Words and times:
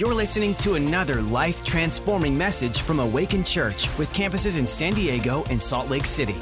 You're 0.00 0.14
listening 0.14 0.54
to 0.54 0.76
another 0.76 1.20
life 1.20 1.62
transforming 1.62 2.38
message 2.38 2.80
from 2.80 3.00
Awaken 3.00 3.44
Church 3.44 3.86
with 3.98 4.10
campuses 4.14 4.58
in 4.58 4.66
San 4.66 4.94
Diego 4.94 5.44
and 5.50 5.60
Salt 5.60 5.90
Lake 5.90 6.06
City. 6.06 6.36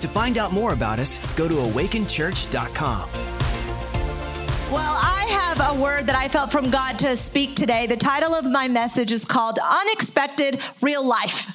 To 0.00 0.08
find 0.08 0.36
out 0.36 0.52
more 0.52 0.74
about 0.74 0.98
us, 0.98 1.16
go 1.34 1.48
to 1.48 1.54
awakenchurch.com. 1.54 3.08
Well, 4.70 4.98
I 5.00 5.26
have 5.30 5.74
a 5.74 5.80
word 5.80 6.06
that 6.06 6.16
I 6.16 6.28
felt 6.28 6.52
from 6.52 6.68
God 6.68 6.98
to 6.98 7.16
speak 7.16 7.56
today. 7.56 7.86
The 7.86 7.96
title 7.96 8.34
of 8.34 8.44
my 8.44 8.68
message 8.68 9.10
is 9.10 9.24
called 9.24 9.58
Unexpected 9.58 10.60
Real 10.82 11.02
Life. 11.02 11.50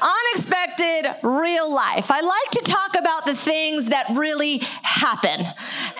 Unexpected 0.00 1.16
real 1.22 1.74
life. 1.74 2.10
I 2.10 2.20
like 2.20 2.50
to 2.52 2.62
talk 2.64 2.96
about 2.96 3.26
the 3.26 3.34
things 3.34 3.86
that 3.86 4.06
really 4.10 4.58
happen 4.82 5.46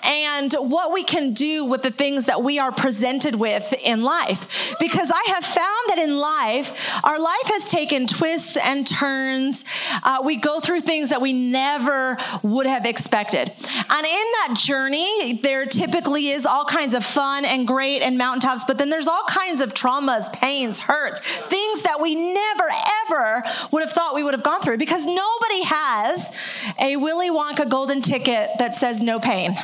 and 0.03 0.53
what 0.55 0.93
we 0.93 1.05
can 1.05 1.33
do 1.33 1.65
with 1.65 1.83
the 1.83 1.91
things 1.91 2.25
that 2.27 2.43
we 2.43 2.59
are 2.59 2.73
presented 2.73 3.35
with 3.35 3.73
in 3.85 4.03
life. 4.03 4.77
Because 4.79 5.11
I 5.15 5.23
have 5.35 5.45
found 5.45 5.83
that 5.89 5.99
in 5.99 6.17
life, 6.19 7.05
our 7.05 7.19
life 7.19 7.47
has 7.47 7.69
taken 7.69 8.07
twists 8.07 8.57
and 8.57 8.87
turns. 8.87 9.65
Uh, 10.03 10.19
we 10.25 10.37
go 10.37 10.61
through 10.61 10.81
things 10.81 11.11
that 11.11 11.21
we 11.21 11.33
never 11.33 12.19
would 12.43 12.67
have 12.67 12.87
expected. 12.87 13.49
And 13.49 14.07
in 14.07 14.27
that 14.47 14.55
journey, 14.57 15.41
there 15.43 15.67
typically 15.67 16.29
is 16.29 16.47
all 16.47 16.65
kinds 16.65 16.95
of 16.95 17.05
fun 17.05 17.45
and 17.45 17.67
great 17.67 18.03
and 18.03 18.19
mountaintops, 18.19 18.65
but 18.65 18.79
then 18.79 18.91
there's 18.91 19.09
all 19.09 19.25
kinds 19.29 19.61
of 19.61 19.75
traumas, 19.75 20.33
pains, 20.33 20.79
hurts, 20.79 21.21
things 21.21 21.83
that 21.83 22.01
we 22.01 22.15
never, 22.15 22.69
ever 23.05 23.43
would 23.71 23.83
have 23.83 23.93
thought 23.93 24.15
we 24.15 24.23
would 24.23 24.35
have 24.35 24.43
gone 24.43 24.61
through 24.61 24.79
because 24.79 25.07
nobody 25.07 25.63
has 25.65 26.33
a 26.81 26.97
Willy 26.97 27.31
Wonka 27.31 27.69
golden 27.69 28.03
ticket 28.03 28.51
that 28.59 28.75
says 28.75 29.01
no 29.01 29.21
pain. 29.21 29.55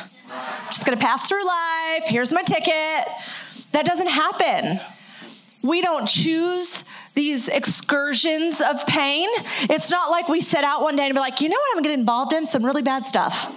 Just 0.67 0.85
gonna 0.85 0.97
pass 0.97 1.27
through 1.27 1.45
life. 1.45 2.03
Here's 2.05 2.31
my 2.31 2.43
ticket. 2.43 3.07
That 3.71 3.85
doesn't 3.85 4.07
happen. 4.07 4.81
We 5.61 5.81
don't 5.81 6.07
choose 6.07 6.83
these 7.13 7.49
excursions 7.49 8.61
of 8.61 8.85
pain. 8.87 9.27
It's 9.63 9.91
not 9.91 10.09
like 10.09 10.29
we 10.29 10.41
set 10.41 10.63
out 10.63 10.81
one 10.81 10.95
day 10.95 11.05
and 11.05 11.13
be 11.13 11.19
like, 11.19 11.41
you 11.41 11.49
know 11.49 11.57
what, 11.57 11.77
I'm 11.77 11.83
gonna 11.83 11.95
get 11.95 11.99
involved 11.99 12.33
in 12.33 12.45
some 12.45 12.65
really 12.65 12.81
bad 12.81 13.03
stuff. 13.03 13.53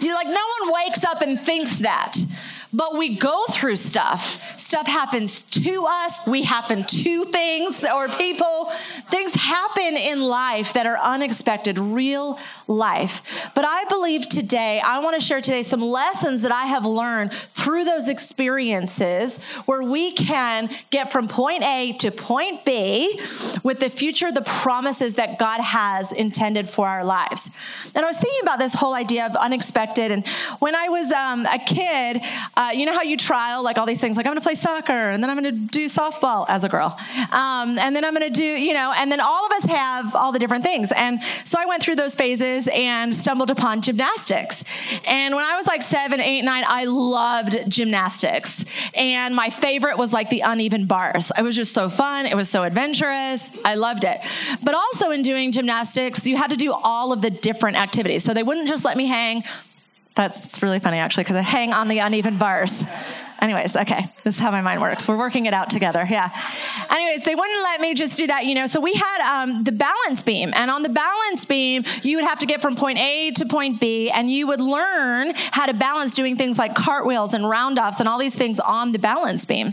You're 0.00 0.14
like, 0.14 0.26
no 0.26 0.32
one 0.60 0.72
wakes 0.74 1.04
up 1.04 1.22
and 1.22 1.40
thinks 1.40 1.76
that. 1.76 2.16
But 2.72 2.98
we 2.98 3.16
go 3.16 3.44
through 3.50 3.76
stuff. 3.76 4.58
Stuff 4.58 4.86
happens 4.86 5.40
to 5.40 5.86
us. 5.88 6.20
We 6.26 6.42
happen 6.42 6.84
to 6.84 7.24
things 7.24 7.82
or 7.84 8.08
people. 8.08 8.70
Things 9.10 9.34
happen 9.34 9.96
in 9.96 10.20
life 10.20 10.74
that 10.74 10.86
are 10.86 10.98
unexpected, 10.98 11.78
real 11.78 12.38
life. 12.66 13.22
But 13.54 13.64
I 13.64 13.84
believe 13.84 14.28
today, 14.28 14.80
I 14.84 14.98
want 14.98 15.14
to 15.14 15.20
share 15.20 15.40
today 15.40 15.62
some 15.62 15.80
lessons 15.80 16.42
that 16.42 16.52
I 16.52 16.66
have 16.66 16.84
learned 16.84 17.32
through 17.54 17.84
those 17.84 18.08
experiences 18.08 19.38
where 19.64 19.82
we 19.82 20.12
can 20.12 20.68
get 20.90 21.10
from 21.10 21.26
point 21.26 21.64
A 21.64 21.94
to 22.00 22.10
point 22.10 22.66
B 22.66 23.20
with 23.62 23.80
the 23.80 23.88
future, 23.88 24.30
the 24.30 24.42
promises 24.42 25.14
that 25.14 25.38
God 25.38 25.60
has 25.60 26.12
intended 26.12 26.68
for 26.68 26.86
our 26.86 27.04
lives. 27.04 27.50
And 27.94 28.04
I 28.04 28.08
was 28.08 28.18
thinking 28.18 28.40
about 28.42 28.58
this 28.58 28.74
whole 28.74 28.94
idea 28.94 29.24
of 29.24 29.36
unexpected. 29.36 30.12
And 30.12 30.26
when 30.58 30.74
I 30.74 30.88
was 30.88 31.10
um, 31.12 31.46
a 31.46 31.58
kid, 31.58 32.22
uh, 32.58 32.70
you 32.74 32.84
know 32.84 32.92
how 32.92 33.02
you 33.02 33.16
trial 33.16 33.62
like 33.62 33.78
all 33.78 33.86
these 33.86 34.00
things, 34.00 34.16
like 34.16 34.26
I'm 34.26 34.32
going 34.32 34.40
to 34.40 34.44
play 34.44 34.56
soccer, 34.56 35.10
and 35.10 35.22
then 35.22 35.30
I'm 35.30 35.40
going 35.40 35.54
to 35.54 35.60
do 35.72 35.86
softball 35.86 36.44
as 36.48 36.64
a 36.64 36.68
girl, 36.68 36.98
um, 37.30 37.78
and 37.78 37.94
then 37.94 38.04
I'm 38.04 38.12
going 38.12 38.26
to 38.26 38.40
do, 38.40 38.44
you 38.44 38.74
know, 38.74 38.92
and 38.96 39.12
then 39.12 39.20
all 39.20 39.46
of 39.46 39.52
us 39.52 39.64
have 39.64 40.16
all 40.16 40.32
the 40.32 40.40
different 40.40 40.64
things. 40.64 40.90
And 40.90 41.20
so 41.44 41.56
I 41.58 41.66
went 41.66 41.84
through 41.84 41.94
those 41.94 42.16
phases 42.16 42.68
and 42.72 43.14
stumbled 43.14 43.52
upon 43.52 43.80
gymnastics. 43.80 44.64
And 45.04 45.36
when 45.36 45.44
I 45.44 45.56
was 45.56 45.68
like 45.68 45.82
seven, 45.82 46.20
eight, 46.20 46.42
nine, 46.42 46.64
I 46.66 46.84
loved 46.84 47.70
gymnastics, 47.70 48.64
and 48.92 49.36
my 49.36 49.50
favorite 49.50 49.96
was 49.96 50.12
like 50.12 50.28
the 50.28 50.40
uneven 50.40 50.86
bars. 50.86 51.30
It 51.38 51.42
was 51.42 51.54
just 51.54 51.72
so 51.72 51.88
fun. 51.88 52.26
It 52.26 52.34
was 52.34 52.50
so 52.50 52.64
adventurous. 52.64 53.50
I 53.64 53.76
loved 53.76 54.02
it. 54.02 54.18
But 54.64 54.74
also 54.74 55.12
in 55.12 55.22
doing 55.22 55.52
gymnastics, 55.52 56.26
you 56.26 56.36
had 56.36 56.50
to 56.50 56.56
do 56.56 56.72
all 56.72 57.12
of 57.12 57.22
the 57.22 57.30
different 57.30 57.80
activities. 57.80 58.24
So 58.24 58.34
they 58.34 58.42
wouldn't 58.42 58.66
just 58.66 58.84
let 58.84 58.96
me 58.96 59.06
hang 59.06 59.44
that's 60.18 60.62
really 60.62 60.80
funny, 60.80 60.98
actually, 60.98 61.22
because 61.22 61.36
I 61.36 61.42
hang 61.42 61.72
on 61.72 61.86
the 61.86 62.00
uneven 62.00 62.38
bars. 62.38 62.84
Anyways, 63.40 63.76
okay, 63.76 64.12
this 64.24 64.34
is 64.34 64.40
how 64.40 64.50
my 64.50 64.60
mind 64.60 64.80
works. 64.80 65.06
We're 65.06 65.16
working 65.16 65.46
it 65.46 65.54
out 65.54 65.70
together. 65.70 66.04
Yeah. 66.08 66.30
Anyways, 66.90 67.24
they 67.24 67.36
wouldn't 67.36 67.62
let 67.62 67.80
me 67.80 67.94
just 67.94 68.16
do 68.16 68.26
that, 68.26 68.46
you 68.46 68.54
know. 68.56 68.66
So 68.66 68.80
we 68.80 68.94
had 68.94 69.42
um, 69.42 69.62
the 69.62 69.70
balance 69.70 70.24
beam, 70.24 70.52
and 70.56 70.70
on 70.72 70.82
the 70.82 70.88
balance 70.88 71.44
beam, 71.44 71.84
you 72.02 72.16
would 72.16 72.24
have 72.24 72.40
to 72.40 72.46
get 72.46 72.60
from 72.60 72.74
point 72.74 72.98
A 72.98 73.30
to 73.32 73.46
point 73.46 73.80
B, 73.80 74.10
and 74.10 74.28
you 74.28 74.48
would 74.48 74.60
learn 74.60 75.34
how 75.52 75.66
to 75.66 75.74
balance 75.74 76.16
doing 76.16 76.36
things 76.36 76.58
like 76.58 76.74
cartwheels 76.74 77.32
and 77.32 77.44
roundoffs 77.44 78.00
and 78.00 78.08
all 78.08 78.18
these 78.18 78.34
things 78.34 78.58
on 78.58 78.90
the 78.90 78.98
balance 78.98 79.44
beam. 79.44 79.72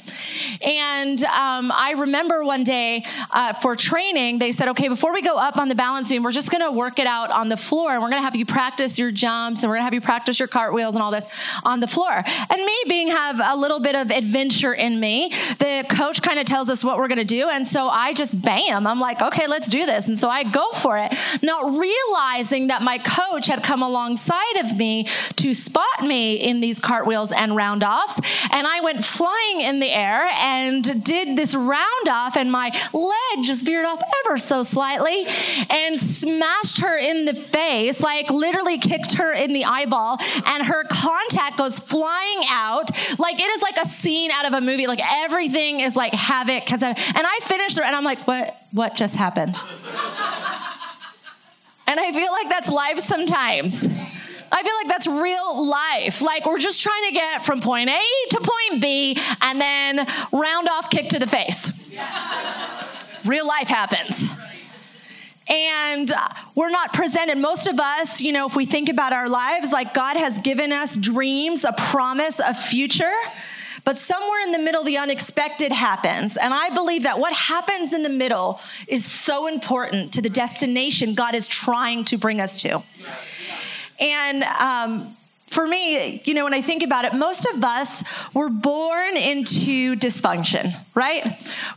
And 0.61 1.23
um, 1.23 1.71
I 1.71 1.95
remember 1.97 2.43
one 2.43 2.63
day 2.63 3.03
uh, 3.31 3.53
for 3.53 3.75
training, 3.75 4.37
they 4.37 4.51
said, 4.51 4.67
okay, 4.69 4.89
before 4.89 5.11
we 5.11 5.23
go 5.23 5.37
up 5.37 5.57
on 5.57 5.69
the 5.69 5.75
balance 5.75 6.09
beam, 6.09 6.21
we're 6.21 6.31
just 6.31 6.51
going 6.51 6.63
to 6.63 6.71
work 6.71 6.99
it 6.99 7.07
out 7.07 7.31
on 7.31 7.49
the 7.49 7.57
floor, 7.57 7.93
and 7.93 8.01
we're 8.01 8.09
going 8.09 8.21
to 8.21 8.25
have 8.25 8.35
you 8.35 8.45
practice 8.45 8.99
your 8.99 9.09
jumps, 9.09 9.63
and 9.63 9.69
we're 9.71 9.77
going 9.77 9.81
to 9.81 9.85
have 9.85 9.93
you 9.95 10.01
practice 10.01 10.37
your 10.37 10.47
cartwheels 10.47 10.93
and 10.93 11.01
all 11.01 11.11
this 11.11 11.25
on 11.63 11.79
the 11.79 11.87
floor. 11.87 12.11
And 12.13 12.63
me 12.63 12.75
being 12.87 13.07
have 13.07 13.39
a 13.43 13.54
little 13.55 13.79
bit 13.79 13.95
of 13.95 14.11
adventure 14.11 14.73
in 14.73 14.99
me. 14.99 15.29
The 15.59 15.85
coach 15.89 16.21
kind 16.21 16.39
of 16.39 16.45
tells 16.45 16.69
us 16.69 16.83
what 16.83 16.97
we're 16.97 17.07
going 17.07 17.17
to 17.17 17.23
do. 17.23 17.49
And 17.49 17.67
so 17.67 17.89
I 17.89 18.13
just 18.13 18.39
bam, 18.41 18.87
I'm 18.87 18.99
like, 18.99 19.21
okay, 19.21 19.47
let's 19.47 19.69
do 19.69 19.85
this. 19.85 20.07
And 20.07 20.17
so 20.17 20.29
I 20.29 20.43
go 20.43 20.71
for 20.71 20.97
it, 20.97 21.13
not 21.41 21.77
realizing 21.77 22.67
that 22.67 22.81
my 22.81 22.97
coach 22.97 23.47
had 23.47 23.63
come 23.63 23.81
alongside 23.81 24.57
of 24.59 24.77
me 24.77 25.07
to 25.37 25.53
spot 25.53 26.01
me 26.03 26.35
in 26.35 26.59
these 26.59 26.79
cartwheels 26.79 27.31
and 27.31 27.53
roundoffs. 27.53 28.23
And 28.51 28.67
I 28.67 28.81
went 28.81 29.03
flying 29.05 29.61
in 29.61 29.79
the 29.79 29.89
air 29.89 30.27
and 30.41 31.03
did 31.03 31.37
this 31.37 31.55
roundoff, 31.55 32.35
and 32.35 32.51
my 32.51 32.69
leg 32.93 33.45
just 33.45 33.65
veered 33.65 33.85
off 33.85 34.01
ever 34.25 34.37
so 34.37 34.63
slightly 34.63 35.25
and 35.69 35.99
smashed 35.99 36.79
her 36.79 36.97
in 36.97 37.25
the 37.25 37.33
face, 37.33 38.01
like 38.01 38.29
literally 38.29 38.77
kicked 38.77 39.15
her 39.15 39.33
in 39.33 39.53
the 39.53 39.65
eyeball, 39.65 40.17
and 40.45 40.63
her 40.63 40.83
contact 40.85 41.57
goes 41.57 41.79
flying 41.79 42.41
out. 42.49 42.89
Like 43.19 43.39
it 43.45 43.55
is 43.55 43.61
like 43.61 43.77
a 43.77 43.87
scene 43.87 44.31
out 44.31 44.45
of 44.45 44.53
a 44.53 44.61
movie. 44.61 44.87
Like 44.87 45.01
everything 45.03 45.79
is 45.79 45.95
like 45.95 46.13
havoc. 46.13 46.65
Cause 46.65 46.81
and 46.81 46.97
I 46.97 47.39
finished 47.43 47.77
and 47.77 47.95
I'm 47.95 48.03
like, 48.03 48.25
what, 48.27 48.55
what 48.71 48.95
just 48.95 49.15
happened? 49.15 49.55
and 51.87 51.99
I 51.99 52.11
feel 52.11 52.31
like 52.31 52.49
that's 52.49 52.69
life 52.69 52.99
sometimes. 52.99 53.85
I 54.51 54.63
feel 54.63 54.73
like 54.81 54.87
that's 54.87 55.07
real 55.07 55.69
life. 55.69 56.21
Like 56.21 56.45
we're 56.45 56.59
just 56.59 56.81
trying 56.81 57.05
to 57.07 57.11
get 57.13 57.45
from 57.45 57.61
point 57.61 57.89
A 57.89 58.01
to 58.31 58.37
point 58.37 58.81
B 58.81 59.17
and 59.41 59.61
then 59.61 60.07
round 60.31 60.67
off 60.69 60.89
kick 60.89 61.09
to 61.09 61.19
the 61.19 61.27
face. 61.27 61.71
real 63.25 63.47
life 63.47 63.67
happens 63.67 64.23
and 65.47 66.11
we're 66.55 66.69
not 66.69 66.93
presented. 66.93 67.37
Most 67.37 67.67
of 67.67 67.79
us, 67.79 68.21
you 68.21 68.31
know, 68.31 68.47
if 68.47 68.55
we 68.55 68.65
think 68.65 68.89
about 68.89 69.13
our 69.13 69.29
lives, 69.29 69.71
like 69.71 69.93
God 69.93 70.17
has 70.17 70.37
given 70.39 70.71
us 70.71 70.95
dreams, 70.95 71.63
a 71.63 71.73
promise, 71.73 72.39
a 72.39 72.53
future. 72.53 73.13
But 73.83 73.97
somewhere 73.97 74.41
in 74.43 74.51
the 74.51 74.57
middle, 74.59 74.83
the 74.83 74.97
unexpected 74.97 75.71
happens. 75.71 76.37
And 76.37 76.53
I 76.53 76.71
believe 76.71 77.03
that 77.03 77.19
what 77.19 77.33
happens 77.33 77.93
in 77.93 78.01
the 78.01 78.09
middle 78.09 78.59
is 78.87 79.05
so 79.05 79.45
important 79.47 80.13
to 80.13 80.21
the 80.21 80.29
destination 80.29 81.13
God 81.13 81.35
is 81.35 81.47
trying 81.47 82.03
to 82.05 82.17
bring 82.17 82.41
us 82.41 82.57
to. 82.63 82.81
And 83.99 84.43
um, 84.43 85.15
for 85.47 85.67
me, 85.67 86.21
you 86.25 86.33
know, 86.33 86.43
when 86.43 86.53
I 86.53 86.61
think 86.61 86.83
about 86.83 87.05
it, 87.05 87.13
most 87.13 87.45
of 87.45 87.63
us 87.63 88.03
were 88.33 88.49
born 88.49 89.15
into 89.15 89.95
dysfunction, 89.95 90.75
right? 90.95 91.23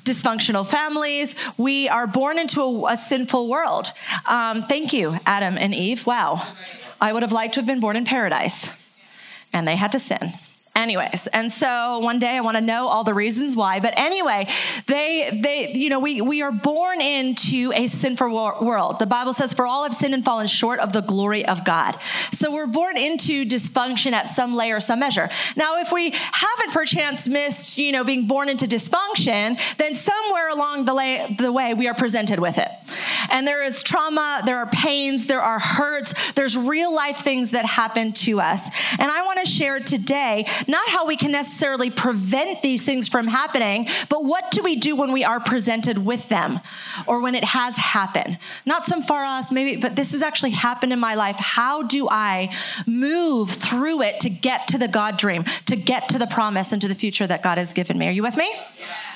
Dysfunctional 0.05 0.67
families. 0.67 1.35
We 1.59 1.89
are 1.89 2.07
born 2.07 2.39
into 2.39 2.61
a, 2.63 2.93
a 2.93 2.97
sinful 2.97 3.49
world. 3.49 3.93
Um, 4.27 4.63
thank 4.63 4.93
you, 4.93 5.19
Adam 5.27 5.59
and 5.59 5.75
Eve. 5.75 6.07
Wow. 6.07 6.55
I 7.01 7.13
would 7.13 7.23
have 7.23 7.33
liked 7.33 7.55
to 7.55 7.61
have 7.61 7.67
been 7.67 7.81
born 7.81 7.97
in 7.97 8.05
paradise, 8.05 8.71
and 9.53 9.69
they 9.69 9.77
had 9.77 9.93
to 9.93 9.99
sin. 9.99 10.33
Anyways, 10.79 11.27
and 11.33 11.51
so 11.51 11.99
one 11.99 12.21
day 12.21 12.37
I 12.37 12.41
want 12.41 12.57
to 12.57 12.61
know 12.61 12.87
all 12.87 13.03
the 13.03 13.13
reasons 13.13 13.57
why. 13.57 13.81
But 13.81 13.95
anyway, 13.97 14.47
they 14.87 15.29
they 15.43 15.73
you 15.73 15.89
know 15.89 15.99
we 15.99 16.21
we 16.21 16.41
are 16.43 16.53
born 16.53 17.01
into 17.01 17.73
a 17.75 17.89
sinful 17.89 18.31
world. 18.31 19.01
The 19.01 19.07
Bible 19.07 19.33
says, 19.33 19.53
"For 19.53 19.67
all 19.67 19.83
have 19.83 19.93
sinned 19.93 20.15
and 20.15 20.25
fallen 20.25 20.47
short 20.47 20.79
of 20.79 20.93
the 20.93 21.01
glory 21.01 21.45
of 21.45 21.65
God." 21.65 21.99
So 22.31 22.53
we're 22.53 22.69
born 22.69 22.97
into 22.97 23.45
dysfunction 23.45 24.13
at 24.13 24.29
some 24.29 24.55
layer, 24.55 24.81
some 24.81 25.01
measure. 25.01 25.29
Now, 25.57 25.79
if 25.79 25.91
we 25.91 26.11
haven't 26.11 26.73
perchance 26.73 27.27
missed, 27.27 27.77
you 27.79 27.91
know, 27.91 28.05
being 28.05 28.29
born 28.29 28.49
into 28.49 28.67
dysfunction, 28.67 29.59
then 29.79 29.97
somewhere 29.97 30.51
along 30.51 30.85
the, 30.85 30.95
lay, 30.95 31.35
the 31.39 31.51
way 31.51 31.75
we 31.75 31.89
are 31.89 31.95
presented 31.95 32.39
with 32.39 32.59
it. 32.59 32.69
And 33.31 33.47
there 33.47 33.65
is 33.65 33.83
trauma, 33.83 34.43
there 34.45 34.59
are 34.59 34.67
pains, 34.67 35.27
there 35.27 35.41
are 35.41 35.59
hurts, 35.59 36.15
there's 36.33 36.57
real 36.57 36.95
life 36.95 37.19
things 37.19 37.51
that 37.51 37.67
happen 37.67 38.13
to 38.13 38.41
us. 38.41 38.69
And 38.99 39.11
I 39.11 39.25
want 39.25 39.41
to 39.41 39.47
share 39.47 39.81
today 39.81 40.47
not 40.69 40.89
how 40.91 41.07
we 41.07 41.17
can 41.17 41.33
necessarily 41.33 41.91
prevent 41.91 42.63
these 42.63 42.85
things 42.85 43.09
from 43.09 43.27
happening, 43.27 43.89
but 44.09 44.25
what 44.25 44.51
do 44.51 44.63
we 44.63 44.77
do 44.77 44.95
when 44.95 45.13
we 45.13 45.25
are 45.25 45.41
presented 45.41 45.99
with 45.99 46.29
them 46.29 46.61
or 47.07 47.21
when 47.21 47.35
it 47.35 47.45
has 47.45 47.77
happened? 47.77 48.39
Not 48.67 48.85
some 48.85 49.03
far 49.03 49.25
off, 49.25 49.51
maybe, 49.51 49.81
but 49.81 49.97
this 49.97 50.13
has 50.13 50.23
actually 50.23 50.51
happened 50.51 50.93
in 50.93 51.01
my 51.01 51.15
life. 51.15 51.37
How 51.37 51.83
do 51.83 52.09
I 52.09 52.55
move 52.87 53.51
through 53.51 54.03
it 54.03 54.21
to 54.21 54.31
get 54.31 54.69
to 54.69 54.79
the 54.79 54.89
God 54.89 55.17
dream, 55.17 55.45
to 55.67 55.77
get 55.77 56.11
to 56.11 56.19
the 56.19 56.27
promise 56.27 56.73
and 56.73 56.81
to 56.83 56.89
the 56.89 56.95
future 56.95 57.27
that 57.27 57.43
God 57.43 57.59
has 57.59 57.73
given 57.73 57.97
me? 57.99 58.07
Are 58.07 58.13
you 58.13 58.23
with 58.23 58.37
me? 58.37 58.51
Yeah. 58.79 59.08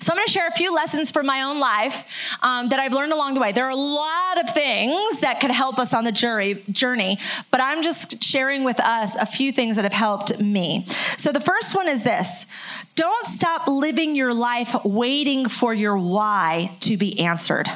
So 0.00 0.12
I'm 0.12 0.16
going 0.16 0.26
to 0.26 0.32
share 0.32 0.48
a 0.48 0.52
few 0.52 0.74
lessons 0.74 1.10
from 1.10 1.26
my 1.26 1.42
own 1.42 1.60
life 1.60 2.04
um, 2.42 2.68
that 2.70 2.78
I've 2.78 2.92
learned 2.92 3.12
along 3.12 3.34
the 3.34 3.40
way. 3.40 3.52
There 3.52 3.66
are 3.66 3.70
a 3.70 3.76
lot 3.76 4.40
of 4.42 4.54
things 4.54 5.20
that 5.20 5.40
could 5.40 5.50
help 5.50 5.78
us 5.78 5.94
on 5.94 6.04
the 6.04 6.12
jury, 6.12 6.64
journey, 6.70 7.18
but 7.50 7.60
I'm 7.60 7.82
just 7.82 8.22
sharing 8.22 8.64
with 8.64 8.80
us 8.80 9.14
a 9.16 9.26
few 9.26 9.52
things 9.52 9.76
that 9.76 9.84
have 9.84 9.92
helped 9.92 10.40
me. 10.40 10.86
So 11.16 11.32
the 11.32 11.40
first 11.40 11.74
one 11.74 11.88
is 11.88 12.02
this 12.02 12.46
don't 12.94 13.26
stop 13.26 13.68
living 13.68 14.14
your 14.14 14.34
life 14.34 14.74
waiting 14.84 15.48
for 15.48 15.72
your 15.72 15.96
why 15.96 16.76
to 16.80 16.96
be 16.96 17.18
answered. 17.20 17.68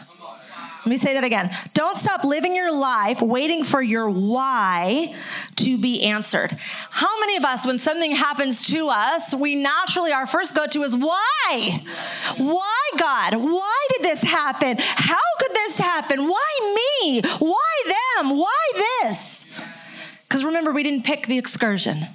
Let 0.87 0.91
me 0.91 0.99
say 0.99 1.15
that 1.15 1.25
again. 1.25 1.50
Don't 1.75 1.97
stop 1.97 2.23
living 2.23 2.55
your 2.55 2.71
life 2.73 3.21
waiting 3.21 3.65
for 3.65 3.83
your 3.83 4.09
why 4.09 5.17
to 5.56 5.77
be 5.77 6.05
answered. 6.05 6.56
How 6.91 7.19
many 7.19 7.37
of 7.37 7.44
us, 7.44 7.67
when 7.67 7.81
something 7.81 8.12
happens 8.12 8.69
to 8.69 8.88
us, 8.88 9.35
we 9.35 9.56
naturally, 9.56 10.12
our 10.12 10.29
first 10.29 10.55
go 10.55 10.65
to 10.69 10.85
is 10.85 10.94
why? 10.94 11.83
Why, 12.37 12.91
God? 12.99 13.35
Why 13.35 13.87
did 13.94 14.03
this 14.05 14.23
happen? 14.23 14.77
How 14.79 15.19
could 15.41 15.50
this 15.55 15.77
happen? 15.77 16.29
Why 16.29 16.77
me? 17.03 17.21
Why 17.41 17.82
them? 18.21 18.37
Why 18.37 18.56
this? 19.03 19.44
Because 20.23 20.44
remember, 20.44 20.71
we 20.71 20.85
didn't 20.85 21.05
pick 21.05 21.27
the 21.27 21.37
excursion, 21.37 22.06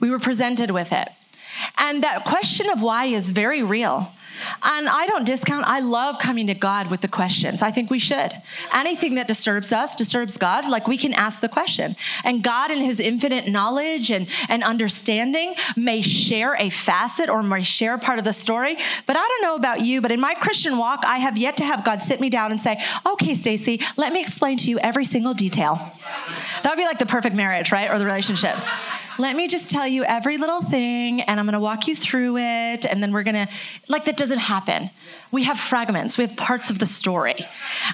we 0.00 0.08
were 0.08 0.18
presented 0.18 0.70
with 0.70 0.92
it. 0.92 1.10
And 1.76 2.02
that 2.02 2.24
question 2.24 2.70
of 2.70 2.80
why 2.80 3.04
is 3.04 3.32
very 3.32 3.62
real. 3.62 4.14
And 4.62 4.88
I 4.88 5.06
don't 5.06 5.24
discount, 5.24 5.66
I 5.66 5.80
love 5.80 6.18
coming 6.18 6.46
to 6.48 6.54
God 6.54 6.90
with 6.90 7.00
the 7.00 7.08
questions. 7.08 7.62
I 7.62 7.70
think 7.70 7.90
we 7.90 7.98
should. 7.98 8.32
Anything 8.72 9.14
that 9.16 9.28
disturbs 9.28 9.72
us 9.72 9.94
disturbs 9.94 10.36
God, 10.36 10.68
like 10.68 10.88
we 10.88 10.96
can 10.96 11.12
ask 11.12 11.40
the 11.40 11.48
question. 11.48 11.96
And 12.24 12.42
God, 12.42 12.70
in 12.70 12.78
his 12.78 13.00
infinite 13.00 13.48
knowledge 13.48 14.10
and, 14.10 14.28
and 14.48 14.62
understanding, 14.62 15.54
may 15.76 16.02
share 16.02 16.56
a 16.58 16.70
facet 16.70 17.28
or 17.28 17.42
may 17.42 17.62
share 17.62 17.98
part 17.98 18.18
of 18.18 18.24
the 18.24 18.32
story. 18.32 18.76
But 19.06 19.16
I 19.16 19.26
don't 19.26 19.42
know 19.42 19.54
about 19.54 19.80
you, 19.80 20.00
but 20.00 20.10
in 20.10 20.20
my 20.20 20.34
Christian 20.34 20.78
walk, 20.78 21.04
I 21.06 21.18
have 21.18 21.36
yet 21.36 21.56
to 21.58 21.64
have 21.64 21.84
God 21.84 22.02
sit 22.02 22.20
me 22.20 22.30
down 22.30 22.50
and 22.50 22.60
say, 22.60 22.82
okay, 23.06 23.34
Stacy, 23.34 23.80
let 23.96 24.12
me 24.12 24.20
explain 24.20 24.56
to 24.58 24.70
you 24.70 24.78
every 24.78 25.04
single 25.04 25.34
detail. 25.34 25.76
That 26.62 26.70
would 26.70 26.78
be 26.78 26.84
like 26.84 26.98
the 26.98 27.06
perfect 27.06 27.36
marriage, 27.36 27.72
right? 27.72 27.90
Or 27.90 27.98
the 27.98 28.06
relationship 28.06 28.56
let 29.18 29.36
me 29.36 29.46
just 29.46 29.68
tell 29.68 29.86
you 29.86 30.04
every 30.04 30.38
little 30.38 30.62
thing 30.62 31.20
and 31.22 31.38
I'm 31.38 31.46
going 31.46 31.54
to 31.54 31.60
walk 31.60 31.86
you 31.86 31.94
through 31.94 32.38
it. 32.38 32.86
And 32.86 33.02
then 33.02 33.12
we're 33.12 33.22
going 33.22 33.46
to, 33.46 33.52
like, 33.88 34.06
that 34.06 34.16
doesn't 34.22 34.38
happen. 34.38 34.88
We 35.32 35.42
have 35.44 35.58
fragments, 35.58 36.16
we 36.16 36.24
have 36.24 36.36
parts 36.36 36.70
of 36.70 36.78
the 36.78 36.86
story. 36.86 37.34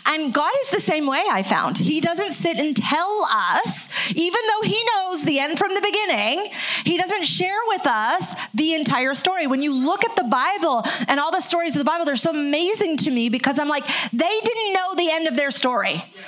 And 0.04 0.34
God 0.34 0.52
is 0.60 0.68
the 0.68 0.78
same 0.80 1.06
way, 1.06 1.24
I 1.30 1.42
found. 1.42 1.78
He 1.78 2.02
doesn't 2.02 2.32
sit 2.32 2.58
and 2.58 2.76
tell 2.76 3.26
us, 3.32 3.88
even 4.14 4.40
though 4.46 4.68
He 4.68 4.78
knows 4.92 5.22
the 5.22 5.38
end 5.38 5.58
from 5.58 5.74
the 5.74 5.80
beginning, 5.80 6.50
He 6.84 6.98
doesn't 6.98 7.24
share 7.24 7.58
with 7.68 7.86
us 7.86 8.34
the 8.52 8.74
entire 8.74 9.14
story. 9.14 9.46
When 9.46 9.62
you 9.62 9.72
look 9.72 10.04
at 10.04 10.16
the 10.16 10.24
Bible 10.24 10.84
and 11.06 11.18
all 11.18 11.32
the 11.32 11.40
stories 11.40 11.74
of 11.74 11.78
the 11.78 11.86
Bible, 11.86 12.04
they're 12.04 12.16
so 12.16 12.30
amazing 12.30 12.98
to 12.98 13.10
me 13.10 13.30
because 13.30 13.58
I'm 13.58 13.68
like, 13.68 13.86
they 14.12 14.40
didn't 14.44 14.72
know 14.74 14.94
the 14.96 15.10
end 15.10 15.28
of 15.28 15.34
their 15.34 15.50
story. 15.50 15.94
Yeah. 15.94 16.22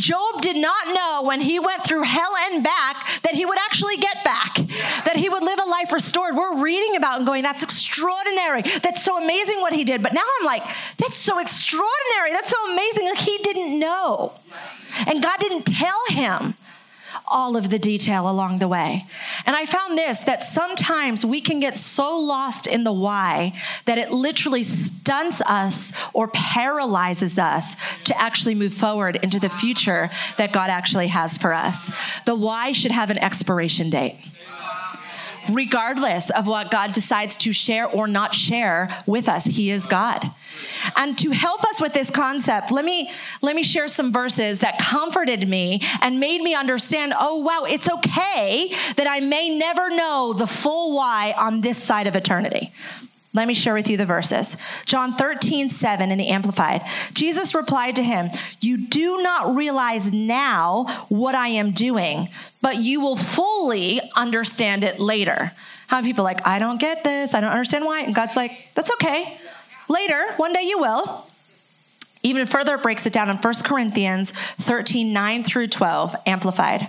Job 0.00 0.40
did 0.40 0.56
not 0.56 0.88
know 0.88 1.22
when 1.22 1.40
he 1.40 1.60
went 1.60 1.84
through 1.84 2.02
hell 2.04 2.32
and 2.50 2.64
back 2.64 3.06
that 3.22 3.34
he 3.34 3.44
would 3.44 3.58
actually 3.58 3.98
get 3.98 4.24
back, 4.24 4.56
that 5.04 5.16
he 5.16 5.28
would 5.28 5.42
live 5.42 5.58
a 5.64 5.68
life 5.68 5.92
restored. 5.92 6.34
We're 6.34 6.62
reading 6.62 6.96
about 6.96 7.18
and 7.18 7.26
going, 7.26 7.42
that's 7.42 7.62
extraordinary. 7.62 8.62
That's 8.62 9.04
so 9.04 9.22
amazing 9.22 9.60
what 9.60 9.74
he 9.74 9.84
did. 9.84 10.02
But 10.02 10.14
now 10.14 10.22
I'm 10.40 10.46
like, 10.46 10.62
that's 10.96 11.16
so 11.16 11.38
extraordinary. 11.38 12.32
That's 12.32 12.48
so 12.48 12.72
amazing. 12.72 13.04
Like 13.10 13.18
he 13.18 13.38
didn't 13.38 13.78
know. 13.78 14.32
And 15.06 15.22
God 15.22 15.38
didn't 15.38 15.64
tell 15.64 16.00
him 16.08 16.54
all 17.26 17.56
of 17.56 17.70
the 17.70 17.78
detail 17.78 18.30
along 18.30 18.58
the 18.58 18.68
way. 18.68 19.06
And 19.46 19.56
I 19.56 19.66
found 19.66 19.96
this 19.96 20.20
that 20.20 20.42
sometimes 20.42 21.24
we 21.24 21.40
can 21.40 21.60
get 21.60 21.76
so 21.76 22.18
lost 22.18 22.66
in 22.66 22.84
the 22.84 22.92
why 22.92 23.52
that 23.84 23.98
it 23.98 24.10
literally 24.10 24.62
stunts 24.62 25.40
us 25.42 25.92
or 26.12 26.28
paralyzes 26.28 27.38
us 27.38 27.76
to 28.04 28.20
actually 28.20 28.54
move 28.54 28.74
forward 28.74 29.16
into 29.22 29.38
the 29.38 29.48
future 29.48 30.10
that 30.38 30.52
God 30.52 30.70
actually 30.70 31.08
has 31.08 31.38
for 31.38 31.52
us. 31.52 31.90
The 32.26 32.34
why 32.34 32.72
should 32.72 32.92
have 32.92 33.10
an 33.10 33.18
expiration 33.18 33.90
date 33.90 34.18
regardless 35.48 36.30
of 36.30 36.46
what 36.46 36.70
God 36.70 36.92
decides 36.92 37.36
to 37.38 37.52
share 37.52 37.86
or 37.86 38.06
not 38.06 38.34
share 38.34 38.88
with 39.06 39.28
us. 39.28 39.44
He 39.44 39.70
is 39.70 39.86
God. 39.86 40.30
And 40.96 41.16
to 41.18 41.30
help 41.30 41.64
us 41.64 41.80
with 41.80 41.92
this 41.92 42.10
concept, 42.10 42.70
let 42.70 42.84
me 42.84 43.10
let 43.42 43.56
me 43.56 43.62
share 43.62 43.88
some 43.88 44.12
verses 44.12 44.60
that 44.60 44.78
comforted 44.78 45.48
me 45.48 45.80
and 46.00 46.20
made 46.20 46.42
me 46.42 46.54
understand, 46.54 47.14
oh 47.18 47.36
wow, 47.36 47.64
it's 47.68 47.90
okay 47.90 48.68
that 48.96 49.06
I 49.08 49.20
may 49.20 49.56
never 49.56 49.90
know 49.90 50.32
the 50.32 50.46
full 50.46 50.96
why 50.96 51.34
on 51.38 51.60
this 51.60 51.82
side 51.82 52.06
of 52.06 52.16
eternity. 52.16 52.72
Let 53.32 53.46
me 53.46 53.54
share 53.54 53.74
with 53.74 53.88
you 53.88 53.96
the 53.96 54.06
verses. 54.06 54.56
John 54.86 55.14
13, 55.14 55.68
7 55.68 56.10
in 56.10 56.18
the 56.18 56.28
Amplified. 56.28 56.84
Jesus 57.14 57.54
replied 57.54 57.96
to 57.96 58.02
him, 58.02 58.30
You 58.60 58.76
do 58.76 59.18
not 59.18 59.54
realize 59.54 60.12
now 60.12 61.06
what 61.08 61.36
I 61.36 61.48
am 61.48 61.70
doing, 61.70 62.28
but 62.60 62.76
you 62.78 63.00
will 63.00 63.16
fully 63.16 64.00
understand 64.16 64.82
it 64.82 64.98
later. 64.98 65.52
How 65.86 65.98
many 65.98 66.08
people 66.08 66.24
like, 66.24 66.44
I 66.44 66.58
don't 66.58 66.80
get 66.80 67.04
this, 67.04 67.32
I 67.32 67.40
don't 67.40 67.52
understand 67.52 67.84
why? 67.84 68.00
And 68.00 68.14
God's 68.14 68.34
like, 68.34 68.68
That's 68.74 68.90
okay. 68.94 69.38
Later, 69.88 70.32
one 70.36 70.52
day 70.52 70.62
you 70.62 70.80
will. 70.80 71.26
Even 72.22 72.46
further, 72.46 72.74
it 72.74 72.82
breaks 72.82 73.06
it 73.06 73.12
down 73.12 73.30
in 73.30 73.36
1 73.36 73.54
Corinthians 73.64 74.32
13, 74.60 75.12
9 75.12 75.44
through 75.44 75.68
12, 75.68 76.16
amplified. 76.26 76.88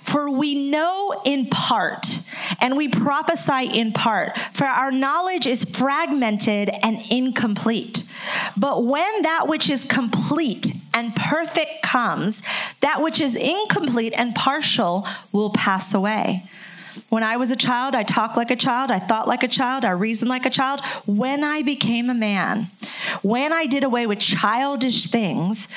For 0.00 0.28
we 0.28 0.70
know 0.70 1.20
in 1.24 1.46
part, 1.46 2.18
and 2.60 2.76
we 2.76 2.88
prophesy 2.88 3.66
in 3.78 3.92
part, 3.92 4.36
for 4.52 4.64
our 4.64 4.90
knowledge 4.90 5.46
is 5.46 5.64
fragmented 5.64 6.70
and 6.82 6.98
incomplete. 7.10 8.02
But 8.56 8.84
when 8.84 9.22
that 9.22 9.46
which 9.46 9.70
is 9.70 9.84
complete 9.84 10.72
and 10.94 11.14
perfect 11.14 11.82
comes, 11.82 12.42
that 12.80 13.02
which 13.02 13.20
is 13.20 13.36
incomplete 13.36 14.14
and 14.16 14.34
partial 14.34 15.06
will 15.30 15.50
pass 15.50 15.94
away. 15.94 16.48
When 17.12 17.22
I 17.22 17.36
was 17.36 17.50
a 17.50 17.56
child, 17.56 17.94
I 17.94 18.04
talked 18.04 18.38
like 18.38 18.50
a 18.50 18.56
child, 18.56 18.90
I 18.90 18.98
thought 18.98 19.28
like 19.28 19.42
a 19.42 19.48
child, 19.48 19.84
I 19.84 19.90
reasoned 19.90 20.30
like 20.30 20.46
a 20.46 20.50
child. 20.50 20.80
When 21.04 21.44
I 21.44 21.60
became 21.60 22.08
a 22.08 22.14
man, 22.14 22.70
when 23.20 23.52
I 23.52 23.66
did 23.66 23.84
away 23.84 24.06
with 24.06 24.18
childish 24.18 25.10
things, 25.10 25.68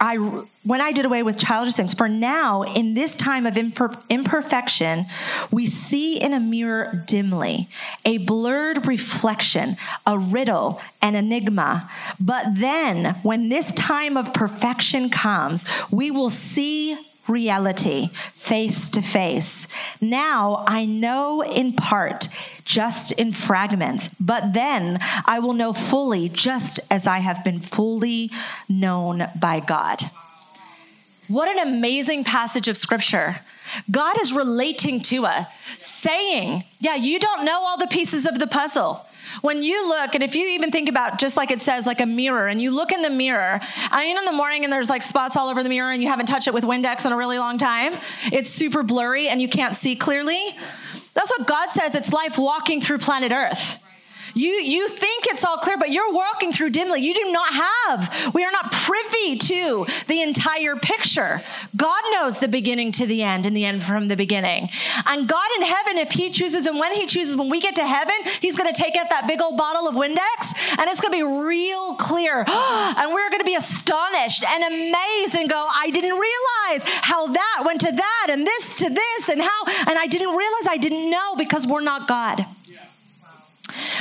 I, 0.00 0.16
when 0.16 0.80
I 0.80 0.92
did 0.92 1.04
away 1.04 1.22
with 1.22 1.38
childish 1.38 1.74
things, 1.74 1.92
for 1.92 2.08
now, 2.08 2.62
in 2.62 2.94
this 2.94 3.14
time 3.14 3.44
of 3.44 3.58
imperfection, 3.58 5.04
we 5.50 5.66
see 5.66 6.18
in 6.18 6.32
a 6.32 6.40
mirror 6.40 7.04
dimly, 7.06 7.68
a 8.06 8.16
blurred 8.16 8.86
reflection, 8.86 9.76
a 10.06 10.18
riddle, 10.18 10.80
an 11.02 11.14
enigma. 11.14 11.90
But 12.18 12.46
then, 12.54 13.20
when 13.22 13.50
this 13.50 13.72
time 13.74 14.16
of 14.16 14.32
perfection 14.32 15.10
comes, 15.10 15.66
we 15.90 16.10
will 16.10 16.30
see 16.30 16.96
reality 17.28 18.10
face 18.34 18.88
to 18.90 19.02
face. 19.02 19.66
Now 20.00 20.64
I 20.66 20.84
know 20.84 21.42
in 21.42 21.74
part, 21.74 22.28
just 22.64 23.12
in 23.12 23.32
fragments, 23.32 24.10
but 24.20 24.52
then 24.52 24.98
I 25.24 25.38
will 25.38 25.52
know 25.52 25.72
fully, 25.72 26.28
just 26.28 26.80
as 26.90 27.06
I 27.06 27.18
have 27.18 27.44
been 27.44 27.60
fully 27.60 28.30
known 28.68 29.28
by 29.38 29.60
God. 29.60 30.10
What 31.32 31.48
an 31.48 31.66
amazing 31.66 32.24
passage 32.24 32.68
of 32.68 32.76
scripture. 32.76 33.40
God 33.90 34.20
is 34.20 34.34
relating 34.34 35.00
to 35.04 35.24
us, 35.24 35.46
saying, 35.80 36.64
Yeah, 36.78 36.96
you 36.96 37.18
don't 37.18 37.46
know 37.46 37.64
all 37.64 37.78
the 37.78 37.86
pieces 37.86 38.26
of 38.26 38.38
the 38.38 38.46
puzzle. 38.46 39.06
When 39.40 39.62
you 39.62 39.88
look, 39.88 40.14
and 40.14 40.22
if 40.22 40.34
you 40.34 40.46
even 40.48 40.70
think 40.70 40.90
about 40.90 41.18
just 41.18 41.38
like 41.38 41.50
it 41.50 41.62
says, 41.62 41.86
like 41.86 42.02
a 42.02 42.06
mirror, 42.06 42.48
and 42.48 42.60
you 42.60 42.70
look 42.70 42.92
in 42.92 43.00
the 43.00 43.08
mirror, 43.08 43.60
I 43.90 44.04
mean, 44.04 44.18
in 44.18 44.26
the 44.26 44.32
morning 44.32 44.64
and 44.64 44.70
there's 44.70 44.90
like 44.90 45.00
spots 45.00 45.34
all 45.34 45.48
over 45.48 45.62
the 45.62 45.70
mirror, 45.70 45.90
and 45.90 46.02
you 46.02 46.10
haven't 46.10 46.26
touched 46.26 46.48
it 46.48 46.52
with 46.52 46.64
Windex 46.64 47.06
in 47.06 47.12
a 47.12 47.16
really 47.16 47.38
long 47.38 47.56
time, 47.56 47.94
it's 48.30 48.50
super 48.50 48.82
blurry 48.82 49.28
and 49.28 49.40
you 49.40 49.48
can't 49.48 49.74
see 49.74 49.96
clearly. 49.96 50.38
That's 51.14 51.30
what 51.30 51.46
God 51.46 51.70
says 51.70 51.94
it's 51.94 52.12
life 52.12 52.36
walking 52.36 52.82
through 52.82 52.98
planet 52.98 53.32
Earth. 53.32 53.78
You, 54.34 54.48
you 54.48 54.88
think 54.88 55.26
it's 55.26 55.44
all 55.44 55.58
clear, 55.58 55.76
but 55.78 55.90
you're 55.90 56.12
walking 56.12 56.52
through 56.52 56.70
dimly. 56.70 57.00
You 57.00 57.14
do 57.14 57.32
not 57.32 57.52
have, 57.52 58.34
we 58.34 58.44
are 58.44 58.52
not 58.52 58.72
privy 58.72 59.36
to 59.38 59.86
the 60.08 60.22
entire 60.22 60.76
picture. 60.76 61.42
God 61.76 62.02
knows 62.12 62.38
the 62.38 62.48
beginning 62.48 62.92
to 62.92 63.06
the 63.06 63.22
end 63.22 63.46
and 63.46 63.56
the 63.56 63.64
end 63.64 63.82
from 63.82 64.08
the 64.08 64.16
beginning. 64.16 64.68
And 65.06 65.28
God 65.28 65.48
in 65.56 65.62
heaven, 65.62 65.98
if 65.98 66.12
He 66.12 66.30
chooses 66.30 66.66
and 66.66 66.78
when 66.78 66.92
He 66.92 67.06
chooses, 67.06 67.36
when 67.36 67.48
we 67.48 67.60
get 67.60 67.76
to 67.76 67.86
heaven, 67.86 68.14
He's 68.40 68.56
going 68.56 68.72
to 68.72 68.82
take 68.82 68.96
out 68.96 69.08
that 69.10 69.26
big 69.26 69.40
old 69.40 69.56
bottle 69.56 69.88
of 69.88 69.94
Windex 69.94 70.78
and 70.78 70.88
it's 70.88 71.00
going 71.00 71.12
to 71.12 71.18
be 71.18 71.44
real 71.44 71.94
clear. 71.96 72.38
and 72.48 73.12
we're 73.12 73.30
going 73.30 73.40
to 73.40 73.44
be 73.44 73.54
astonished 73.54 74.44
and 74.44 74.64
amazed 74.64 75.36
and 75.36 75.48
go, 75.48 75.68
I 75.74 75.90
didn't 75.90 76.18
realize 76.18 76.82
how 77.02 77.26
that 77.28 77.62
went 77.64 77.80
to 77.82 77.92
that 77.92 78.26
and 78.30 78.46
this 78.46 78.76
to 78.76 78.88
this 78.88 79.28
and 79.28 79.40
how, 79.40 79.64
and 79.66 79.98
I 79.98 80.06
didn't 80.06 80.34
realize 80.34 80.66
I 80.68 80.78
didn't 80.78 81.10
know 81.10 81.36
because 81.36 81.66
we're 81.66 81.82
not 81.82 82.08
God. 82.08 82.46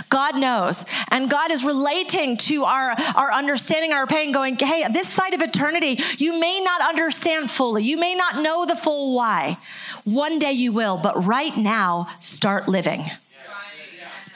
God 0.09 0.35
knows. 0.37 0.85
And 1.09 1.29
God 1.29 1.51
is 1.51 1.63
relating 1.63 2.37
to 2.37 2.63
our, 2.63 2.95
our 3.15 3.31
understanding, 3.31 3.93
our 3.93 4.07
pain, 4.07 4.31
going, 4.31 4.57
hey, 4.57 4.85
this 4.91 5.07
side 5.07 5.33
of 5.33 5.41
eternity, 5.41 5.99
you 6.17 6.39
may 6.39 6.59
not 6.59 6.81
understand 6.81 7.49
fully. 7.49 7.83
You 7.83 7.97
may 7.97 8.15
not 8.15 8.41
know 8.41 8.65
the 8.65 8.75
full 8.75 9.15
why. 9.15 9.57
One 10.03 10.39
day 10.39 10.53
you 10.53 10.71
will, 10.71 10.97
but 10.97 11.25
right 11.25 11.55
now, 11.55 12.07
start 12.19 12.67
living. 12.67 13.05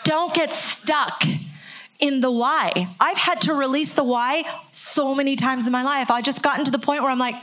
Don't 0.04 0.34
get 0.34 0.54
stuck 0.54 1.24
in 2.00 2.22
the 2.22 2.30
why. 2.30 2.88
I've 3.00 3.18
had 3.18 3.42
to 3.42 3.54
release 3.54 3.92
the 3.94 4.04
why 4.04 4.44
so 4.72 5.16
many 5.16 5.36
times 5.36 5.66
in 5.66 5.72
my 5.72 5.84
life. 5.84 6.12
I 6.12 6.22
just 6.22 6.42
gotten 6.42 6.66
to 6.66 6.72
the 6.72 6.80
point 6.80 7.02
where 7.02 7.12
I'm 7.12 7.20
like, 7.20 7.36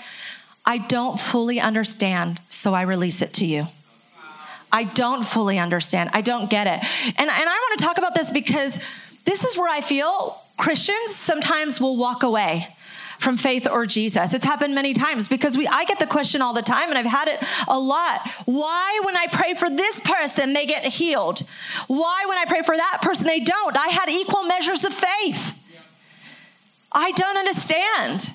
I 0.65 0.79
don't 0.79 1.19
fully 1.19 1.59
understand, 1.59 2.41
so 2.49 2.73
I 2.73 2.83
release 2.83 3.21
it 3.21 3.33
to 3.35 3.45
you. 3.45 3.67
I 4.73 4.85
don't 4.85 5.25
fully 5.25 5.59
understand. 5.59 6.11
I 6.15 6.23
don't 6.23 6.49
get 6.49 6.67
it. 6.67 6.83
And, 7.07 7.19
and 7.19 7.31
I 7.31 7.45
want 7.45 7.79
to 7.79 7.85
talk 7.85 7.99
about 7.99 8.15
this 8.15 8.31
because 8.31 8.81
this 9.25 9.45
is 9.45 9.57
where 9.57 9.69
I 9.69 9.83
feel 9.83 10.41
Christians 10.57 11.15
sometimes 11.15 11.81
will 11.81 11.97
walk 11.97 12.23
away 12.23 12.75
from 13.19 13.37
faith 13.37 13.69
or 13.71 13.87
Jesus. 13.87 14.35
It's 14.35 14.45
happened 14.45 14.75
many 14.75 14.95
times 14.95 15.29
because 15.29 15.57
we 15.57 15.67
I 15.69 15.85
get 15.85 15.99
the 15.99 16.07
question 16.07 16.43
all 16.43 16.53
the 16.55 16.63
time 16.63 16.89
and 16.89 16.99
I've 16.99 17.07
had 17.07 17.29
it 17.29 17.41
a 17.69 17.79
lot. 17.79 18.29
Why 18.47 19.01
when 19.05 19.17
I 19.17 19.27
pray 19.29 19.55
for 19.55 19.71
this 19.71 20.01
person 20.01 20.53
they 20.53 20.67
get 20.67 20.85
healed? 20.85 21.43
Why 21.87 22.25
when 22.29 22.37
I 22.37 22.45
pray 22.47 22.63
for 22.63 22.77
that 22.77 22.99
person 23.01 23.27
they 23.27 23.41
don't? 23.41 23.77
I 23.77 23.89
had 23.89 24.09
equal 24.09 24.45
measures 24.45 24.85
of 24.85 24.93
faith. 24.93 25.59
I 26.91 27.13
don't 27.13 27.37
understand. 27.37 28.33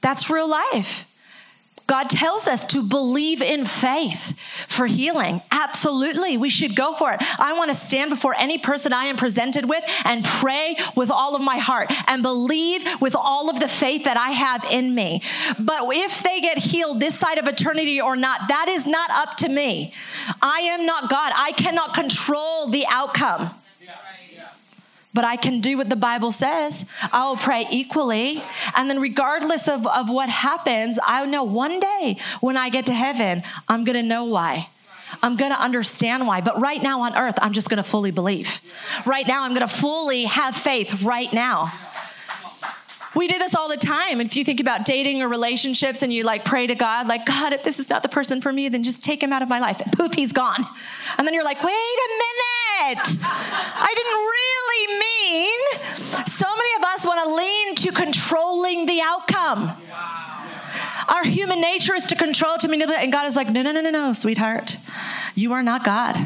That's 0.00 0.30
real 0.30 0.48
life. 0.48 1.04
God 1.92 2.08
tells 2.08 2.48
us 2.48 2.64
to 2.68 2.82
believe 2.82 3.42
in 3.42 3.66
faith 3.66 4.34
for 4.66 4.86
healing. 4.86 5.42
Absolutely, 5.50 6.38
we 6.38 6.48
should 6.48 6.74
go 6.74 6.94
for 6.94 7.12
it. 7.12 7.20
I 7.38 7.52
want 7.52 7.70
to 7.70 7.76
stand 7.76 8.08
before 8.08 8.34
any 8.34 8.56
person 8.56 8.94
I 8.94 9.04
am 9.04 9.18
presented 9.18 9.68
with 9.68 9.84
and 10.06 10.24
pray 10.24 10.74
with 10.96 11.10
all 11.10 11.36
of 11.36 11.42
my 11.42 11.58
heart 11.58 11.92
and 12.06 12.22
believe 12.22 12.82
with 13.02 13.14
all 13.14 13.50
of 13.50 13.60
the 13.60 13.68
faith 13.68 14.04
that 14.04 14.16
I 14.16 14.30
have 14.30 14.64
in 14.72 14.94
me. 14.94 15.20
But 15.58 15.82
if 15.94 16.22
they 16.22 16.40
get 16.40 16.56
healed 16.56 16.98
this 16.98 17.18
side 17.18 17.36
of 17.36 17.46
eternity 17.46 18.00
or 18.00 18.16
not, 18.16 18.40
that 18.48 18.68
is 18.70 18.86
not 18.86 19.10
up 19.10 19.36
to 19.36 19.50
me. 19.50 19.92
I 20.40 20.60
am 20.60 20.86
not 20.86 21.10
God. 21.10 21.34
I 21.36 21.52
cannot 21.52 21.92
control 21.92 22.68
the 22.68 22.86
outcome 22.88 23.50
but 25.14 25.24
I 25.24 25.36
can 25.36 25.60
do 25.60 25.76
what 25.76 25.90
the 25.90 25.96
Bible 25.96 26.32
says. 26.32 26.84
I'll 27.12 27.36
pray 27.36 27.66
equally. 27.70 28.42
And 28.74 28.88
then, 28.88 29.00
regardless 29.00 29.68
of, 29.68 29.86
of 29.86 30.08
what 30.08 30.28
happens, 30.28 30.98
I 31.06 31.24
know 31.26 31.44
one 31.44 31.80
day 31.80 32.16
when 32.40 32.56
I 32.56 32.70
get 32.70 32.86
to 32.86 32.94
heaven, 32.94 33.42
I'm 33.68 33.84
going 33.84 33.96
to 33.96 34.02
know 34.02 34.24
why. 34.24 34.68
I'm 35.22 35.36
going 35.36 35.52
to 35.52 35.60
understand 35.60 36.26
why. 36.26 36.40
But 36.40 36.60
right 36.60 36.82
now 36.82 37.02
on 37.02 37.16
earth, 37.16 37.34
I'm 37.42 37.52
just 37.52 37.68
going 37.68 37.82
to 37.82 37.88
fully 37.88 38.10
believe. 38.10 38.60
Right 39.04 39.26
now, 39.26 39.44
I'm 39.44 39.54
going 39.54 39.66
to 39.66 39.74
fully 39.74 40.24
have 40.24 40.56
faith 40.56 41.02
right 41.02 41.32
now. 41.32 41.72
We 43.14 43.28
do 43.28 43.38
this 43.38 43.54
all 43.54 43.68
the 43.68 43.76
time. 43.76 44.22
If 44.22 44.36
you 44.36 44.44
think 44.44 44.58
about 44.58 44.86
dating 44.86 45.20
or 45.20 45.28
relationships 45.28 46.00
and 46.00 46.10
you 46.10 46.24
like 46.24 46.46
pray 46.46 46.66
to 46.66 46.74
God, 46.74 47.08
like, 47.08 47.26
God, 47.26 47.52
if 47.52 47.62
this 47.62 47.78
is 47.78 47.90
not 47.90 48.02
the 48.02 48.08
person 48.08 48.40
for 48.40 48.50
me, 48.50 48.70
then 48.70 48.82
just 48.82 49.02
take 49.02 49.22
him 49.22 49.34
out 49.34 49.42
of 49.42 49.50
my 49.50 49.60
life. 49.60 49.82
And 49.82 49.92
poof, 49.92 50.14
he's 50.14 50.32
gone. 50.32 50.64
And 51.18 51.26
then 51.26 51.34
you're 51.34 51.44
like, 51.44 51.62
wait 51.62 51.72
a 51.72 52.08
minute. 52.08 53.18
I 53.20 53.92
didn't 53.94 54.18
mean. 54.86 55.60
So 56.26 56.46
many 56.46 56.70
of 56.78 56.84
us 56.84 57.06
want 57.06 57.22
to 57.22 57.34
lean 57.34 57.74
to 57.76 57.92
controlling 57.92 58.86
the 58.86 59.00
outcome. 59.02 59.72
Our 61.08 61.24
human 61.24 61.60
nature 61.60 61.94
is 61.94 62.04
to 62.04 62.16
control, 62.16 62.56
to 62.58 62.68
manipulate. 62.68 63.02
And 63.02 63.12
God 63.12 63.26
is 63.26 63.36
like, 63.36 63.50
no, 63.50 63.62
no, 63.62 63.72
no, 63.72 63.80
no, 63.80 63.90
no, 63.90 64.12
sweetheart. 64.12 64.78
You 65.34 65.52
are 65.52 65.62
not 65.62 65.84
God. 65.84 66.16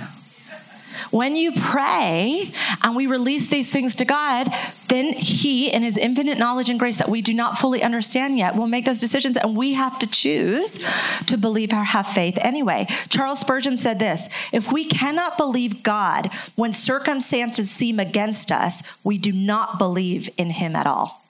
When 1.11 1.37
you 1.37 1.53
pray 1.53 2.53
and 2.83 2.97
we 2.97 3.07
release 3.07 3.47
these 3.47 3.71
things 3.71 3.95
to 3.97 4.05
God, 4.05 4.49
then 4.89 5.13
He, 5.13 5.69
in 5.71 5.83
His 5.83 5.97
infinite 5.97 6.39
knowledge 6.39 6.69
and 6.69 6.79
grace 6.79 6.97
that 6.97 7.09
we 7.09 7.23
do 7.23 7.35
not 7.35 7.59
fully 7.59 7.83
understand 7.83 8.39
yet, 8.39 8.57
will 8.57 8.67
make 8.67 8.85
those 8.85 9.01
decisions 9.01 9.37
and 9.37 9.57
we 9.57 9.75
have 9.75 9.99
to 9.99 10.07
choose 10.07 10.79
to 11.27 11.37
believe 11.37 11.73
or 11.73 11.85
have 11.85 12.07
faith 12.07 12.39
anyway. 12.41 12.87
Charles 13.09 13.41
Spurgeon 13.41 13.79
said 13.79 13.99
this 13.99 14.29
If 14.53 14.73
we 14.73 14.85
cannot 14.85 15.37
believe 15.37 15.83
God 15.83 16.31
when 16.55 16.73
circumstances 16.73 17.71
seem 17.71 18.01
against 18.01 18.51
us, 18.51 18.83
we 19.05 19.19
do 19.19 19.33
not 19.33 19.79
believe 19.79 20.31
in 20.37 20.51
Him 20.51 20.77
at 20.77 20.87
all. 20.87 21.23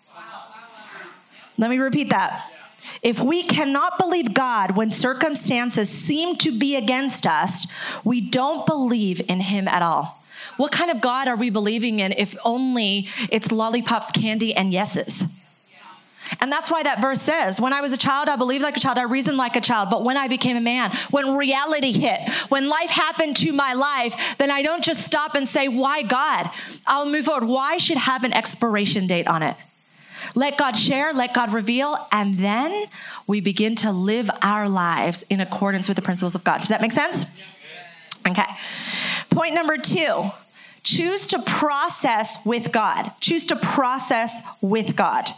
Let 1.59 1.71
me 1.71 1.79
repeat 1.79 2.11
that. 2.11 2.51
If 3.03 3.21
we 3.21 3.43
cannot 3.43 3.99
believe 3.99 4.35
God 4.35 4.77
when 4.77 4.91
circumstances 4.91 5.89
seem 5.89 6.37
to 6.37 6.57
be 6.57 6.77
against 6.77 7.27
us, 7.27 7.67
we 8.05 8.21
don't 8.21 8.67
believe 8.67 9.21
in 9.29 9.41
Him 9.41 9.69
at 9.69 9.83
all. 9.83 10.23
What 10.57 10.73
kind 10.73 10.91
of 10.91 11.01
God 11.01 11.29
are 11.29 11.37
we 11.37 11.51
believing 11.51 12.01
in 12.01 12.13
if 12.13 12.37
only 12.45 13.09
it's 13.31 13.51
lollipops, 13.51 14.11
candy, 14.13 14.55
and 14.55 14.73
yeses? 14.73 15.25
And 16.41 16.51
that's 16.51 16.71
why 16.71 16.83
that 16.83 17.01
verse 17.01 17.23
says, 17.23 17.61
When 17.61 17.73
I 17.73 17.81
was 17.81 17.93
a 17.93 17.97
child, 17.97 18.29
I 18.29 18.37
believed 18.37 18.63
like 18.63 18.77
a 18.77 18.81
child, 18.81 18.99
I 18.99 19.05
reasoned 19.05 19.37
like 19.37 19.57
a 19.57 19.61
child. 19.61 19.91
But 19.91 20.03
when 20.03 20.17
I 20.17 20.29
became 20.29 20.57
a 20.57 20.61
man, 20.61 20.91
when 21.11 21.37
reality 21.37 21.93
hit, 21.93 22.21
when 22.49 22.69
life 22.69 22.91
happened 22.91 23.37
to 23.39 23.53
my 23.53 23.75
life, 23.75 24.37
then 24.39 24.51
I 24.51 24.63
don't 24.63 24.83
just 24.83 25.05
stop 25.05 25.35
and 25.35 25.47
say, 25.47 25.69
Why 25.69 26.03
God? 26.03 26.51
I'll 26.87 27.07
move 27.07 27.27
forward. 27.27 27.47
Why 27.47 27.77
should 27.77 27.99
have 27.99 28.25
an 28.25 28.33
expiration 28.33 29.07
date 29.07 29.29
on 29.29 29.43
it? 29.43 29.57
Let 30.35 30.57
God 30.59 30.77
share, 30.77 31.13
let 31.13 31.35
God 31.35 31.53
reveal, 31.53 31.97
and 32.13 32.39
then 32.39 32.87
we 33.27 33.41
begin 33.41 33.77
to 33.77 33.93
live 33.93 34.31
our 34.43 34.69
lives 34.69 35.25
in 35.31 35.41
accordance 35.41 35.89
with 35.89 35.97
the 35.97 36.03
principles 36.03 36.35
of 36.35 36.45
God. 36.45 36.59
Does 36.59 36.69
that 36.69 36.81
make 36.81 36.93
sense? 36.93 37.25
Okay. 38.29 38.47
Point 39.31 39.55
number 39.55 39.77
two 39.77 40.31
choose 40.83 41.27
to 41.27 41.41
process 41.41 42.39
with 42.45 42.71
God. 42.71 43.11
Choose 43.21 43.47
to 43.47 43.57
process 43.57 44.41
with 44.61 44.95
God. 44.95 45.29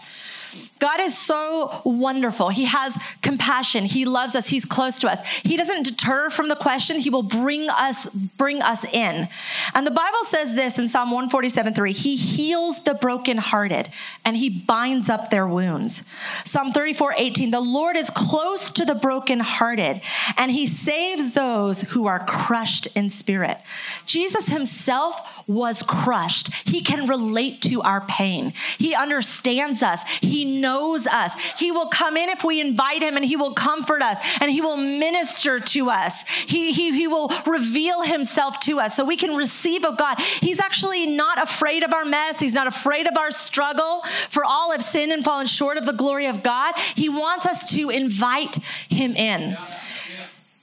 God 0.78 1.00
is 1.00 1.16
so 1.16 1.80
wonderful. 1.84 2.48
He 2.48 2.66
has 2.66 2.98
compassion. 3.22 3.84
He 3.84 4.04
loves 4.04 4.34
us. 4.34 4.48
He's 4.48 4.64
close 4.64 5.00
to 5.00 5.10
us. 5.10 5.26
He 5.42 5.56
doesn't 5.56 5.84
deter 5.84 6.30
from 6.30 6.48
the 6.48 6.56
question. 6.56 6.98
He 7.00 7.10
will 7.10 7.22
bring 7.22 7.68
us 7.68 8.08
bring 8.36 8.62
us 8.62 8.84
in. 8.84 9.28
And 9.74 9.86
the 9.86 9.90
Bible 9.90 10.24
says 10.24 10.54
this 10.54 10.78
in 10.78 10.88
Psalm 10.88 11.10
147, 11.10 11.74
3. 11.74 11.92
He 11.92 12.16
heals 12.16 12.82
the 12.84 12.94
brokenhearted 12.94 13.90
and 14.24 14.36
he 14.36 14.48
binds 14.48 15.08
up 15.08 15.30
their 15.30 15.46
wounds. 15.46 16.02
Psalm 16.44 16.72
34, 16.72 17.14
18. 17.18 17.50
The 17.50 17.60
Lord 17.60 17.96
is 17.96 18.10
close 18.10 18.70
to 18.72 18.84
the 18.84 18.94
brokenhearted 18.94 20.00
and 20.36 20.50
he 20.50 20.66
saves 20.66 21.34
those 21.34 21.82
who 21.82 22.06
are 22.06 22.24
crushed 22.24 22.86
in 22.94 23.10
spirit. 23.10 23.58
Jesus 24.06 24.48
himself 24.48 25.46
was 25.48 25.82
crushed. 25.82 26.52
He 26.68 26.82
can 26.82 27.08
relate 27.08 27.62
to 27.62 27.82
our 27.82 28.02
pain. 28.02 28.52
He 28.78 28.94
understands 28.94 29.82
us. 29.82 30.02
He 30.20 30.44
knows 30.44 30.67
us. 31.06 31.34
He 31.56 31.70
will 31.72 31.88
come 31.88 32.16
in 32.16 32.28
if 32.28 32.44
we 32.44 32.60
invite 32.60 33.02
him 33.02 33.16
and 33.16 33.24
he 33.24 33.36
will 33.36 33.52
comfort 33.52 34.02
us 34.02 34.18
and 34.40 34.50
he 34.50 34.60
will 34.60 34.76
minister 34.76 35.60
to 35.60 35.90
us. 35.90 36.22
He, 36.46 36.72
he, 36.72 36.92
he 36.92 37.08
will 37.08 37.30
reveal 37.46 38.02
himself 38.02 38.60
to 38.60 38.80
us 38.80 38.96
so 38.96 39.04
we 39.04 39.16
can 39.16 39.34
receive 39.34 39.84
of 39.84 39.96
God. 39.96 40.18
He's 40.18 40.60
actually 40.60 41.06
not 41.06 41.42
afraid 41.42 41.82
of 41.82 41.92
our 41.92 42.04
mess. 42.04 42.40
He's 42.40 42.54
not 42.54 42.66
afraid 42.66 43.06
of 43.06 43.16
our 43.16 43.30
struggle. 43.30 44.02
For 44.28 44.44
all 44.44 44.72
have 44.72 44.82
sinned 44.82 45.12
and 45.12 45.24
fallen 45.24 45.46
short 45.46 45.76
of 45.76 45.86
the 45.86 45.92
glory 45.92 46.26
of 46.26 46.42
God. 46.42 46.74
He 46.94 47.08
wants 47.08 47.46
us 47.46 47.70
to 47.72 47.90
invite 47.90 48.56
him 48.88 49.16
in. 49.16 49.56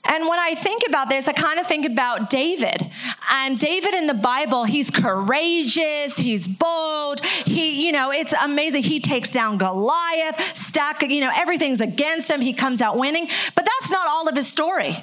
And 0.08 0.28
when 0.28 0.38
I 0.38 0.54
think 0.54 0.82
about 0.88 1.08
this, 1.08 1.28
I 1.28 1.32
kind 1.32 1.58
of 1.58 1.66
think 1.66 1.86
about 1.86 2.30
David. 2.30 2.90
And 3.30 3.58
David 3.58 3.94
in 3.94 4.06
the 4.06 4.14
Bible, 4.14 4.64
he's 4.64 4.90
courageous, 4.90 6.16
he's 6.16 6.48
bold, 6.48 7.24
he, 7.24 7.86
you 7.86 7.92
know, 7.92 8.10
it's 8.12 8.32
amazing. 8.32 8.82
He 8.82 9.00
takes 9.00 9.30
down 9.30 9.58
Goliath, 9.58 10.56
stack, 10.56 11.02
you 11.02 11.20
know, 11.20 11.32
everything's 11.34 11.80
against 11.80 12.30
him. 12.30 12.40
He 12.40 12.52
comes 12.52 12.80
out 12.80 12.96
winning. 12.96 13.28
But 13.54 13.66
that's 13.66 13.90
not 13.90 14.08
all 14.08 14.28
of 14.28 14.36
his 14.36 14.48
story. 14.48 14.96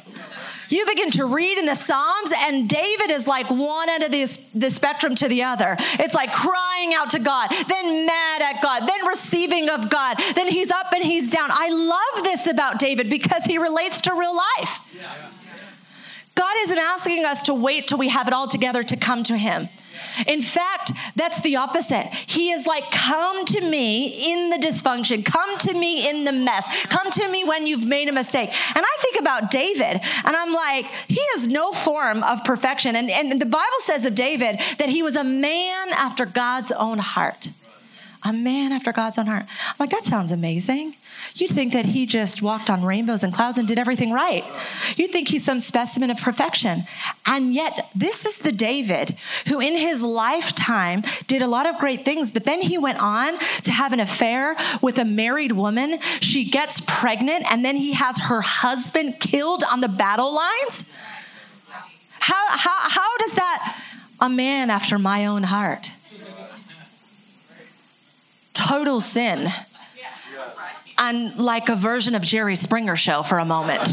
You 0.74 0.88
begin 0.88 1.12
to 1.12 1.25
read 1.25 1.60
in 1.60 1.68
the 1.68 1.75
Psalms, 1.75 2.32
and 2.36 2.68
David 2.68 3.12
is 3.12 3.27
like 3.27 3.48
one 3.51 3.89
end 3.89 4.03
of 4.03 4.12
this, 4.12 4.39
the 4.56 4.72
spectrum 4.72 5.13
to 5.15 5.27
the 5.27 5.44
other. 5.44 5.75
It's 6.00 6.15
like 6.15 6.34
crying 6.34 6.96
out 6.96 7.12
to 7.12 7.20
God, 7.20 7.50
then 7.68 8.08
mad 8.08 8.42
at 8.42 8.60
God, 8.62 8.88
then 8.88 9.06
receiving 9.06 9.70
of 9.70 9.89
God, 9.92 10.18
then 10.34 10.48
he's 10.48 10.72
up 10.72 10.92
and 10.92 11.03
he's 11.03 11.30
down. 11.30 11.50
I 11.51 11.70
love 11.70 12.24
this 12.24 12.48
about 12.48 12.80
David 12.80 13.08
because 13.08 13.44
he 13.44 13.60
relates 13.60 14.01
to 14.01 14.15
real 14.15 14.36
life. 14.36 14.80
God 16.36 16.56
isn't 16.62 16.78
asking 16.78 17.25
us 17.25 17.44
to 17.44 17.54
wait 17.54 17.88
till 17.88 17.98
we 17.98 18.10
have 18.10 18.28
it 18.28 18.34
all 18.34 18.48
together 18.48 18.84
to 18.84 18.98
come 18.98 19.24
to 19.24 19.38
Him. 19.38 19.70
In 20.28 20.42
fact, 20.42 20.92
that's 21.16 21.42
the 21.42 21.56
opposite. 21.56 22.08
He 22.28 22.52
is 22.52 22.66
like, 22.66 22.90
come 22.92 23.46
to 23.46 23.62
me 23.62 24.32
in 24.32 24.50
the 24.50 24.58
dysfunction, 24.58 25.24
come 25.24 25.58
to 25.60 25.74
me 25.74 26.10
in 26.10 26.24
the 26.24 26.32
mess, 26.32 26.66
come 26.88 27.10
to 27.12 27.28
me 27.30 27.44
when 27.44 27.68
you've 27.68 27.86
made 27.86 28.10
a 28.10 28.12
mistake. 28.12 28.50
And 28.75 28.84
I 28.86 28.98
think 29.02 29.20
about 29.20 29.52
David, 29.52 30.02
and 30.25 30.36
I'm 30.36 30.54
like, 30.54 30.86
he 31.08 31.22
has 31.34 31.48
no 31.48 31.72
form 31.72 32.24
of 32.24 32.44
perfection. 32.44 32.96
And, 32.96 33.10
and 33.10 33.42
the 33.42 33.46
Bible 33.46 33.80
says 33.80 34.06
of 34.06 34.16
David 34.16 34.60
that 34.78 34.90
he 34.90 35.04
was 35.04 35.16
a 35.16 35.24
man 35.24 35.90
after 35.94 36.25
God's 36.25 36.72
own 36.72 36.98
heart 37.00 37.50
a 38.24 38.32
man 38.32 38.72
after 38.72 38.92
God's 38.92 39.18
own 39.18 39.27
heart. 39.27 39.46
I'm 39.68 39.75
like, 39.80 39.89
that 39.89 40.06
sounds 40.06 40.32
amazing. 40.32 40.96
You'd 41.36 41.51
think 41.51 41.74
that 41.74 41.86
he 41.86 42.06
just 42.06 42.42
walked 42.42 42.70
on 42.70 42.84
rainbows 42.84 43.24
and 43.24 43.34
clouds 43.34 43.58
and 43.58 43.68
did 43.68 43.80
everything 43.80 44.12
right. 44.12 44.46
You'd 44.96 45.12
think 45.12 45.27
he's 45.27 45.44
some 45.44 45.60
specimen 45.60 46.10
of 46.10 46.18
perfection. 46.20 46.84
And 47.25 47.53
yet, 47.53 47.89
this 47.96 48.25
is 48.25 48.39
the 48.39 48.51
David 48.51 49.18
who, 49.48 49.60
in 49.60 49.75
his 49.75 50.01
lifetime, 50.03 51.03
did 51.27 51.42
a 51.42 51.48
lot 51.48 51.65
of 51.65 51.77
great 51.80 52.06
things, 52.06 52.32
but 52.32 52.46
then 52.46 52.62
he 52.62 52.77
went 52.77 53.00
on 53.01 53.38
to 53.63 53.72
have 53.72 53.94
an 53.94 54.00
affair 54.00 54.56
with 54.82 54.98
a 54.98 55.06
married 55.06 55.51
woman. 55.51 56.00
She 56.22 56.50
gets 56.50 56.82
pregnant, 56.82 57.51
and 57.51 57.65
then 57.65 57.75
he 57.75 57.94
has 57.94 58.20
her 58.20 58.42
husband 58.42 59.20
killed 59.20 59.63
on 59.70 59.82
the 59.82 59.88
battle 59.89 60.34
lines. 60.34 60.84
How, 62.20 62.48
how, 62.50 62.89
how 62.89 63.18
does 63.18 63.34
that, 63.34 63.82
a 64.22 64.30
man 64.30 64.70
after 64.70 64.98
my 64.98 65.25
own 65.25 65.44
heart? 65.44 65.92
Total 68.54 69.02
sin 69.02 69.50
and 70.98 71.38
like 71.38 71.70
a 71.70 71.76
version 71.76 72.16
of 72.16 72.22
Jerry 72.22 72.56
Springer 72.56 72.96
show 72.96 73.24
for 73.24 73.40
a 73.40 73.46
moment. 73.46 73.92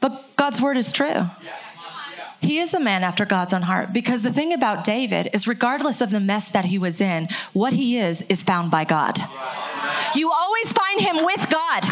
but 0.00 0.36
God's 0.36 0.60
word 0.60 0.76
is 0.76 0.92
true. 0.92 1.24
He 2.40 2.58
is 2.58 2.72
a 2.72 2.80
man 2.80 3.02
after 3.02 3.26
God's 3.26 3.52
own 3.52 3.62
heart 3.62 3.92
because 3.92 4.22
the 4.22 4.32
thing 4.32 4.52
about 4.52 4.84
David 4.84 5.28
is, 5.32 5.48
regardless 5.48 6.00
of 6.00 6.10
the 6.10 6.20
mess 6.20 6.50
that 6.50 6.66
he 6.66 6.78
was 6.78 7.00
in, 7.00 7.28
what 7.52 7.72
he 7.72 7.98
is 7.98 8.22
is 8.22 8.44
found 8.44 8.70
by 8.70 8.84
God. 8.84 9.18
You 10.14 10.30
always 10.30 10.72
find 10.72 11.00
him 11.00 11.24
with 11.24 11.50
God. 11.50 11.84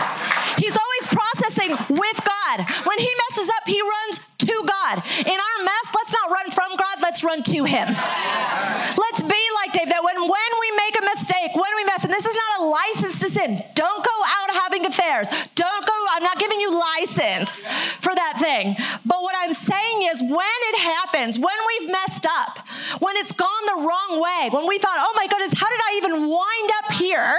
He's 0.57 0.77
always 0.77 1.07
processing 1.09 1.71
with 1.91 2.25
God. 2.25 2.71
When 2.85 2.99
he 2.99 3.13
messes 3.29 3.49
up, 3.49 3.67
he 3.67 3.83
runs 3.83 4.21
to 4.47 4.65
God. 4.67 5.03
In 5.19 5.39
our 5.39 5.59
mess, 5.65 5.87
let's 5.95 6.13
not 6.13 6.31
run 6.31 6.51
from 6.51 6.77
God, 6.77 6.97
let's 7.03 7.25
run 7.25 7.43
to 7.43 7.65
him. 7.65 7.89
Let's 7.89 9.23
be 9.23 9.43
like 9.63 9.73
Dave 9.73 9.91
that 9.91 10.03
when, 10.03 10.21
when 10.21 10.51
we 10.61 10.71
make 10.77 10.95
a 11.01 11.05
mistake, 11.05 11.51
when 11.55 11.73
we 11.77 11.85
mess, 11.85 12.05
and 12.05 12.13
this 12.13 12.25
is 12.25 12.37
not 12.37 12.61
a 12.61 12.65
license 12.65 13.21
to 13.21 13.29
sin. 13.29 13.63
Don't 13.75 14.05
go 14.05 14.17
out 14.25 14.51
having 14.63 14.87
affairs. 14.87 15.29
Don't 15.55 15.87
go, 15.87 15.97
I'm 16.13 16.23
not 16.23 16.39
giving 16.39 16.61
you 16.61 16.79
license 16.79 17.65
for 18.01 18.15
that 18.15 18.39
thing. 18.39 18.77
But 19.05 19.23
what 19.23 19.35
I'm 19.39 19.53
saying 19.53 20.09
is 20.11 20.23
when 20.23 20.59
it 20.71 20.79
happens, 20.79 21.39
when 21.39 21.55
we've 21.69 21.91
messed 21.91 22.27
up, 22.27 22.59
when 23.01 23.17
it's 23.17 23.33
gone 23.33 23.67
the 23.67 23.87
wrong 23.87 24.21
way, 24.21 24.49
when 24.51 24.67
we 24.67 24.79
thought, 24.79 24.97
oh 24.99 25.13
my 25.17 25.27
goodness, 25.27 25.59
how 25.59 25.69
did 25.69 25.81
I 25.81 25.95
even 25.99 26.29
wind 26.29 26.71
up 26.85 26.93
here? 26.93 27.37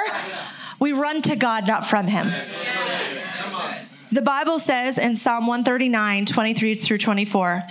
We 0.80 0.94
run 0.94 1.22
to 1.24 1.36
God, 1.36 1.68
not 1.68 1.88
from 1.88 2.08
Him. 2.08 2.32
The 4.10 4.22
Bible 4.22 4.60
says 4.60 4.98
in 4.98 5.18
Psalm 5.18 5.48
139, 5.48 6.26
23 6.26 6.74
through 6.76 6.98
24, 6.98 7.64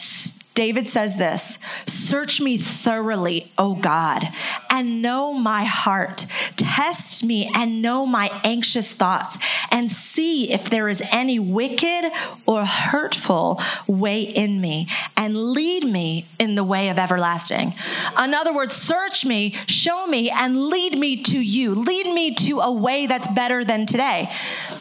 David 0.57 0.89
says 0.89 1.17
this 1.17 1.59
Search 1.87 2.41
me 2.41 2.57
thoroughly, 2.57 3.53
O 3.59 3.75
God, 3.75 4.27
and 4.71 5.01
know 5.03 5.33
my 5.33 5.65
heart. 5.65 6.27
Test 6.57 7.23
me 7.23 7.49
and 7.55 7.81
know 7.83 8.07
my 8.07 8.31
anxious 8.43 8.93
thoughts, 8.93 9.39
and 9.71 9.93
see 9.93 10.53
if 10.53 10.69
there 10.69 10.89
is 10.89 11.03
any 11.13 11.39
wicked 11.39 12.11
or 12.47 12.65
hurtful 12.65 13.61
way 13.87 14.23
in 14.23 14.61
me, 14.61 14.89
and 15.17 15.53
lead 15.53 15.85
me 15.85 16.27
in 16.41 16.55
the 16.55 16.65
way 16.65 16.89
of 16.89 16.99
everlasting. 16.99 17.75
In 18.19 18.35
other 18.35 18.55
words, 18.55 18.75
search 18.75 19.27
me, 19.27 19.53
show 19.67 20.07
me, 20.07 20.31
and 20.31 20.69
lead 20.69 20.99
me 20.99 21.23
to 21.25 21.39
you. 21.39 21.75
Lead 21.75 22.13
me 22.15 22.35
to 22.35 22.61
a 22.61 22.73
way 22.73 23.07
that's 23.07 23.29
better 23.29 23.63
than 23.63 23.85
today. 23.85 24.33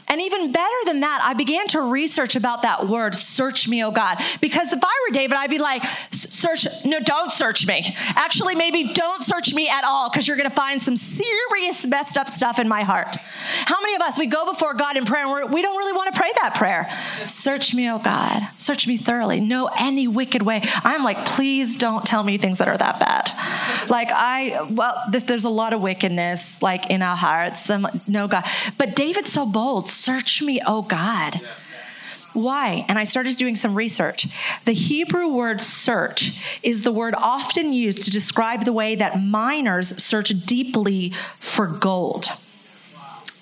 And 0.08 0.22
even 0.22 0.53
better 0.53 0.86
than 0.86 1.01
that, 1.01 1.20
I 1.22 1.34
began 1.34 1.67
to 1.70 1.82
research 1.82 2.38
about 2.38 2.62
that 2.62 2.88
word, 2.88 3.15
search 3.15 3.67
me, 3.67 3.84
O 3.84 3.91
God, 3.91 4.17
because 4.39 4.72
if 4.72 4.79
I 4.82 5.05
were 5.08 5.13
David, 5.13 5.36
I'd 5.36 5.50
be 5.50 5.60
like, 5.66 5.84
search, 6.12 6.68
no, 6.86 7.00
don't 7.00 7.32
search 7.32 7.66
me. 7.66 7.96
Actually, 8.16 8.56
maybe 8.56 8.94
don't 8.94 9.24
search 9.24 9.54
me 9.54 9.68
at 9.68 9.84
all 9.84 10.10
because 10.10 10.28
you're 10.28 10.38
going 10.38 10.50
to 10.50 10.56
find 10.56 10.82
some 10.82 10.96
serious 10.96 11.86
messed 11.86 12.18
up 12.18 12.30
stuff 12.30 12.60
in 12.60 12.68
my 12.68 12.84
heart. 12.84 13.16
How 13.66 13.82
many 13.82 13.96
of 13.96 14.02
us, 14.02 14.18
we 14.18 14.28
go 14.28 14.46
before 14.46 14.74
God 14.76 14.96
in 14.96 15.06
prayer 15.06 15.26
and 15.26 15.52
we 15.52 15.62
do 15.62 15.68
not 15.68 15.78
really 15.78 15.94
want 15.94 16.14
to 16.14 16.20
pray 16.20 16.30
that 16.42 16.56
prayer? 16.56 16.90
Search 17.28 17.74
me, 17.74 17.90
oh 17.90 18.00
God. 18.00 18.48
Search 18.58 18.88
me 18.88 18.98
thoroughly. 18.98 19.40
Know 19.40 19.70
any 19.80 20.08
wicked 20.08 20.44
way. 20.44 20.62
I'm 20.84 21.04
like, 21.04 21.26
please 21.26 21.78
don't 21.78 22.06
tell 22.06 22.24
me 22.24 22.38
things 22.38 22.60
that 22.60 22.68
are 22.68 22.78
that 22.78 23.00
bad. 23.00 23.90
Like, 23.90 24.10
I, 24.12 24.68
well, 24.70 25.04
this, 25.12 25.24
there's 25.24 25.46
a 25.46 25.50
lot 25.50 25.74
of 25.74 25.82
wickedness 25.82 26.62
like 26.62 26.90
in 26.90 27.02
our 27.02 27.16
hearts. 27.18 27.70
no, 28.08 28.28
God. 28.28 28.46
But 28.78 28.96
David's 28.96 29.32
so 29.32 29.46
bold. 29.46 29.88
Search 29.88 30.42
me, 30.42 30.62
oh 30.66 30.84
God. 30.84 31.42
Yeah. 31.42 31.50
Why? 32.36 32.84
And 32.89 33.00
I 33.00 33.06
started 33.06 33.38
doing 33.38 33.56
some 33.56 33.75
research. 33.75 34.27
The 34.65 34.74
Hebrew 34.74 35.30
word 35.30 35.62
search 35.62 36.38
is 36.62 36.82
the 36.82 36.92
word 36.92 37.15
often 37.18 37.72
used 37.72 38.01
to 38.03 38.12
describe 38.12 38.66
the 38.66 38.74
way 38.74 38.96
that 38.96 39.22
miners 39.22 40.03
search 40.03 40.33
deeply 40.46 41.14
for 41.40 41.66
gold. 41.66 42.27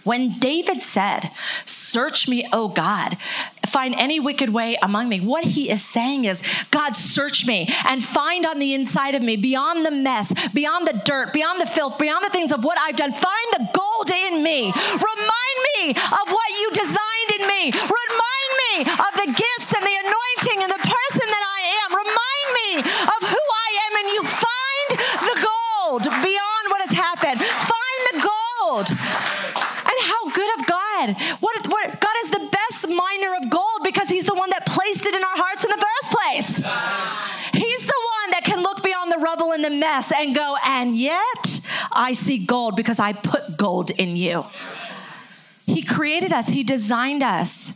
When 0.03 0.37
David 0.37 0.83
said, 0.83 1.31
Search 1.65 2.27
me, 2.27 2.47
O 2.53 2.67
God, 2.67 3.17
find 3.65 3.95
any 3.95 4.19
wicked 4.19 4.51
way 4.51 4.77
among 4.83 5.09
me, 5.09 5.21
what 5.21 5.43
he 5.43 5.71
is 5.71 5.83
saying 5.83 6.25
is, 6.25 6.41
God, 6.69 6.95
search 6.95 7.47
me 7.47 7.73
and 7.87 8.03
find 8.03 8.45
on 8.45 8.59
the 8.59 8.75
inside 8.75 9.15
of 9.15 9.23
me, 9.23 9.37
beyond 9.37 9.85
the 9.85 9.91
mess, 9.91 10.31
beyond 10.49 10.87
the 10.87 11.01
dirt, 11.05 11.33
beyond 11.33 11.61
the 11.61 11.65
filth, 11.65 11.97
beyond 11.97 12.25
the 12.25 12.29
things 12.29 12.51
of 12.51 12.63
what 12.63 12.77
I've 12.77 12.97
done, 12.97 13.11
find 13.11 13.47
the 13.53 13.69
gold 13.73 14.11
in 14.11 14.43
me. 14.43 14.71
Remind 14.71 15.57
me 15.77 15.89
of 15.91 16.31
what 16.31 16.49
you 16.51 16.69
designed 16.73 17.39
in 17.39 17.47
me. 17.47 17.71
Remind 17.71 18.32
me 18.63 18.81
of 18.81 19.13
the 19.15 19.29
gifts 19.31 19.69
and 19.73 19.83
the 19.83 19.97
anointing 20.05 20.59
and 20.63 20.71
the 20.71 20.83
person 20.83 21.25
that 21.27 21.43
I 21.43 21.59
am. 21.83 21.89
Remind 21.93 22.47
me 22.59 22.69
of 22.83 23.21
who 23.29 23.43
I 23.43 23.69
am, 23.85 23.93
and 24.01 24.07
you 24.15 24.21
find 24.23 24.89
the 25.29 25.37
gold 25.43 26.03
beyond 26.23 26.63
what 26.69 26.81
has 26.81 26.93
happened. 26.93 27.39
Find 27.41 28.01
the 28.11 28.17
gold. 28.23 28.87
And 28.89 29.97
how 30.09 30.29
good 30.29 30.59
of 30.59 30.65
God. 30.65 31.15
What, 31.39 31.67
what 31.67 31.99
God 31.99 32.15
is 32.23 32.29
the 32.31 32.49
best 32.51 32.89
miner 32.89 33.35
of 33.35 33.49
gold 33.49 33.81
because 33.83 34.09
He's 34.09 34.25
the 34.25 34.35
one 34.35 34.49
that 34.49 34.65
placed 34.65 35.05
it 35.05 35.13
in 35.13 35.23
our 35.23 35.37
hearts 35.37 35.63
in 35.63 35.69
the 35.69 35.77
first 35.77 36.11
place. 36.11 36.47
He's 37.53 37.85
the 37.85 38.01
one 38.17 38.31
that 38.31 38.41
can 38.43 38.63
look 38.63 38.83
beyond 38.83 39.11
the 39.11 39.19
rubble 39.19 39.51
and 39.51 39.63
the 39.63 39.69
mess 39.69 40.11
and 40.11 40.33
go, 40.33 40.55
and 40.65 40.95
yet 40.95 41.61
I 41.91 42.13
see 42.13 42.39
gold 42.39 42.75
because 42.75 42.99
I 42.99 43.13
put 43.13 43.57
gold 43.57 43.91
in 43.91 44.15
you. 44.15 44.45
He 45.65 45.83
created 45.83 46.33
us, 46.33 46.47
He 46.47 46.63
designed 46.63 47.23
us 47.23 47.73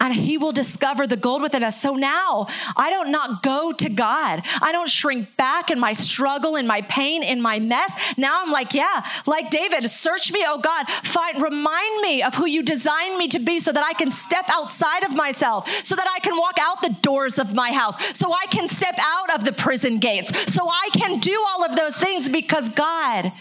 and 0.00 0.14
he 0.14 0.38
will 0.38 0.52
discover 0.52 1.06
the 1.06 1.16
gold 1.16 1.42
within 1.42 1.62
us. 1.62 1.80
So 1.80 1.94
now 1.94 2.46
I 2.76 2.90
don't 2.90 3.10
not 3.10 3.42
go 3.42 3.72
to 3.72 3.88
God. 3.88 4.42
I 4.62 4.72
don't 4.72 4.88
shrink 4.88 5.36
back 5.36 5.70
in 5.70 5.78
my 5.78 5.92
struggle, 5.92 6.56
in 6.56 6.66
my 6.66 6.82
pain, 6.82 7.22
in 7.22 7.40
my 7.40 7.58
mess. 7.58 7.92
Now 8.16 8.42
I'm 8.42 8.50
like, 8.50 8.74
yeah, 8.74 9.04
like 9.26 9.50
David, 9.50 9.88
search 9.90 10.32
me, 10.32 10.44
oh 10.46 10.58
God, 10.58 10.88
find, 10.88 11.42
remind 11.42 12.02
me 12.02 12.22
of 12.22 12.34
who 12.34 12.46
you 12.46 12.62
designed 12.62 13.18
me 13.18 13.28
to 13.28 13.38
be 13.38 13.58
so 13.58 13.72
that 13.72 13.84
I 13.84 13.92
can 13.92 14.10
step 14.10 14.44
outside 14.48 15.04
of 15.04 15.14
myself, 15.14 15.68
so 15.84 15.96
that 15.96 16.06
I 16.14 16.20
can 16.20 16.36
walk 16.36 16.58
out 16.60 16.82
the 16.82 16.96
doors 17.02 17.38
of 17.38 17.54
my 17.54 17.72
house, 17.72 17.96
so 18.16 18.32
I 18.32 18.46
can 18.46 18.68
step 18.68 18.94
out 18.98 19.34
of 19.34 19.44
the 19.44 19.52
prison 19.52 19.98
gates, 19.98 20.30
so 20.52 20.68
I 20.68 20.90
can 20.94 21.18
do 21.18 21.44
all 21.48 21.64
of 21.64 21.76
those 21.76 21.96
things 21.96 22.28
because 22.28 22.68
God, 22.70 23.32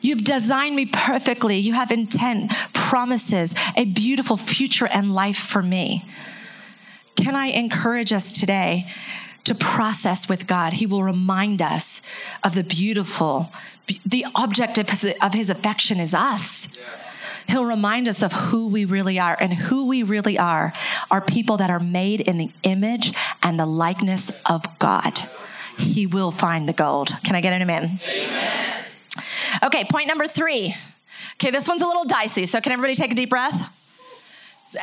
You've 0.00 0.24
designed 0.24 0.76
me 0.76 0.86
perfectly. 0.86 1.58
You 1.58 1.72
have 1.74 1.90
intent, 1.90 2.52
promises, 2.72 3.54
a 3.76 3.84
beautiful 3.84 4.36
future 4.36 4.86
and 4.86 5.14
life 5.14 5.38
for 5.38 5.62
me. 5.62 6.04
Can 7.16 7.34
I 7.34 7.46
encourage 7.46 8.12
us 8.12 8.32
today 8.32 8.88
to 9.44 9.54
process 9.54 10.28
with 10.28 10.46
God? 10.46 10.74
He 10.74 10.86
will 10.86 11.02
remind 11.02 11.60
us 11.60 12.00
of 12.44 12.54
the 12.54 12.64
beautiful, 12.64 13.52
the 14.06 14.26
object 14.34 14.78
of 14.78 14.90
his, 14.90 15.14
of 15.20 15.34
his 15.34 15.50
affection 15.50 15.98
is 15.98 16.14
us. 16.14 16.68
He'll 17.48 17.64
remind 17.64 18.08
us 18.08 18.22
of 18.22 18.32
who 18.32 18.68
we 18.68 18.84
really 18.84 19.18
are. 19.18 19.36
And 19.40 19.54
who 19.54 19.86
we 19.86 20.02
really 20.02 20.38
are 20.38 20.72
are 21.10 21.22
people 21.22 21.56
that 21.56 21.70
are 21.70 21.80
made 21.80 22.20
in 22.20 22.36
the 22.36 22.50
image 22.62 23.14
and 23.42 23.58
the 23.58 23.66
likeness 23.66 24.30
of 24.46 24.66
God. 24.78 25.18
He 25.78 26.06
will 26.06 26.30
find 26.30 26.68
the 26.68 26.72
gold. 26.72 27.16
Can 27.24 27.34
I 27.34 27.40
get 27.40 27.54
an 27.54 27.62
amen? 27.62 28.00
Amen. 28.06 28.67
Okay, 29.62 29.84
point 29.90 30.08
number 30.08 30.26
three. 30.26 30.74
Okay, 31.34 31.50
this 31.50 31.68
one's 31.68 31.82
a 31.82 31.86
little 31.86 32.04
dicey, 32.04 32.46
so 32.46 32.60
can 32.60 32.72
everybody 32.72 32.94
take 32.94 33.12
a 33.12 33.14
deep 33.14 33.30
breath? 33.30 33.70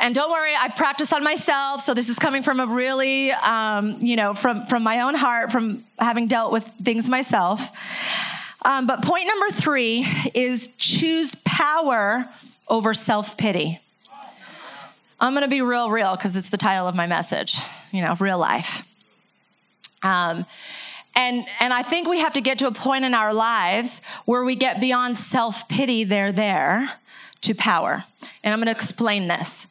And 0.00 0.14
don't 0.14 0.30
worry, 0.30 0.52
I've 0.58 0.74
practiced 0.74 1.12
on 1.12 1.22
myself, 1.22 1.80
so 1.80 1.94
this 1.94 2.08
is 2.08 2.18
coming 2.18 2.42
from 2.42 2.58
a 2.58 2.66
really, 2.66 3.30
um, 3.30 3.98
you 4.00 4.16
know, 4.16 4.34
from 4.34 4.66
from 4.66 4.82
my 4.82 5.02
own 5.02 5.14
heart, 5.14 5.52
from 5.52 5.84
having 5.98 6.26
dealt 6.26 6.52
with 6.52 6.68
things 6.82 7.08
myself. 7.08 7.70
Um, 8.64 8.88
but 8.88 9.02
point 9.02 9.28
number 9.28 9.50
three 9.50 10.06
is 10.34 10.68
choose 10.76 11.36
power 11.44 12.28
over 12.68 12.94
self 12.94 13.36
pity. 13.36 13.78
I'm 15.20 15.32
going 15.32 15.44
to 15.44 15.48
be 15.48 15.62
real, 15.62 15.88
real 15.88 16.16
because 16.16 16.36
it's 16.36 16.50
the 16.50 16.56
title 16.56 16.88
of 16.88 16.94
my 16.94 17.06
message, 17.06 17.56
you 17.92 18.02
know, 18.02 18.16
real 18.18 18.38
life. 18.38 18.86
Um, 20.02 20.44
and, 21.16 21.46
and 21.60 21.72
I 21.72 21.82
think 21.82 22.06
we 22.06 22.20
have 22.20 22.34
to 22.34 22.42
get 22.42 22.58
to 22.58 22.66
a 22.66 22.72
point 22.72 23.06
in 23.06 23.14
our 23.14 23.32
lives 23.32 24.02
where 24.26 24.44
we 24.44 24.54
get 24.54 24.80
beyond 24.80 25.16
self 25.16 25.66
pity, 25.66 26.04
there, 26.04 26.30
there, 26.30 26.90
to 27.40 27.54
power. 27.54 28.04
And 28.44 28.52
I'm 28.52 28.60
going 28.60 28.66
to 28.66 28.72
explain 28.72 29.26
this. 29.26 29.66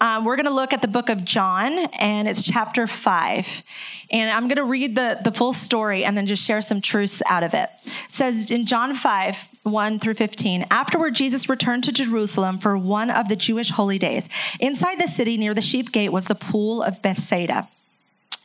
Um, 0.00 0.24
we're 0.24 0.36
going 0.36 0.44
to 0.46 0.52
look 0.52 0.74
at 0.74 0.82
the 0.82 0.88
book 0.88 1.08
of 1.08 1.24
John, 1.24 1.78
and 1.98 2.28
it's 2.28 2.42
chapter 2.42 2.86
five. 2.86 3.62
And 4.10 4.30
I'm 4.30 4.48
going 4.48 4.56
to 4.56 4.64
read 4.64 4.94
the, 4.94 5.18
the 5.24 5.32
full 5.32 5.54
story 5.54 6.04
and 6.04 6.16
then 6.16 6.26
just 6.26 6.44
share 6.44 6.60
some 6.60 6.82
truths 6.82 7.22
out 7.26 7.42
of 7.42 7.54
it. 7.54 7.70
It 7.84 7.92
says 8.08 8.50
in 8.50 8.66
John 8.66 8.94
5, 8.94 9.48
1 9.62 9.98
through 9.98 10.14
15. 10.14 10.66
Afterward, 10.70 11.14
Jesus 11.14 11.48
returned 11.48 11.84
to 11.84 11.92
Jerusalem 11.92 12.58
for 12.58 12.76
one 12.76 13.10
of 13.10 13.28
the 13.30 13.36
Jewish 13.36 13.70
holy 13.70 13.98
days. 13.98 14.28
Inside 14.60 15.00
the 15.00 15.08
city 15.08 15.38
near 15.38 15.54
the 15.54 15.62
sheep 15.62 15.90
gate 15.90 16.10
was 16.10 16.26
the 16.26 16.34
pool 16.34 16.82
of 16.82 17.00
Bethsaida 17.00 17.68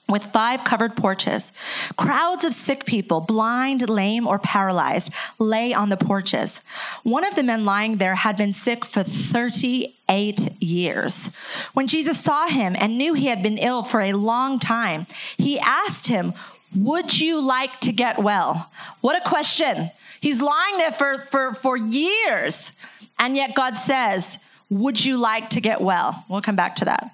with 0.10 0.24
five 0.26 0.64
covered 0.64 0.96
porches. 0.96 1.52
Crowds 1.96 2.44
of 2.44 2.54
sick 2.54 2.86
people, 2.86 3.22
blind, 3.22 3.88
lame, 3.90 4.28
or 4.28 4.40
paralyzed, 4.40 5.14
lay 5.38 5.74
on 5.74 5.90
the 5.90 5.98
porches. 5.98 6.62
One 7.04 7.24
of 7.24 7.36
the 7.36 7.44
men 7.44 7.64
lying 7.64 7.98
there 7.98 8.16
had 8.16 8.36
been 8.36 8.54
sick 8.54 8.84
for 8.84 9.04
38 9.04 10.62
years. 10.62 11.30
When 11.74 11.88
Jesus 11.88 12.20
saw 12.20 12.48
him 12.48 12.76
and 12.80 12.98
knew 12.98 13.14
he 13.14 13.28
had 13.28 13.44
been 13.44 13.58
ill 13.58 13.84
for 13.84 14.02
a 14.02 14.14
long 14.14 14.60
time, 14.60 15.06
he 15.38 15.60
asked 15.60 16.08
him, 16.08 16.34
Would 16.76 17.20
you 17.20 17.40
like 17.40 17.80
to 17.82 17.92
get 17.92 18.20
well? 18.20 18.72
What 19.02 19.16
a 19.16 19.30
question. 19.30 19.92
He's 20.20 20.42
lying 20.42 20.78
there 20.78 20.92
for, 20.92 21.20
for, 21.32 21.54
for 21.54 21.78
years. 21.78 22.72
And 23.20 23.36
yet 23.36 23.56
God 23.56 23.76
says, 23.76 24.38
Would 24.70 25.04
you 25.04 25.18
like 25.18 25.52
to 25.52 25.62
get 25.62 25.82
well? 25.82 26.26
We'll 26.28 26.42
come 26.42 26.56
back 26.56 26.76
to 26.78 26.86
that. 26.86 27.14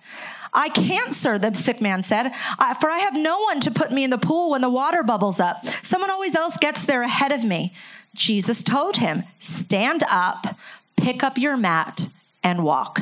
I 0.55 0.69
can't, 0.69 1.13
sir, 1.13 1.37
the 1.37 1.53
sick 1.53 1.81
man 1.81 2.01
said, 2.01 2.31
for 2.79 2.89
I 2.89 2.99
have 2.99 3.15
no 3.15 3.39
one 3.41 3.59
to 3.59 3.71
put 3.71 3.91
me 3.91 4.03
in 4.03 4.09
the 4.09 4.17
pool 4.17 4.51
when 4.51 4.61
the 4.61 4.69
water 4.69 5.03
bubbles 5.03 5.39
up. 5.39 5.67
Someone 5.83 6.09
always 6.09 6.33
else 6.33 6.57
gets 6.57 6.85
there 6.85 7.01
ahead 7.01 7.31
of 7.31 7.43
me. 7.43 7.73
Jesus 8.15 8.63
told 8.63 8.97
him, 8.97 9.23
Stand 9.39 10.03
up, 10.09 10.55
pick 10.95 11.23
up 11.23 11.37
your 11.37 11.57
mat, 11.57 12.07
and 12.41 12.63
walk. 12.63 13.01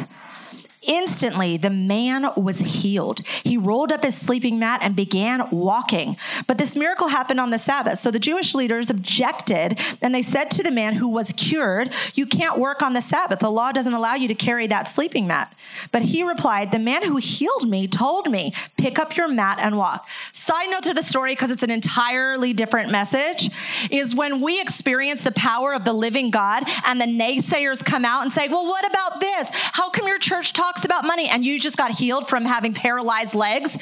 Instantly, 0.87 1.57
the 1.57 1.69
man 1.69 2.29
was 2.35 2.59
healed. 2.59 3.21
He 3.43 3.57
rolled 3.57 3.91
up 3.91 4.03
his 4.03 4.17
sleeping 4.17 4.59
mat 4.59 4.81
and 4.83 4.95
began 4.95 5.49
walking. 5.49 6.17
But 6.45 6.57
this 6.57 6.75
miracle 6.75 7.07
happened 7.07 7.39
on 7.39 7.51
the 7.51 7.57
Sabbath. 7.57 7.99
So 7.99 8.11
the 8.11 8.19
Jewish 8.19 8.53
leaders 8.53 8.89
objected 8.89 9.79
and 10.01 10.13
they 10.13 10.21
said 10.21 10.51
to 10.51 10.63
the 10.63 10.71
man 10.71 10.95
who 10.95 11.07
was 11.07 11.31
cured, 11.33 11.93
You 12.15 12.25
can't 12.25 12.57
work 12.57 12.81
on 12.81 12.93
the 12.93 13.01
Sabbath. 13.01 13.39
The 13.39 13.51
law 13.51 13.71
doesn't 13.71 13.93
allow 13.93 14.15
you 14.15 14.27
to 14.27 14.35
carry 14.35 14.67
that 14.67 14.89
sleeping 14.89 15.27
mat. 15.27 15.53
But 15.91 16.01
he 16.01 16.23
replied, 16.23 16.71
The 16.71 16.79
man 16.79 17.03
who 17.03 17.17
healed 17.17 17.69
me 17.69 17.87
told 17.87 18.29
me, 18.29 18.53
Pick 18.77 18.99
up 18.99 19.15
your 19.15 19.27
mat 19.27 19.59
and 19.61 19.77
walk. 19.77 20.07
Side 20.33 20.69
note 20.69 20.83
to 20.83 20.93
the 20.93 21.01
story, 21.01 21.31
because 21.31 21.51
it's 21.51 21.63
an 21.63 21.71
entirely 21.71 22.51
different 22.53 22.91
message, 22.91 23.49
is 23.89 24.13
when 24.13 24.41
we 24.41 24.59
experience 24.59 25.21
the 25.21 25.31
power 25.31 25.73
of 25.73 25.85
the 25.85 25.93
living 25.93 26.29
God 26.29 26.63
and 26.85 26.99
the 26.99 27.05
naysayers 27.05 27.83
come 27.83 28.03
out 28.03 28.23
and 28.23 28.31
say, 28.31 28.49
Well, 28.49 28.65
what 28.65 28.85
about 28.85 29.21
this? 29.21 29.49
How 29.53 29.89
come 29.89 30.07
your 30.07 30.19
church 30.19 30.51
talks? 30.51 30.72
Talks 30.73 30.85
about 30.85 31.05
money 31.05 31.29
and 31.29 31.45
you 31.45 31.59
just 31.59 31.77
got 31.77 31.91
healed 31.91 32.27
from 32.27 32.45
having 32.45 32.73
paralyzed 32.73 33.35
legs. 33.35 33.77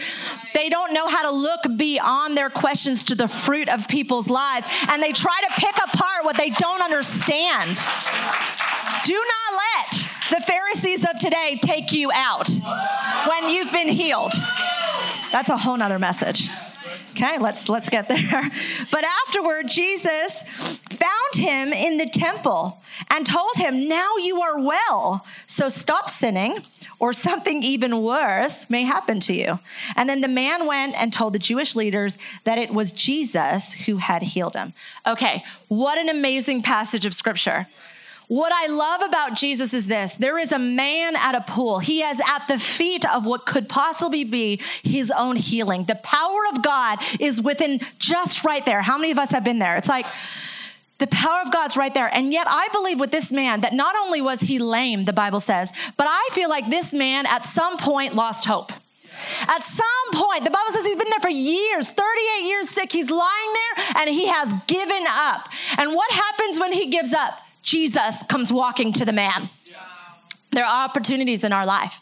They 0.53 0.69
don't 0.69 0.93
know 0.93 1.07
how 1.07 1.29
to 1.29 1.31
look 1.31 1.61
beyond 1.77 2.37
their 2.37 2.49
questions 2.49 3.03
to 3.05 3.15
the 3.15 3.27
fruit 3.27 3.69
of 3.69 3.87
people's 3.87 4.29
lives 4.29 4.67
and 4.89 5.01
they 5.01 5.13
try 5.13 5.39
to 5.47 5.61
pick 5.61 5.75
apart 5.77 6.25
what 6.25 6.35
they 6.35 6.49
don't 6.49 6.81
understand. 6.81 7.77
Do 9.05 9.13
not 9.13 9.61
let 9.89 10.05
the 10.31 10.41
Pharisees 10.45 11.03
of 11.03 11.17
today 11.17 11.59
take 11.61 11.93
you 11.93 12.11
out 12.13 12.49
when 12.49 13.49
you've 13.49 13.71
been 13.71 13.87
healed. 13.87 14.33
That's 15.31 15.49
a 15.49 15.57
whole 15.57 15.77
nother 15.77 15.99
message. 15.99 16.49
Okay, 17.11 17.37
let's 17.39 17.67
let's 17.69 17.89
get 17.89 18.07
there. 18.07 18.49
But 18.91 19.03
afterward, 19.27 19.67
Jesus 19.67 20.43
found 20.89 21.35
him 21.35 21.73
in 21.73 21.97
the 21.97 22.05
temple 22.05 22.81
and 23.09 23.25
told 23.25 23.55
him, 23.55 23.87
"Now 23.87 24.17
you 24.17 24.41
are 24.41 24.59
well. 24.59 25.25
So 25.45 25.69
stop 25.69 26.09
sinning, 26.09 26.59
or 26.99 27.13
something 27.13 27.63
even 27.63 28.01
worse 28.01 28.69
may 28.69 28.83
happen 28.83 29.19
to 29.21 29.33
you." 29.33 29.59
And 29.95 30.09
then 30.09 30.21
the 30.21 30.27
man 30.27 30.67
went 30.67 30.95
and 30.95 31.11
told 31.11 31.33
the 31.33 31.39
Jewish 31.39 31.75
leaders 31.75 32.17
that 32.45 32.57
it 32.57 32.73
was 32.73 32.91
Jesus 32.91 33.73
who 33.73 33.97
had 33.97 34.21
healed 34.21 34.55
him. 34.55 34.73
Okay, 35.05 35.43
what 35.67 35.97
an 35.97 36.09
amazing 36.09 36.61
passage 36.61 37.05
of 37.05 37.13
scripture. 37.13 37.67
What 38.31 38.53
I 38.53 38.67
love 38.67 39.01
about 39.01 39.33
Jesus 39.33 39.73
is 39.73 39.87
this 39.87 40.15
there 40.15 40.39
is 40.39 40.53
a 40.53 40.57
man 40.57 41.17
at 41.17 41.35
a 41.35 41.41
pool. 41.41 41.79
He 41.79 42.01
is 42.01 42.17
at 42.21 42.47
the 42.47 42.57
feet 42.57 43.03
of 43.13 43.25
what 43.25 43.45
could 43.45 43.67
possibly 43.67 44.23
be 44.23 44.61
his 44.83 45.11
own 45.11 45.35
healing. 45.35 45.83
The 45.83 45.95
power 45.95 46.39
of 46.53 46.63
God 46.63 46.99
is 47.19 47.41
within 47.41 47.81
just 47.99 48.45
right 48.45 48.65
there. 48.65 48.81
How 48.81 48.97
many 48.97 49.11
of 49.11 49.19
us 49.19 49.31
have 49.31 49.43
been 49.43 49.59
there? 49.59 49.75
It's 49.75 49.89
like, 49.89 50.05
the 50.99 51.07
power 51.07 51.41
of 51.41 51.51
God's 51.51 51.75
right 51.75 51.93
there. 51.93 52.09
And 52.13 52.31
yet, 52.31 52.47
I 52.49 52.69
believe 52.71 53.01
with 53.01 53.11
this 53.11 53.33
man 53.33 53.61
that 53.61 53.73
not 53.73 53.97
only 53.97 54.21
was 54.21 54.39
he 54.39 54.59
lame, 54.59 55.03
the 55.03 55.11
Bible 55.11 55.41
says, 55.41 55.69
but 55.97 56.07
I 56.09 56.29
feel 56.31 56.47
like 56.47 56.69
this 56.69 56.93
man 56.93 57.25
at 57.25 57.43
some 57.43 57.77
point 57.77 58.15
lost 58.15 58.45
hope. 58.45 58.71
At 59.41 59.61
some 59.61 60.11
point, 60.13 60.45
the 60.45 60.51
Bible 60.51 60.71
says 60.71 60.85
he's 60.85 60.95
been 60.95 61.09
there 61.09 61.19
for 61.19 61.29
years, 61.29 61.89
38 61.89 62.45
years 62.45 62.69
sick. 62.69 62.93
He's 62.93 63.11
lying 63.11 63.53
there 63.53 63.85
and 63.97 64.09
he 64.09 64.27
has 64.27 64.53
given 64.67 65.03
up. 65.09 65.49
And 65.77 65.93
what 65.93 66.09
happens 66.11 66.61
when 66.61 66.71
he 66.71 66.89
gives 66.89 67.11
up? 67.11 67.37
Jesus 67.61 68.23
comes 68.23 68.51
walking 68.51 68.93
to 68.93 69.05
the 69.05 69.13
man. 69.13 69.49
There 70.51 70.65
are 70.65 70.85
opportunities 70.85 71.43
in 71.43 71.53
our 71.53 71.65
life 71.65 72.01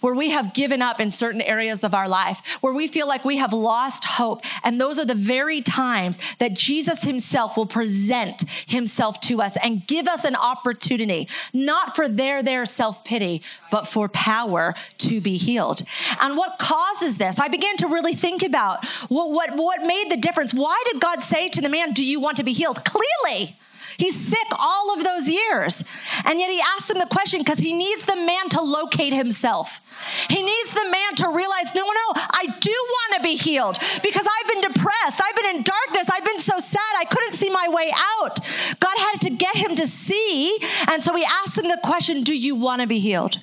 where 0.00 0.14
we 0.14 0.30
have 0.30 0.54
given 0.54 0.82
up 0.82 1.00
in 1.00 1.10
certain 1.10 1.40
areas 1.40 1.84
of 1.84 1.94
our 1.94 2.08
life, 2.08 2.40
where 2.60 2.72
we 2.72 2.86
feel 2.86 3.08
like 3.08 3.24
we 3.24 3.36
have 3.38 3.52
lost 3.52 4.04
hope. 4.04 4.42
And 4.62 4.80
those 4.80 4.98
are 4.98 5.04
the 5.04 5.14
very 5.14 5.62
times 5.62 6.18
that 6.38 6.54
Jesus 6.54 7.02
himself 7.02 7.56
will 7.56 7.66
present 7.66 8.44
himself 8.66 9.20
to 9.22 9.42
us 9.42 9.56
and 9.62 9.86
give 9.86 10.08
us 10.08 10.24
an 10.24 10.36
opportunity, 10.36 11.28
not 11.52 11.96
for 11.96 12.08
their, 12.08 12.42
their 12.42 12.66
self 12.66 13.04
pity, 13.04 13.42
but 13.70 13.86
for 13.86 14.08
power 14.08 14.74
to 14.98 15.20
be 15.20 15.36
healed. 15.36 15.82
And 16.20 16.36
what 16.36 16.58
causes 16.58 17.16
this? 17.16 17.38
I 17.38 17.48
began 17.48 17.76
to 17.78 17.88
really 17.88 18.14
think 18.14 18.42
about 18.42 18.84
what, 19.08 19.30
what, 19.30 19.56
what 19.56 19.82
made 19.82 20.10
the 20.10 20.16
difference. 20.16 20.54
Why 20.54 20.82
did 20.90 21.00
God 21.00 21.22
say 21.22 21.48
to 21.50 21.60
the 21.60 21.68
man, 21.68 21.92
Do 21.92 22.04
you 22.04 22.20
want 22.20 22.36
to 22.38 22.44
be 22.44 22.52
healed? 22.52 22.84
Clearly, 22.84 23.56
He's 23.96 24.18
sick 24.18 24.46
all 24.58 24.94
of 24.94 25.04
those 25.04 25.28
years. 25.28 25.84
And 26.24 26.38
yet 26.38 26.50
he 26.50 26.60
asks 26.60 26.90
him 26.90 26.98
the 26.98 27.06
question 27.06 27.40
because 27.40 27.58
he 27.58 27.72
needs 27.72 28.04
the 28.04 28.16
man 28.16 28.48
to 28.50 28.60
locate 28.60 29.12
himself. 29.12 29.80
He 30.28 30.42
needs 30.42 30.72
the 30.72 30.88
man 30.90 31.14
to 31.16 31.28
realize, 31.28 31.74
no, 31.74 31.82
no, 31.82 32.12
I 32.16 32.46
do 32.60 32.70
want 32.70 33.16
to 33.16 33.22
be 33.22 33.36
healed 33.36 33.78
because 34.02 34.26
I've 34.26 34.52
been 34.52 34.72
depressed. 34.72 35.20
I've 35.22 35.36
been 35.36 35.56
in 35.56 35.62
darkness. 35.62 36.08
I've 36.10 36.24
been 36.24 36.38
so 36.38 36.58
sad. 36.58 36.80
I 36.98 37.04
couldn't 37.04 37.34
see 37.34 37.50
my 37.50 37.68
way 37.68 37.92
out. 38.20 38.40
God 38.80 38.96
had 38.96 39.20
to 39.22 39.30
get 39.30 39.56
him 39.56 39.76
to 39.76 39.86
see. 39.86 40.58
And 40.90 41.02
so 41.02 41.14
he 41.14 41.24
asks 41.24 41.58
him 41.58 41.68
the 41.68 41.80
question, 41.82 42.22
do 42.22 42.34
you 42.34 42.54
want 42.54 42.80
to 42.80 42.86
be 42.86 42.98
healed? 42.98 43.38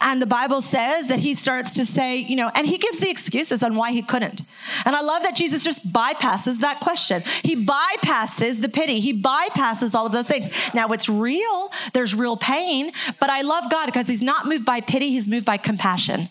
And 0.00 0.20
the 0.20 0.26
Bible 0.26 0.60
says 0.60 1.08
that 1.08 1.18
he 1.18 1.34
starts 1.34 1.74
to 1.74 1.86
say, 1.86 2.16
you 2.16 2.36
know, 2.36 2.50
and 2.54 2.66
he 2.66 2.78
gives 2.78 2.98
the 2.98 3.10
excuses 3.10 3.62
on 3.62 3.76
why 3.76 3.92
he 3.92 4.02
couldn't. 4.02 4.42
And 4.84 4.96
I 4.96 5.00
love 5.00 5.22
that 5.22 5.34
Jesus 5.34 5.64
just 5.64 5.90
bypasses 5.92 6.60
that 6.60 6.80
question. 6.80 7.22
He 7.42 7.64
bypasses 7.64 8.60
the 8.60 8.68
pity, 8.68 9.00
he 9.00 9.20
bypasses 9.20 9.94
all 9.94 10.06
of 10.06 10.12
those 10.12 10.26
things. 10.26 10.50
Now, 10.74 10.88
it's 10.88 11.08
real, 11.08 11.72
there's 11.92 12.14
real 12.14 12.36
pain, 12.36 12.92
but 13.18 13.30
I 13.30 13.42
love 13.42 13.70
God 13.70 13.86
because 13.86 14.06
he's 14.06 14.22
not 14.22 14.46
moved 14.46 14.64
by 14.64 14.80
pity, 14.80 15.10
he's 15.10 15.28
moved 15.28 15.46
by 15.46 15.56
compassion. 15.56 16.28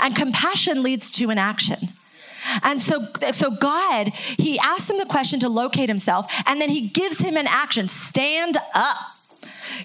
And 0.00 0.16
compassion 0.16 0.82
leads 0.82 1.10
to 1.12 1.30
an 1.30 1.38
action. 1.38 1.92
And 2.62 2.80
so, 2.80 3.08
so 3.32 3.50
God, 3.50 4.08
he 4.38 4.58
asks 4.58 4.88
him 4.88 4.98
the 4.98 5.06
question 5.06 5.40
to 5.40 5.48
locate 5.48 5.88
himself, 5.88 6.32
and 6.46 6.60
then 6.60 6.70
he 6.70 6.88
gives 6.88 7.18
him 7.18 7.36
an 7.36 7.46
action 7.46 7.88
stand 7.88 8.56
up. 8.74 8.96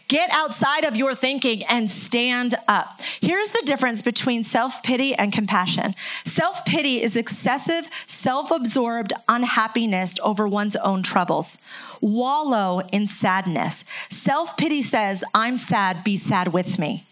Get 0.08 0.30
outside 0.32 0.84
of 0.84 0.96
your 0.96 1.16
thinking 1.16 1.64
and 1.66 1.90
stand 1.90 2.56
up. 2.68 3.02
Here's 3.20 3.50
the 3.50 3.64
difference 3.66 4.02
between 4.02 4.44
self 4.44 4.84
pity 4.84 5.16
and 5.16 5.32
compassion 5.32 5.96
self 6.26 6.64
pity 6.66 7.02
is 7.02 7.16
excessive, 7.18 7.90
self 8.08 8.52
absorbed 8.52 9.14
unhappiness 9.28 10.16
over 10.24 10.48
one's 10.48 10.76
own 10.78 11.04
troubles. 11.04 11.58
Wallow 12.00 12.82
in 12.92 13.08
sadness. 13.08 13.84
Self 14.10 14.58
pity 14.58 14.82
says, 14.82 15.24
I'm 15.34 15.58
sad, 15.58 16.04
be 16.04 16.18
sad 16.18 16.50
with 16.50 16.80
me. 16.80 17.06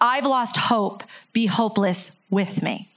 I've 0.00 0.26
lost 0.26 0.56
hope, 0.56 1.02
be 1.32 1.46
hopeless 1.46 2.12
with 2.30 2.62
me. 2.62 2.88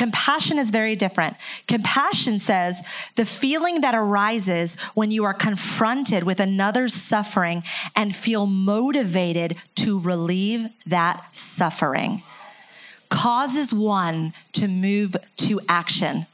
Compassion 0.00 0.58
is 0.58 0.70
very 0.70 0.96
different. 0.96 1.36
Compassion 1.68 2.40
says 2.40 2.80
the 3.16 3.26
feeling 3.26 3.82
that 3.82 3.94
arises 3.94 4.74
when 4.94 5.10
you 5.10 5.24
are 5.24 5.34
confronted 5.34 6.24
with 6.24 6.40
another's 6.40 6.94
suffering 6.94 7.62
and 7.94 8.16
feel 8.16 8.46
motivated 8.46 9.56
to 9.74 10.00
relieve 10.00 10.70
that 10.86 11.22
suffering 11.36 12.22
causes 13.10 13.74
one 13.74 14.32
to 14.52 14.68
move 14.68 15.16
to 15.36 15.60
action. 15.68 16.24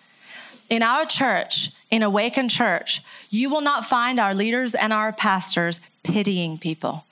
In 0.70 0.85
our 0.85 1.05
church, 1.05 1.72
in 1.90 2.05
Awaken 2.05 2.48
Church, 2.48 3.02
you 3.31 3.50
will 3.50 3.62
not 3.62 3.85
find 3.85 4.20
our 4.20 4.33
leaders 4.33 4.76
and 4.76 4.92
our 4.92 5.12
pastors 5.12 5.81
pitying 6.05 6.57
people. 6.57 7.05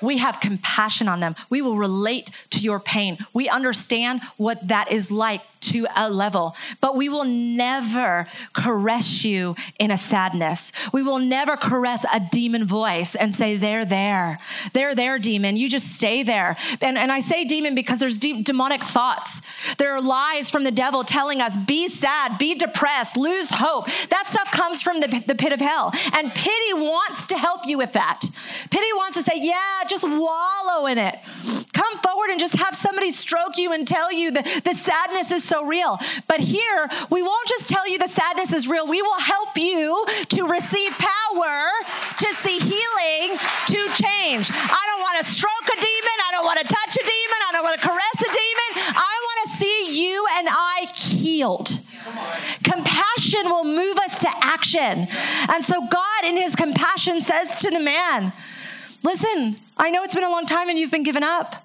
We 0.00 0.18
have 0.18 0.38
compassion 0.38 1.08
on 1.08 1.18
them. 1.18 1.34
We 1.50 1.60
will 1.62 1.76
relate 1.76 2.30
to 2.50 2.60
your 2.60 2.78
pain. 2.78 3.18
We 3.32 3.48
understand 3.48 4.22
what 4.36 4.68
that 4.68 4.92
is 4.92 5.10
like 5.10 5.42
to 5.60 5.86
a 5.96 6.10
level, 6.10 6.56
but 6.80 6.96
we 6.96 7.08
will 7.08 7.24
never 7.24 8.26
caress 8.52 9.24
you 9.24 9.54
in 9.78 9.90
a 9.90 9.98
sadness. 9.98 10.72
We 10.92 11.02
will 11.02 11.18
never 11.18 11.56
caress 11.56 12.04
a 12.12 12.20
demon 12.20 12.64
voice 12.66 13.14
and 13.14 13.34
say, 13.34 13.56
They're 13.56 13.84
there. 13.84 14.38
They're 14.72 14.94
there, 14.94 15.18
demon. 15.18 15.56
You 15.56 15.68
just 15.68 15.94
stay 15.94 16.22
there. 16.22 16.56
And, 16.80 16.96
and 16.96 17.12
I 17.12 17.20
say 17.20 17.44
demon 17.44 17.74
because 17.74 17.98
there's 17.98 18.18
deep 18.18 18.44
demonic 18.44 18.82
thoughts. 18.82 19.42
There 19.78 19.92
are 19.92 20.00
lies 20.00 20.50
from 20.50 20.64
the 20.64 20.70
devil 20.70 21.04
telling 21.04 21.40
us, 21.40 21.56
Be 21.56 21.88
sad, 21.88 22.38
be 22.38 22.54
depressed, 22.54 23.16
lose 23.16 23.50
hope. 23.50 23.86
That 24.08 24.26
stuff 24.26 24.50
comes 24.52 24.82
from 24.82 25.00
the, 25.00 25.22
the 25.26 25.34
pit 25.34 25.52
of 25.52 25.60
hell. 25.60 25.92
And 26.14 26.34
pity 26.34 26.74
wants 26.74 27.26
to 27.28 27.36
help 27.36 27.66
you 27.66 27.78
with 27.78 27.92
that. 27.92 28.20
Pity 28.70 28.92
wants 28.94 29.16
to 29.18 29.22
say, 29.22 29.38
Yeah, 29.40 29.84
just 29.88 30.08
wallow 30.08 30.86
in 30.86 30.98
it. 30.98 31.18
Come 31.72 31.98
forward 31.98 32.30
and 32.30 32.40
just 32.40 32.54
have 32.54 32.74
somebody 32.74 33.10
stroke 33.10 33.56
you 33.56 33.72
and 33.72 33.86
tell 33.86 34.12
you 34.12 34.30
that 34.32 34.62
the 34.64 34.74
sadness 34.74 35.30
is 35.30 35.44
so 35.50 35.66
real. 35.66 35.98
But 36.28 36.38
here, 36.38 36.88
we 37.10 37.22
won't 37.22 37.48
just 37.48 37.68
tell 37.68 37.88
you 37.88 37.98
the 37.98 38.08
sadness 38.08 38.52
is 38.52 38.68
real. 38.68 38.86
We 38.86 39.02
will 39.02 39.18
help 39.18 39.58
you 39.58 40.06
to 40.28 40.46
receive 40.46 40.92
power, 40.92 41.68
to 42.18 42.28
see 42.38 42.58
healing, 42.58 43.36
to 43.66 43.78
change. 43.98 44.46
I 44.54 44.82
don't 44.86 45.02
want 45.02 45.18
to 45.18 45.24
stroke 45.26 45.66
a 45.66 45.76
demon. 45.76 46.16
I 46.22 46.30
don't 46.30 46.44
want 46.46 46.60
to 46.60 46.66
touch 46.66 46.94
a 46.94 47.02
demon. 47.02 47.38
I 47.48 47.52
don't 47.52 47.64
want 47.64 47.80
to 47.80 47.86
caress 47.86 48.18
a 48.22 48.30
demon. 48.30 48.94
I 48.94 49.14
want 49.26 49.38
to 49.50 49.56
see 49.58 50.06
you 50.06 50.26
and 50.38 50.48
I 50.48 50.86
healed. 50.94 51.80
Compassion 52.62 53.44
will 53.50 53.64
move 53.64 53.98
us 53.98 54.20
to 54.20 54.30
action. 54.40 55.08
And 55.50 55.64
so 55.64 55.80
God, 55.80 56.24
in 56.24 56.36
his 56.36 56.54
compassion, 56.54 57.20
says 57.20 57.60
to 57.62 57.70
the 57.70 57.80
man, 57.80 58.32
Listen, 59.02 59.56
I 59.76 59.90
know 59.90 60.02
it's 60.04 60.14
been 60.14 60.24
a 60.24 60.30
long 60.30 60.46
time 60.46 60.68
and 60.68 60.78
you've 60.78 60.90
been 60.90 61.02
given 61.02 61.22
up, 61.22 61.64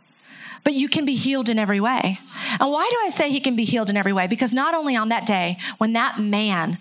but 0.66 0.74
you 0.74 0.90
can 0.90 1.06
be 1.06 1.16
healed 1.16 1.48
in 1.48 1.58
every 1.58 1.80
way. 1.80 2.20
And 2.60 2.72
why 2.72 2.90
do 2.90 2.98
I 3.06 3.10
say 3.10 3.30
he 3.30 3.40
can 3.40 3.56
be 3.56 3.64
healed 3.64 3.90
in 3.90 3.96
every 3.96 4.12
way? 4.12 4.28
Because 4.28 4.52
not 4.52 4.74
only 4.74 4.98
on 4.98 5.08
that 5.10 5.26
day, 5.26 5.58
when 5.78 5.94
that 5.94 6.20
man 6.20 6.78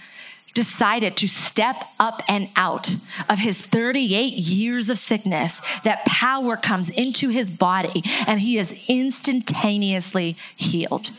decided 0.55 1.17
to 1.19 1.29
step 1.29 1.85
up 2.01 2.23
and 2.27 2.49
out 2.57 2.97
of 3.29 3.39
his 3.39 3.61
38 3.61 4.33
years 4.33 4.89
of 4.89 4.99
sickness, 4.99 5.61
that 5.83 6.05
power 6.07 6.57
comes 6.57 6.89
into 6.91 7.29
his 7.29 7.51
body 7.51 8.03
and 8.27 8.41
he 8.41 8.57
is 8.57 8.85
instantaneously 8.89 10.37
healed 10.57 11.11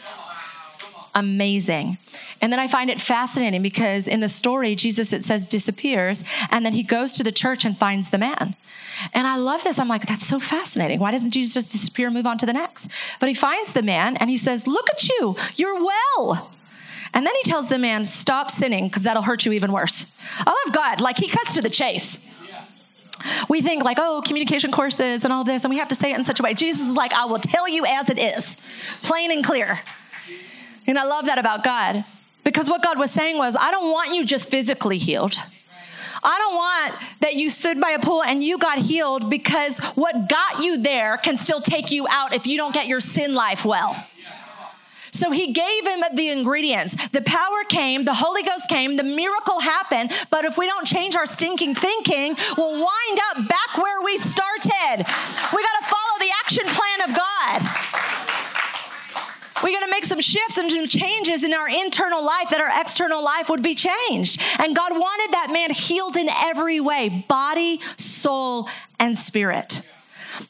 amazing. 1.16 1.98
And 2.42 2.52
then 2.52 2.60
I 2.60 2.68
find 2.68 2.90
it 2.90 3.02
fascinating 3.02 3.62
because 3.62 4.08
in 4.08 4.20
the 4.20 4.30
story, 4.30 4.76
Jesus, 4.76 5.14
it 5.14 5.24
says, 5.24 5.48
disappears, 5.48 6.24
and 6.52 6.66
then 6.66 6.74
he 6.74 6.84
goes 6.84 7.14
to 7.14 7.24
the 7.24 7.32
church 7.32 7.66
and 7.66 7.78
finds 7.78 8.10
the 8.10 8.18
man. 8.18 8.56
And 9.14 9.26
I 9.26 9.38
love 9.38 9.64
this. 9.64 9.80
I'm 9.80 9.88
like, 9.88 10.06
that's 10.06 10.28
so 10.28 10.40
fascinating. 10.40 11.00
Why 11.00 11.12
doesn't 11.12 11.32
Jesus 11.32 11.54
just 11.54 11.72
disappear 11.72 12.08
and 12.08 12.16
move 12.16 12.28
on 12.28 12.38
to 12.38 12.46
the 12.46 12.54
next? 12.54 12.88
But 13.20 13.30
he 13.30 13.36
finds 13.36 13.74
the 13.74 13.82
man 13.82 14.18
and 14.18 14.30
he 14.30 14.38
says, 14.38 14.68
Look 14.68 14.90
at 14.90 15.08
you, 15.08 15.36
you're 15.56 15.84
well. 15.84 16.52
And 17.14 17.26
then 17.26 17.34
he 17.42 17.50
tells 17.50 17.70
the 17.70 17.80
man, 17.80 18.06
Stop 18.06 18.52
sinning 18.52 18.88
because 18.88 19.04
that'll 19.04 19.24
hurt 19.24 19.46
you 19.46 19.54
even 19.54 19.72
worse. 19.72 20.06
I 20.40 20.64
love 20.66 20.76
God. 20.76 21.02
Like 21.02 21.18
he 21.18 21.28
cuts 21.28 21.56
to 21.56 21.62
the 21.62 21.70
chase. 21.70 22.20
We 23.50 23.62
think 23.62 23.84
like, 23.84 23.98
oh, 24.00 24.22
communication 24.26 24.72
courses 24.72 25.24
and 25.24 25.34
all 25.34 25.44
this, 25.44 25.64
and 25.64 25.72
we 25.72 25.80
have 25.80 25.88
to 25.88 25.96
say 25.96 26.12
it 26.12 26.20
in 26.20 26.26
such 26.26 26.40
a 26.40 26.44
way. 26.44 26.54
Jesus 26.54 26.88
is 26.88 26.94
like, 26.94 27.14
I 27.14 27.26
will 27.26 27.40
tell 27.40 27.68
you 27.68 27.86
as 27.86 28.10
it 28.10 28.20
is, 28.20 28.56
plain 29.02 29.32
and 29.32 29.44
clear. 29.44 29.80
And 30.88 30.98
I 31.00 31.04
love 31.04 31.26
that 31.26 31.38
about 31.38 31.64
God 31.64 32.06
because 32.44 32.70
what 32.70 32.84
God 32.84 33.00
was 33.00 33.12
saying 33.12 33.38
was, 33.38 33.56
I 33.56 33.72
don't 33.72 33.92
want 33.92 34.14
you 34.14 34.26
just 34.26 34.50
physically 34.50 34.98
healed. 34.98 35.38
I 36.24 36.38
don't 36.40 36.56
want 36.56 37.02
that 37.22 37.36
you 37.36 37.50
stood 37.50 37.80
by 37.80 37.92
a 37.92 38.00
pool 38.00 38.24
and 38.24 38.44
you 38.44 38.58
got 38.58 38.80
healed 38.80 39.30
because 39.30 39.78
what 39.96 40.28
got 40.28 40.64
you 40.64 40.78
there 40.78 41.18
can 41.18 41.38
still 41.38 41.62
take 41.62 41.92
you 41.92 42.08
out 42.10 42.34
if 42.34 42.48
you 42.48 42.58
don't 42.58 42.74
get 42.74 42.88
your 42.88 43.02
sin 43.02 43.36
life 43.36 43.64
well. 43.64 44.06
So 45.16 45.32
he 45.32 45.54
gave 45.54 45.88
him 45.88 46.04
the 46.14 46.30
ingredients. 46.30 46.96
The 47.12 47.22
power 47.22 47.64
came, 47.70 48.04
the 48.04 48.14
Holy 48.14 48.44
Ghost 48.44 48.68
came, 48.68 48.98
the 48.98 49.04
miracle 49.04 49.62
happened. 49.62 50.12
But 50.30 50.44
if 50.44 50.58
we 50.58 50.66
don't 50.68 50.86
change 50.86 51.16
our 51.16 51.26
stinking 51.26 51.76
thinking, 51.76 52.36
we'll 52.58 52.74
wind 52.74 53.20
up 53.32 53.48
back 53.48 53.78
where 53.78 54.02
we 54.02 54.18
started. 54.18 54.98
We 54.98 55.64
got 55.64 55.76
to 55.80 55.88
follow 55.88 56.20
the 56.20 56.32
action 56.44 56.66
plan 56.66 57.10
of 57.10 57.16
God. 57.16 57.25
We 59.64 59.74
got 59.74 59.86
to 59.86 59.92
make 59.92 60.06
some 60.06 60.20
shifts 60.20 60.58
and 60.58 60.72
some 60.72 60.88
changes 60.88 61.44
in 61.44 61.54
our 61.54 61.68
internal 61.68 62.26
life 62.26 62.50
that 62.50 62.60
our 62.60 62.82
external 62.82 63.24
life 63.24 63.50
would 63.50 63.64
be 63.64 63.76
changed. 63.76 64.42
And 64.60 64.76
God 64.76 64.92
wanted 64.92 65.34
that 65.34 65.50
man 65.52 65.72
healed 65.72 66.18
in 66.18 66.30
every 66.30 66.80
way 66.80 67.26
body, 67.28 67.80
soul, 67.98 68.70
and 69.00 69.18
spirit. 69.18 69.82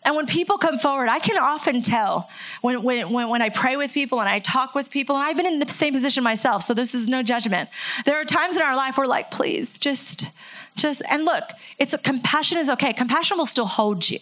And 0.04 0.16
when 0.16 0.26
people 0.26 0.58
come 0.58 0.80
forward, 0.80 1.10
I 1.10 1.20
can 1.20 1.38
often 1.38 1.82
tell 1.82 2.30
when, 2.62 2.82
when, 2.82 3.12
when, 3.12 3.42
I 3.42 3.50
pray 3.50 3.76
with 3.76 3.94
people 3.94 4.20
and 4.20 4.28
I 4.28 4.40
talk 4.40 4.74
with 4.74 4.90
people, 4.90 5.16
and 5.16 5.24
I've 5.24 5.38
been 5.38 5.46
in 5.46 5.60
the 5.60 5.70
same 5.70 5.94
position 5.94 6.24
myself, 6.24 6.64
so 6.64 6.74
this 6.74 6.96
is 6.96 7.08
no 7.08 7.22
judgment. 7.22 7.70
There 8.06 8.20
are 8.20 8.26
times 8.26 8.56
in 8.56 8.64
our 8.64 8.76
life 8.76 8.98
where, 8.98 9.08
like, 9.08 9.32
please 9.32 9.78
just, 9.78 10.28
just, 10.76 11.02
and 11.10 11.26
look, 11.26 11.44
it's 11.80 11.94
a, 11.94 11.98
compassion 11.98 12.58
is 12.58 12.70
okay. 12.70 12.94
Compassion 12.94 13.38
will 13.38 13.46
still 13.46 13.66
hold 13.66 14.10
you. 14.10 14.20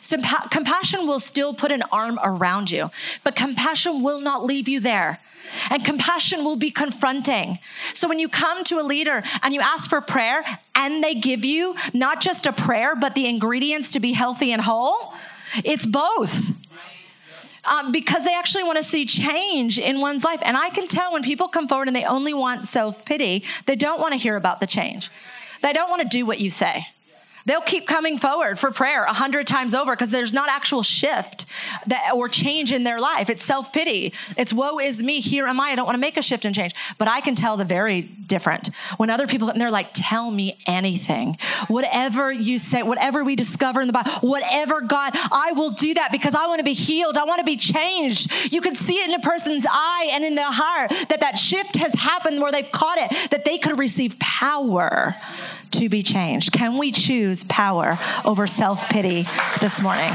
So, 0.00 0.16
compassion 0.50 1.06
will 1.06 1.20
still 1.20 1.54
put 1.54 1.72
an 1.72 1.82
arm 1.90 2.18
around 2.22 2.70
you, 2.70 2.90
but 3.24 3.34
compassion 3.34 4.02
will 4.02 4.20
not 4.20 4.44
leave 4.44 4.68
you 4.68 4.80
there. 4.80 5.20
And 5.70 5.84
compassion 5.84 6.44
will 6.44 6.56
be 6.56 6.70
confronting. 6.70 7.58
So 7.94 8.08
when 8.08 8.18
you 8.18 8.28
come 8.28 8.64
to 8.64 8.80
a 8.80 8.82
leader 8.82 9.22
and 9.42 9.52
you 9.52 9.60
ask 9.60 9.90
for 9.90 10.00
prayer 10.00 10.42
and 10.74 11.02
they 11.02 11.14
give 11.14 11.44
you 11.44 11.74
not 11.92 12.20
just 12.20 12.46
a 12.46 12.52
prayer, 12.52 12.94
but 12.96 13.14
the 13.14 13.26
ingredients 13.26 13.90
to 13.92 14.00
be 14.00 14.12
healthy 14.12 14.52
and 14.52 14.62
whole, 14.62 15.14
it's 15.64 15.84
both. 15.84 16.52
Um, 17.64 17.92
because 17.92 18.24
they 18.24 18.34
actually 18.34 18.64
want 18.64 18.78
to 18.78 18.84
see 18.84 19.04
change 19.04 19.78
in 19.78 20.00
one's 20.00 20.24
life. 20.24 20.40
And 20.42 20.56
I 20.56 20.70
can 20.70 20.88
tell 20.88 21.12
when 21.12 21.22
people 21.22 21.46
come 21.48 21.68
forward 21.68 21.86
and 21.86 21.94
they 21.94 22.04
only 22.04 22.34
want 22.34 22.66
self 22.66 23.04
pity, 23.04 23.44
they 23.66 23.76
don't 23.76 24.00
want 24.00 24.12
to 24.12 24.18
hear 24.18 24.34
about 24.34 24.58
the 24.58 24.66
change. 24.66 25.10
They 25.62 25.72
don't 25.72 25.88
want 25.90 26.02
to 26.02 26.08
do 26.08 26.26
what 26.26 26.40
you 26.40 26.50
say. 26.50 26.86
They'll 27.44 27.60
keep 27.60 27.86
coming 27.86 28.18
forward 28.18 28.58
for 28.58 28.70
prayer 28.70 29.04
a 29.04 29.12
hundred 29.12 29.46
times 29.46 29.74
over 29.74 29.92
because 29.94 30.10
there's 30.10 30.32
not 30.32 30.48
actual 30.48 30.82
shift 30.82 31.46
that, 31.86 32.12
or 32.14 32.28
change 32.28 32.72
in 32.72 32.84
their 32.84 33.00
life. 33.00 33.30
It's 33.30 33.42
self 33.42 33.72
pity. 33.72 34.12
It's 34.36 34.52
woe 34.52 34.78
is 34.78 35.02
me. 35.02 35.20
Here 35.20 35.46
am 35.46 35.60
I. 35.60 35.70
I 35.70 35.76
don't 35.76 35.86
want 35.86 35.96
to 35.96 36.00
make 36.00 36.16
a 36.16 36.22
shift 36.22 36.44
and 36.44 36.54
change. 36.54 36.74
But 36.98 37.08
I 37.08 37.20
can 37.20 37.34
tell 37.34 37.56
the 37.56 37.64
very 37.64 38.02
different 38.02 38.70
when 38.96 39.10
other 39.10 39.26
people 39.26 39.48
and 39.48 39.60
they're 39.60 39.70
like, 39.70 39.90
"Tell 39.92 40.30
me 40.30 40.58
anything, 40.66 41.36
whatever 41.68 42.32
you 42.32 42.58
say, 42.58 42.82
whatever 42.82 43.24
we 43.24 43.36
discover 43.36 43.80
in 43.80 43.86
the 43.86 43.92
Bible, 43.92 44.12
whatever 44.20 44.80
God, 44.80 45.12
I 45.14 45.52
will 45.52 45.70
do 45.70 45.94
that 45.94 46.12
because 46.12 46.34
I 46.34 46.46
want 46.46 46.58
to 46.58 46.64
be 46.64 46.74
healed. 46.74 47.18
I 47.18 47.24
want 47.24 47.38
to 47.38 47.44
be 47.44 47.56
changed." 47.56 48.30
You 48.52 48.60
can 48.60 48.74
see 48.74 48.94
it 48.94 49.08
in 49.08 49.14
a 49.14 49.20
person's 49.20 49.66
eye 49.68 50.10
and 50.12 50.24
in 50.24 50.34
their 50.34 50.50
heart 50.50 50.90
that 51.08 51.20
that 51.20 51.38
shift 51.38 51.76
has 51.76 51.92
happened 51.94 52.40
where 52.40 52.52
they've 52.52 52.70
caught 52.70 52.98
it, 52.98 53.30
that 53.30 53.44
they 53.44 53.58
could 53.58 53.78
receive 53.78 54.18
power 54.18 55.16
to 55.72 55.88
be 55.88 56.02
changed? 56.02 56.52
Can 56.52 56.78
we 56.78 56.92
choose 56.92 57.44
power 57.44 57.98
over 58.24 58.46
self 58.46 58.88
pity 58.88 59.26
this 59.60 59.82
morning? 59.82 60.12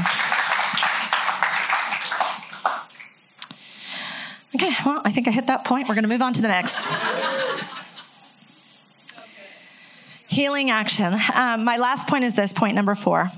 Okay, 4.54 4.74
well, 4.84 5.02
I 5.04 5.12
think 5.12 5.28
I 5.28 5.30
hit 5.30 5.46
that 5.46 5.64
point. 5.64 5.88
We're 5.88 5.94
going 5.94 6.04
to 6.04 6.08
move 6.08 6.22
on 6.22 6.32
to 6.32 6.42
the 6.42 6.48
next. 6.48 6.86
Healing 10.26 10.70
action. 10.70 11.14
Um, 11.34 11.64
my 11.64 11.76
last 11.76 12.08
point 12.08 12.24
is 12.24 12.34
this 12.34 12.52
point 12.52 12.74
number 12.74 12.94
four 12.94 13.28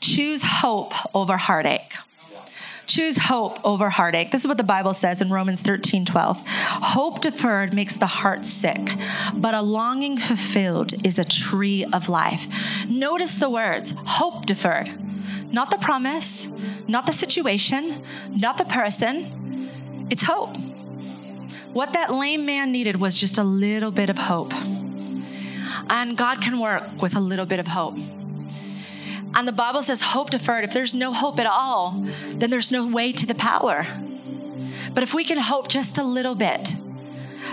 choose 0.00 0.42
hope 0.42 0.94
over 1.14 1.36
heartache. 1.36 1.94
Choose 2.88 3.18
hope 3.18 3.58
over 3.64 3.90
heartache. 3.90 4.30
This 4.30 4.40
is 4.40 4.48
what 4.48 4.56
the 4.56 4.64
Bible 4.64 4.94
says 4.94 5.20
in 5.20 5.28
Romans 5.28 5.60
13 5.60 6.06
12. 6.06 6.42
Hope 6.46 7.20
deferred 7.20 7.74
makes 7.74 7.98
the 7.98 8.06
heart 8.06 8.46
sick, 8.46 8.80
but 9.34 9.52
a 9.52 9.60
longing 9.60 10.16
fulfilled 10.16 10.94
is 11.04 11.18
a 11.18 11.24
tree 11.24 11.84
of 11.92 12.08
life. 12.08 12.48
Notice 12.88 13.34
the 13.34 13.50
words 13.50 13.92
hope 14.06 14.46
deferred, 14.46 14.88
not 15.52 15.70
the 15.70 15.76
promise, 15.76 16.48
not 16.88 17.04
the 17.04 17.12
situation, 17.12 18.02
not 18.30 18.56
the 18.56 18.64
person. 18.64 19.68
It's 20.08 20.22
hope. 20.22 20.56
What 21.74 21.92
that 21.92 22.10
lame 22.10 22.46
man 22.46 22.72
needed 22.72 22.96
was 22.96 23.18
just 23.18 23.36
a 23.36 23.44
little 23.44 23.90
bit 23.90 24.08
of 24.08 24.16
hope. 24.16 24.54
And 25.90 26.16
God 26.16 26.40
can 26.40 26.58
work 26.58 27.02
with 27.02 27.14
a 27.14 27.20
little 27.20 27.44
bit 27.44 27.60
of 27.60 27.66
hope. 27.66 27.98
And 29.34 29.46
the 29.46 29.52
Bible 29.52 29.82
says 29.82 30.00
hope 30.02 30.30
deferred. 30.30 30.64
If 30.64 30.72
there's 30.72 30.94
no 30.94 31.12
hope 31.12 31.38
at 31.38 31.46
all, 31.46 32.06
then 32.32 32.50
there's 32.50 32.72
no 32.72 32.86
way 32.86 33.12
to 33.12 33.26
the 33.26 33.34
power. 33.34 33.86
But 34.94 35.02
if 35.02 35.14
we 35.14 35.24
can 35.24 35.38
hope 35.38 35.68
just 35.68 35.98
a 35.98 36.04
little 36.04 36.34
bit, 36.34 36.74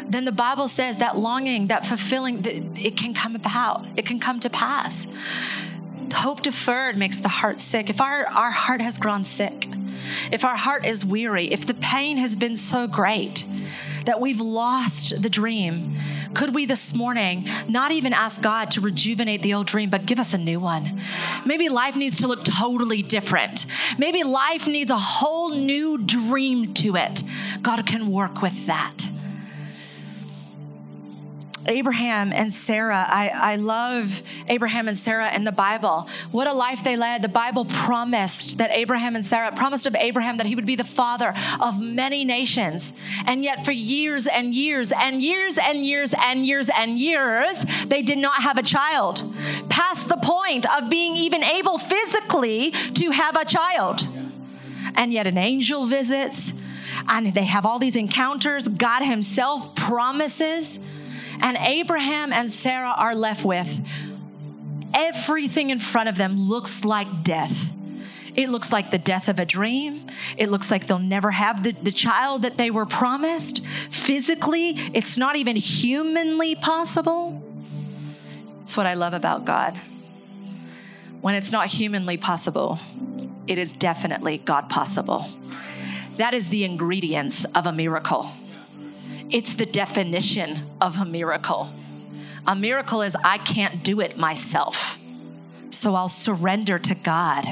then 0.07 0.25
the 0.25 0.31
Bible 0.31 0.67
says 0.67 0.97
that 0.97 1.17
longing, 1.17 1.67
that 1.67 1.85
fulfilling, 1.85 2.43
it 2.75 2.97
can 2.97 3.13
come 3.13 3.35
about, 3.35 3.85
it 3.97 4.05
can 4.05 4.19
come 4.19 4.39
to 4.39 4.49
pass. 4.49 5.07
Hope 6.13 6.41
deferred 6.41 6.97
makes 6.97 7.19
the 7.19 7.27
heart 7.27 7.59
sick. 7.59 7.89
If 7.89 7.99
our, 7.99 8.25
our 8.27 8.51
heart 8.51 8.81
has 8.81 8.97
grown 8.97 9.23
sick, 9.23 9.67
if 10.31 10.45
our 10.45 10.55
heart 10.55 10.85
is 10.85 11.05
weary, 11.05 11.45
if 11.45 11.65
the 11.65 11.73
pain 11.73 12.17
has 12.17 12.35
been 12.35 12.57
so 12.57 12.87
great 12.87 13.45
that 14.05 14.21
we've 14.21 14.39
lost 14.39 15.21
the 15.21 15.29
dream, 15.29 15.97
Could 16.35 16.53
we 16.53 16.65
this 16.65 16.93
morning 16.93 17.47
not 17.67 17.91
even 17.91 18.11
ask 18.13 18.41
God 18.41 18.69
to 18.71 18.81
rejuvenate 18.81 19.41
the 19.41 19.53
old 19.53 19.67
dream, 19.67 19.89
but 19.89 20.05
give 20.05 20.19
us 20.19 20.33
a 20.33 20.37
new 20.37 20.59
one? 20.59 21.01
Maybe 21.45 21.69
life 21.69 21.95
needs 21.95 22.17
to 22.17 22.27
look 22.27 22.43
totally 22.43 23.01
different. 23.01 23.65
Maybe 23.97 24.23
life 24.23 24.67
needs 24.67 24.91
a 24.91 24.97
whole 24.97 25.51
new 25.51 25.97
dream 25.97 26.73
to 26.75 26.97
it. 26.97 27.23
God 27.61 27.87
can 27.87 28.11
work 28.11 28.41
with 28.41 28.65
that. 28.67 29.09
Abraham 31.67 32.31
and 32.31 32.51
Sarah. 32.51 33.05
I, 33.07 33.31
I 33.33 33.55
love 33.55 34.23
Abraham 34.47 34.87
and 34.87 34.97
Sarah 34.97 35.33
in 35.33 35.43
the 35.43 35.51
Bible. 35.51 36.07
What 36.31 36.47
a 36.47 36.53
life 36.53 36.83
they 36.83 36.97
led. 36.97 37.21
The 37.21 37.29
Bible 37.29 37.65
promised 37.65 38.57
that 38.57 38.71
Abraham 38.71 39.15
and 39.15 39.25
Sarah 39.25 39.51
promised 39.51 39.87
of 39.87 39.95
Abraham 39.95 40.37
that 40.37 40.45
he 40.45 40.55
would 40.55 40.65
be 40.65 40.75
the 40.75 40.83
father 40.83 41.33
of 41.59 41.81
many 41.81 42.25
nations. 42.25 42.93
And 43.25 43.43
yet, 43.43 43.65
for 43.65 43.71
years 43.71 44.27
and 44.27 44.53
years 44.53 44.91
and 44.91 45.21
years 45.21 45.57
and 45.57 45.85
years 45.85 46.13
and 46.17 46.45
years 46.45 46.69
and 46.69 46.99
years, 46.99 47.65
they 47.87 48.01
did 48.01 48.17
not 48.17 48.35
have 48.41 48.57
a 48.57 48.63
child, 48.63 49.23
past 49.69 50.07
the 50.09 50.17
point 50.17 50.65
of 50.77 50.89
being 50.89 51.15
even 51.15 51.43
able 51.43 51.77
physically 51.77 52.71
to 52.71 53.11
have 53.11 53.35
a 53.35 53.45
child. 53.45 54.07
And 54.95 55.11
yet, 55.11 55.27
an 55.27 55.37
angel 55.37 55.85
visits 55.87 56.53
and 57.07 57.33
they 57.33 57.43
have 57.43 57.65
all 57.65 57.79
these 57.79 57.95
encounters. 57.95 58.67
God 58.67 59.03
Himself 59.03 59.75
promises 59.75 60.79
and 61.41 61.57
Abraham 61.57 62.33
and 62.33 62.51
Sarah 62.51 62.93
are 62.95 63.15
left 63.15 63.45
with 63.45 63.81
everything 64.95 65.69
in 65.69 65.79
front 65.79 66.09
of 66.09 66.17
them 66.17 66.37
looks 66.37 66.85
like 66.85 67.23
death. 67.23 67.71
It 68.35 68.49
looks 68.49 68.71
like 68.71 68.91
the 68.91 68.97
death 68.97 69.29
of 69.29 69.39
a 69.39 69.45
dream. 69.45 70.01
It 70.37 70.49
looks 70.49 70.69
like 70.69 70.87
they'll 70.87 70.99
never 70.99 71.31
have 71.31 71.63
the, 71.63 71.71
the 71.71 71.91
child 71.91 72.41
that 72.41 72.57
they 72.57 72.69
were 72.69 72.85
promised. 72.85 73.65
Physically, 73.89 74.71
it's 74.93 75.17
not 75.17 75.35
even 75.35 75.55
humanly 75.55 76.55
possible. 76.55 77.41
It's 78.61 78.75
what 78.75 78.85
I 78.85 78.95
love 78.95 79.13
about 79.13 79.45
God. 79.45 79.79
When 81.21 81.35
it's 81.35 81.51
not 81.51 81.67
humanly 81.67 82.17
possible, 82.17 82.79
it 83.47 83.57
is 83.57 83.73
definitely 83.73 84.39
God 84.39 84.69
possible. 84.69 85.25
That 86.17 86.33
is 86.33 86.49
the 86.49 86.65
ingredients 86.65 87.45
of 87.55 87.67
a 87.67 87.71
miracle. 87.71 88.31
It's 89.29 89.55
the 89.55 89.65
definition 89.65 90.69
of 90.79 90.97
a 90.97 91.05
miracle. 91.05 91.69
A 92.47 92.55
miracle 92.55 93.01
is 93.01 93.15
I 93.23 93.37
can't 93.39 93.83
do 93.83 93.99
it 93.99 94.17
myself. 94.17 94.99
So 95.71 95.95
I'll 95.95 96.09
surrender 96.09 96.79
to 96.79 96.95
God 96.95 97.45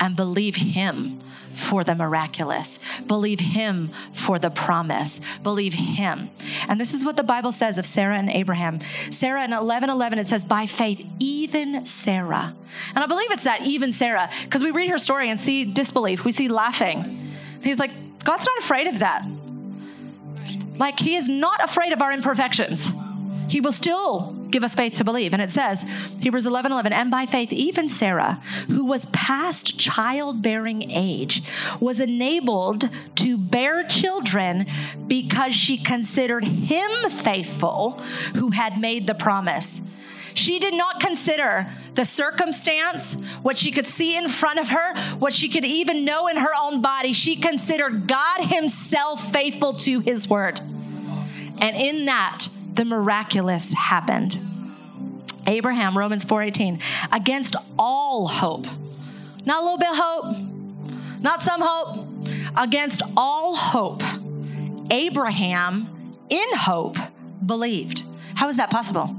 and 0.00 0.16
believe 0.16 0.56
Him 0.56 1.20
for 1.54 1.82
the 1.82 1.94
miraculous. 1.94 2.78
Believe 3.06 3.40
Him 3.40 3.90
for 4.12 4.38
the 4.38 4.50
promise. 4.50 5.20
Believe 5.42 5.74
Him. 5.74 6.30
And 6.68 6.80
this 6.80 6.94
is 6.94 7.04
what 7.04 7.16
the 7.16 7.24
Bible 7.24 7.52
says 7.52 7.78
of 7.78 7.84
Sarah 7.84 8.16
and 8.16 8.30
Abraham. 8.30 8.78
Sarah 9.10 9.44
in 9.44 9.52
11 9.52 9.90
11, 9.90 10.18
it 10.18 10.26
says, 10.28 10.44
by 10.44 10.66
faith, 10.66 11.04
even 11.18 11.84
Sarah. 11.84 12.54
And 12.94 13.04
I 13.04 13.06
believe 13.06 13.30
it's 13.32 13.44
that 13.44 13.62
even 13.62 13.92
Sarah, 13.92 14.30
because 14.44 14.62
we 14.62 14.70
read 14.70 14.90
her 14.90 14.98
story 14.98 15.30
and 15.30 15.38
see 15.40 15.64
disbelief, 15.64 16.24
we 16.24 16.32
see 16.32 16.48
laughing. 16.48 17.32
He's 17.62 17.78
like, 17.78 17.90
God's 18.24 18.46
not 18.46 18.58
afraid 18.58 18.86
of 18.86 19.00
that. 19.00 19.26
Like 20.78 20.98
he 20.98 21.16
is 21.16 21.28
not 21.28 21.62
afraid 21.62 21.92
of 21.92 22.00
our 22.00 22.12
imperfections. 22.12 22.92
He 23.48 23.60
will 23.60 23.72
still 23.72 24.32
give 24.50 24.62
us 24.62 24.74
faith 24.74 24.94
to 24.94 25.04
believe. 25.04 25.32
And 25.32 25.42
it 25.42 25.50
says, 25.50 25.84
Hebrews 26.20 26.46
11 26.46 26.72
11, 26.72 26.92
and 26.92 27.10
by 27.10 27.26
faith, 27.26 27.52
even 27.52 27.88
Sarah, 27.88 28.40
who 28.68 28.84
was 28.84 29.06
past 29.06 29.78
childbearing 29.78 30.90
age, 30.90 31.42
was 31.80 32.00
enabled 32.00 32.88
to 33.16 33.38
bear 33.38 33.84
children 33.84 34.66
because 35.06 35.54
she 35.54 35.78
considered 35.78 36.44
him 36.44 37.10
faithful 37.10 38.00
who 38.34 38.50
had 38.50 38.80
made 38.80 39.06
the 39.06 39.14
promise. 39.14 39.80
She 40.38 40.60
did 40.60 40.72
not 40.72 41.00
consider 41.00 41.66
the 41.94 42.04
circumstance, 42.04 43.14
what 43.42 43.56
she 43.56 43.72
could 43.72 43.88
see 43.88 44.16
in 44.16 44.28
front 44.28 44.60
of 44.60 44.68
her, 44.68 44.96
what 45.16 45.32
she 45.32 45.48
could 45.48 45.64
even 45.64 46.04
know 46.04 46.28
in 46.28 46.36
her 46.36 46.52
own 46.56 46.80
body. 46.80 47.12
She 47.12 47.34
considered 47.34 48.06
God 48.06 48.44
Himself 48.44 49.32
faithful 49.32 49.74
to 49.78 49.98
His 49.98 50.28
word. 50.28 50.60
And 50.60 51.74
in 51.74 52.04
that, 52.04 52.46
the 52.72 52.84
miraculous 52.84 53.72
happened. 53.72 54.38
Abraham, 55.48 55.98
Romans 55.98 56.24
4:18, 56.24 56.80
against 57.12 57.56
all 57.76 58.28
hope. 58.28 58.66
Not 59.44 59.60
a 59.60 59.64
little 59.64 59.78
bit 59.78 59.88
hope, 59.90 60.36
not 61.20 61.42
some 61.42 61.60
hope, 61.60 62.06
against 62.56 63.02
all 63.16 63.56
hope. 63.56 64.04
Abraham 64.92 66.14
in 66.30 66.54
hope 66.54 66.96
believed. 67.44 68.04
How 68.36 68.48
is 68.48 68.56
that 68.58 68.70
possible? 68.70 69.17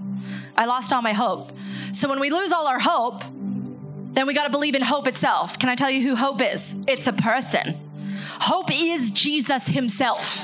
I 0.60 0.66
lost 0.66 0.92
all 0.92 1.02
my 1.02 1.14
hope. 1.14 1.54
So 1.94 2.10
when 2.10 2.20
we 2.20 2.30
lose 2.30 2.52
all 2.52 2.68
our 2.68 2.80
hope, 2.80 3.24
then 4.12 4.28
we 4.28 4.34
got 4.34 4.44
to 4.44 4.50
believe 4.50 4.76
in 4.76 4.82
hope 4.82 5.08
itself. 5.08 5.58
Can 5.58 5.70
I 5.70 5.76
tell 5.76 5.90
you 5.90 6.02
who 6.02 6.18
hope 6.18 6.42
is? 6.42 6.76
It's 6.86 7.08
a 7.08 7.14
person. 7.14 7.78
Hope 8.42 8.70
is 8.70 9.10
Jesus 9.10 9.68
himself. 9.68 10.38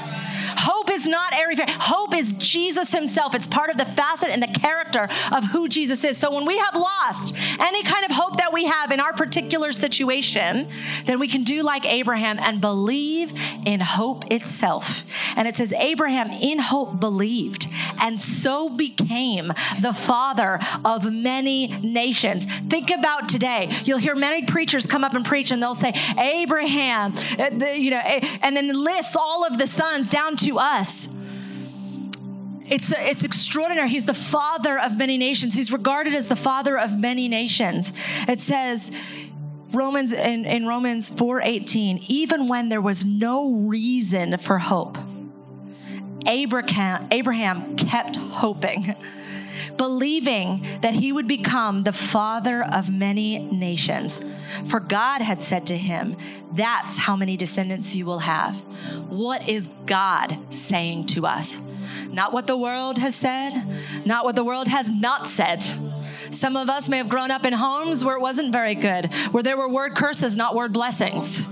Hope 0.58 0.85
is 0.96 1.06
not 1.06 1.34
airy 1.34 1.56
fairy. 1.56 1.72
Hope 1.72 2.16
is 2.16 2.34
Jesus 2.34 2.92
himself. 2.92 3.36
It's 3.36 3.48
part 3.48 3.70
of 3.70 3.78
the 3.78 3.86
facet 3.86 4.30
and 4.30 4.42
the 4.42 4.60
character 4.60 5.08
of 5.32 5.44
who 5.46 5.68
Jesus 5.68 6.04
is. 6.04 6.18
So 6.18 6.34
when 6.34 6.46
we 6.46 6.58
have 6.58 6.76
lost 6.76 7.36
any 7.60 7.84
kind 7.84 8.06
of 8.06 8.12
hope 8.12 8.38
that 8.38 8.54
we 8.54 8.66
have 8.66 8.92
in 8.92 9.00
our 9.00 9.14
particular 9.14 9.72
situation, 9.72 10.68
then 11.06 11.20
we 11.20 11.28
can 11.28 11.44
do 11.44 11.64
like 11.64 11.86
Abraham 11.86 12.40
and 12.40 12.62
believe 12.62 13.34
in 13.66 13.80
hope 13.80 14.32
itself. 14.32 15.04
And 15.36 15.48
it 15.48 15.56
says, 15.56 15.74
Abraham 15.74 16.32
in 16.32 16.60
hope 16.60 17.00
believed 17.00 17.68
and 18.00 18.20
so 18.20 18.70
became 18.70 19.54
the 19.82 19.94
father 19.94 20.60
of 20.84 21.12
many 21.12 21.68
nations. 21.68 22.46
Think 22.70 22.90
about 22.90 23.30
today. 23.30 23.70
You'll 23.84 24.00
hear 24.00 24.16
many 24.16 24.46
preachers 24.46 24.86
come 24.86 25.04
up 25.04 25.14
and 25.14 25.26
preach 25.26 25.52
and 25.52 25.62
they'll 25.62 25.76
say, 25.76 25.94
Abraham, 26.18 27.14
uh, 27.40 27.66
you 27.68 27.92
know, 27.92 27.98
and 27.98 28.56
then 28.56 28.72
lists 28.74 29.16
all 29.16 29.46
of 29.46 29.58
the 29.58 29.68
sons 29.68 30.10
down 30.10 30.36
to 30.38 30.58
us. 30.60 30.85
It's, 32.68 32.92
it's 32.92 33.24
extraordinary. 33.24 33.90
He's 33.90 34.06
the 34.06 34.14
father 34.14 34.80
of 34.80 34.98
many 34.98 35.18
nations. 35.18 35.54
He's 35.54 35.72
regarded 35.72 36.16
as 36.16 36.28
the 36.28 36.36
father 36.36 36.78
of 36.78 36.98
many 37.00 37.28
nations. 37.28 37.94
It 38.28 38.42
says, 38.42 38.92
Romans 39.72 40.14
in, 40.14 40.46
in 40.46 40.66
Romans 40.66 41.10
4:18, 41.10 42.06
even 42.08 42.48
when 42.48 42.70
there 42.70 42.82
was 42.82 43.06
no 43.06 43.54
reason 43.54 44.38
for 44.38 44.58
hope, 44.58 44.98
Abraham, 46.26 47.08
Abraham 47.12 47.76
kept 47.76 48.16
hoping, 48.16 48.96
believing 49.78 50.66
that 50.82 50.94
he 50.94 51.12
would 51.12 51.28
become 51.28 51.84
the 51.84 51.94
father 51.94 52.64
of 52.64 52.90
many 52.90 53.40
nations. 53.40 54.22
For 54.68 54.80
God 54.80 55.22
had 55.22 55.42
said 55.42 55.68
to 55.68 55.78
him, 55.78 56.18
That's 56.52 56.98
how 56.98 57.16
many 57.16 57.38
descendants 57.38 57.96
you 57.96 58.06
will 58.06 58.20
have. 58.20 58.56
What 59.10 59.48
is 59.48 59.70
God 59.86 60.38
saying 60.50 61.08
to 61.08 61.26
us? 61.26 61.60
Not 62.10 62.34
what 62.34 62.48
the 62.48 62.58
world 62.58 62.98
has 62.98 63.16
said, 63.16 63.52
not 64.06 64.26
what 64.26 64.36
the 64.36 64.44
world 64.44 64.68
has 64.68 64.90
not 64.90 65.28
said. 65.28 65.66
Some 66.32 66.58
of 66.58 66.70
us 66.70 66.90
may 66.90 66.98
have 66.98 67.10
grown 67.10 67.32
up 67.32 67.46
in 67.46 67.54
homes 67.54 68.04
where 68.04 68.16
it 68.16 68.22
wasn't 68.22 68.52
very 68.52 68.76
good, 68.76 69.14
where 69.32 69.44
there 69.44 69.58
were 69.58 69.70
word 69.70 69.96
curses, 69.96 70.36
not 70.36 70.56
word 70.56 70.74
blessings. 70.74 71.48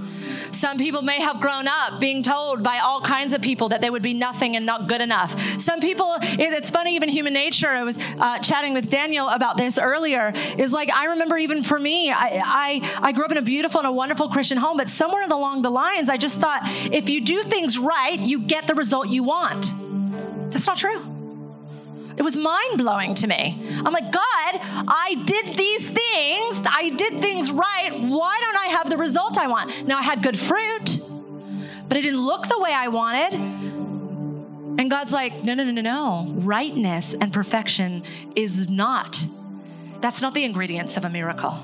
Some 0.51 0.77
people 0.77 1.01
may 1.01 1.19
have 1.21 1.39
grown 1.39 1.67
up 1.67 1.99
being 1.99 2.23
told 2.23 2.63
by 2.63 2.79
all 2.83 3.01
kinds 3.01 3.33
of 3.33 3.41
people 3.41 3.69
that 3.69 3.81
they 3.81 3.89
would 3.89 4.01
be 4.01 4.13
nothing 4.13 4.55
and 4.55 4.65
not 4.65 4.87
good 4.87 5.01
enough. 5.01 5.39
Some 5.59 5.79
people, 5.79 6.15
it's 6.21 6.69
funny, 6.69 6.95
even 6.95 7.09
human 7.09 7.33
nature. 7.33 7.67
I 7.67 7.83
was 7.83 7.97
uh, 8.19 8.39
chatting 8.39 8.73
with 8.73 8.89
Daniel 8.89 9.29
about 9.29 9.57
this 9.57 9.77
earlier. 9.77 10.33
Is 10.57 10.73
like 10.73 10.91
I 10.93 11.05
remember 11.07 11.37
even 11.37 11.63
for 11.63 11.79
me, 11.79 12.11
I, 12.11 12.41
I 12.43 12.99
I 13.01 13.11
grew 13.11 13.25
up 13.25 13.31
in 13.31 13.37
a 13.37 13.41
beautiful 13.41 13.79
and 13.79 13.87
a 13.87 13.91
wonderful 13.91 14.29
Christian 14.29 14.57
home, 14.57 14.77
but 14.77 14.89
somewhere 14.89 15.23
along 15.23 15.61
the 15.61 15.71
lines, 15.71 16.09
I 16.09 16.17
just 16.17 16.39
thought 16.39 16.61
if 16.63 17.09
you 17.09 17.21
do 17.21 17.43
things 17.43 17.77
right, 17.77 18.19
you 18.19 18.39
get 18.39 18.67
the 18.67 18.75
result 18.75 19.09
you 19.09 19.23
want. 19.23 19.71
That's 20.51 20.67
not 20.67 20.77
true. 20.77 21.12
It 22.15 22.21
was 22.21 22.35
mind 22.35 22.77
blowing 22.77 23.15
to 23.15 23.27
me. 23.27 23.59
I'm 23.85 23.93
like, 23.93 24.11
God, 24.11 24.59
I 24.87 25.23
did 25.25 25.57
these 25.57 25.87
things. 25.87 26.61
I 26.69 26.93
did 26.95 27.21
things 27.21 27.51
right. 27.51 27.91
Why 27.91 28.37
don't 28.41 28.57
I 28.57 28.67
have 28.77 28.89
the 28.89 28.97
result 28.97 29.37
I 29.37 29.47
want? 29.47 29.87
Now 29.87 29.97
I 29.97 30.03
had 30.03 30.21
good 30.21 30.37
fruit, 30.37 30.99
but 31.87 31.97
it 31.97 32.01
didn't 32.01 32.21
look 32.21 32.47
the 32.47 32.59
way 32.59 32.71
I 32.73 32.89
wanted. 32.89 33.33
And 34.79 34.89
God's 34.89 35.11
like, 35.11 35.43
no, 35.43 35.53
no, 35.55 35.63
no, 35.63 35.71
no, 35.71 35.81
no. 35.81 36.33
Rightness 36.35 37.13
and 37.13 37.33
perfection 37.33 38.03
is 38.35 38.69
not, 38.69 39.25
that's 40.01 40.21
not 40.21 40.33
the 40.33 40.43
ingredients 40.43 40.97
of 40.97 41.05
a 41.05 41.09
miracle. 41.09 41.55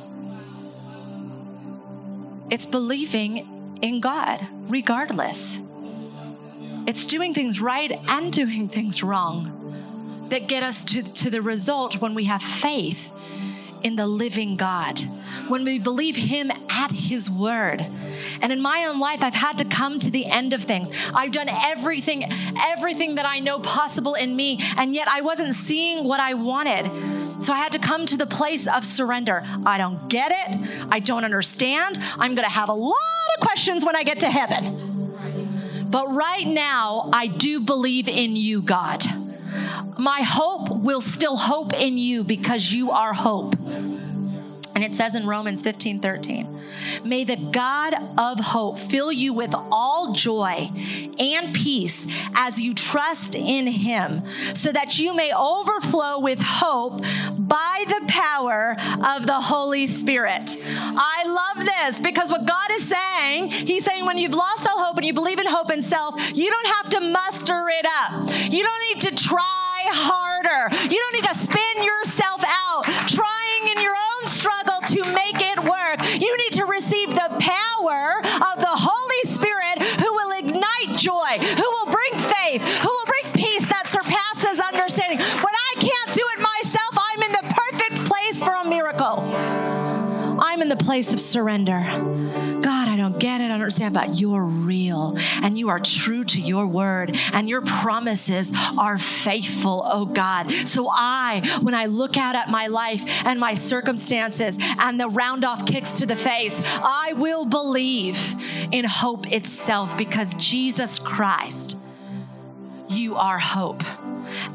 It's 2.50 2.66
believing 2.66 3.78
in 3.82 4.00
God, 4.00 4.48
regardless. 4.68 5.60
It's 6.88 7.06
doing 7.06 7.34
things 7.36 7.62
right 7.62 8.00
and 8.08 8.34
doing 8.34 8.68
things 8.68 9.04
wrong 9.04 9.59
that 10.30 10.48
get 10.48 10.64
us 10.64 10.84
to, 10.86 11.04
to 11.04 11.30
the 11.30 11.42
result 11.42 12.02
when 12.02 12.14
we 12.14 12.26
have 12.26 12.42
faith 12.42 13.12
in 13.84 13.96
the 13.96 14.08
living 14.08 14.58
God, 14.58 15.00
when 15.48 15.64
we 15.64 15.80
believe 15.80 16.16
Him 16.16 16.52
at 16.70 16.92
His 16.92 17.30
word. 17.30 17.82
And 18.42 18.52
in 18.52 18.62
my 18.62 18.86
own 18.86 19.00
life, 19.00 19.22
I've 19.22 19.34
had 19.34 19.58
to 19.60 19.66
come 19.66 20.00
to 20.00 20.12
the 20.12 20.26
end 20.26 20.54
of 20.54 20.64
things. 20.64 20.90
I've 21.14 21.32
done 21.32 21.50
everything, 21.50 22.26
everything 22.58 23.16
that 23.16 23.26
I 23.26 23.40
know 23.40 23.60
possible 23.60 24.16
in 24.16 24.36
me, 24.36 24.60
and 24.78 24.94
yet 24.94 25.08
I 25.08 25.22
wasn't 25.22 25.54
seeing 25.54 26.04
what 26.04 26.20
I 26.20 26.34
wanted. 26.34 27.44
So 27.44 27.54
I 27.54 27.58
had 27.58 27.72
to 27.72 27.80
come 27.80 28.06
to 28.08 28.18
the 28.18 28.26
place 28.26 28.68
of 28.68 28.84
surrender. 28.84 29.44
I 29.66 29.78
don't 29.78 30.10
get 30.10 30.32
it. 30.32 30.88
I 30.92 31.00
don't 31.00 31.24
understand. 31.24 31.98
I'm 32.18 32.36
going 32.36 32.48
to 32.48 32.54
have 32.54 32.70
a 32.70 32.74
lot 32.74 32.96
of 33.36 33.42
questions 33.42 33.86
when 33.86 33.96
I 33.96 34.04
get 34.04 34.20
to 34.22 34.30
heaven. 34.30 35.88
But 35.90 36.14
right 36.14 36.46
now, 36.46 37.10
I 37.14 37.28
do 37.28 37.62
believe 37.62 38.08
in 38.10 38.36
you, 38.36 38.62
God. 38.62 39.04
My 39.98 40.22
hope 40.22 40.70
will 40.70 41.02
still 41.02 41.38
hope 41.38 41.74
in 41.74 41.98
you 41.98 42.24
because 42.24 42.72
you 42.72 42.92
are 42.92 43.14
hope. 43.14 43.56
And 44.80 44.94
it 44.94 44.96
says 44.96 45.14
in 45.14 45.28
Romans 45.28 45.62
15 45.62 46.00
13, 46.00 46.62
may 47.04 47.26
the 47.26 47.36
God 47.36 47.96
of 48.18 48.40
hope 48.40 48.80
fill 48.80 49.12
you 49.12 49.34
with 49.34 49.54
all 49.54 50.14
joy 50.14 50.72
and 51.20 51.54
peace 51.54 52.08
as 52.34 52.62
you 52.62 52.74
trust 52.74 53.36
in 53.36 53.68
him, 53.68 54.24
so 54.54 54.72
that 54.72 54.98
you 54.98 55.14
may 55.14 55.34
overflow 55.34 56.20
with 56.20 56.40
hope 56.40 57.02
by 57.38 57.84
the 57.90 58.06
power 58.08 58.78
of 59.06 59.28
the 59.28 59.42
Holy 59.42 59.86
Spirit. 59.86 60.56
I 60.62 61.26
love 61.26 61.66
this 61.66 62.00
because 62.00 62.32
what 62.32 62.48
God 62.48 62.72
is 62.72 62.88
saying, 62.88 63.50
He's 63.50 63.84
saying 63.84 64.06
when 64.06 64.18
you've 64.18 64.34
lost 64.34 64.66
all 64.66 64.82
hope 64.82 64.96
and 64.96 65.06
you 65.06 65.14
believe 65.14 65.40
in 65.40 65.46
hope 65.46 65.72
and 65.72 65.84
self, 65.84 66.16
you 66.38 66.50
don't 66.50 66.68
have 66.68 66.90
to 66.92 67.02
muster 67.02 67.68
it 67.68 67.86
up. 67.86 68.30
You 68.50 68.64
don't 68.64 68.94
need 68.94 69.02
to 69.10 69.16
try 69.28 69.44
harder. 69.88 70.74
You 70.90 70.98
don't 70.98 71.14
need 71.14 71.26
to 71.26 71.36
spin 71.36 71.84
yourself 71.84 72.29
place 90.90 91.14
of 91.14 91.20
surrender. 91.20 91.82
God, 92.62 92.88
I 92.88 92.96
don't 92.98 93.20
get 93.20 93.42
it, 93.42 93.44
I 93.44 93.48
don't 93.50 93.62
understand, 93.62 93.94
but 93.94 94.20
you're 94.20 94.44
real 94.44 95.16
and 95.44 95.56
you 95.56 95.70
are 95.70 95.80
true 95.80 96.24
to 96.24 96.42
your 96.42 96.66
word 96.66 97.16
and 97.32 97.48
your 97.48 97.62
promises 97.62 98.52
are 98.76 98.98
faithful, 98.98 99.84
oh 99.86 100.06
God. 100.06 100.52
So 100.52 100.90
I, 100.92 101.60
when 101.62 101.76
I 101.76 101.86
look 101.86 102.18
out 102.18 102.34
at 102.34 102.50
my 102.50 102.66
life 102.66 103.04
and 103.24 103.40
my 103.40 103.54
circumstances 103.54 104.58
and 104.80 105.00
the 105.00 105.10
round 105.10 105.46
off 105.46 105.64
kicks 105.68 106.00
to 106.00 106.08
the 106.08 106.16
face, 106.16 106.60
I 106.66 107.14
will 107.16 107.46
believe 107.46 108.18
in 108.72 108.84
hope 108.84 109.32
itself 109.32 109.96
because 109.96 110.34
Jesus 110.34 110.98
Christ, 110.98 111.78
you 112.88 113.16
are 113.16 113.38
hope 113.38 113.84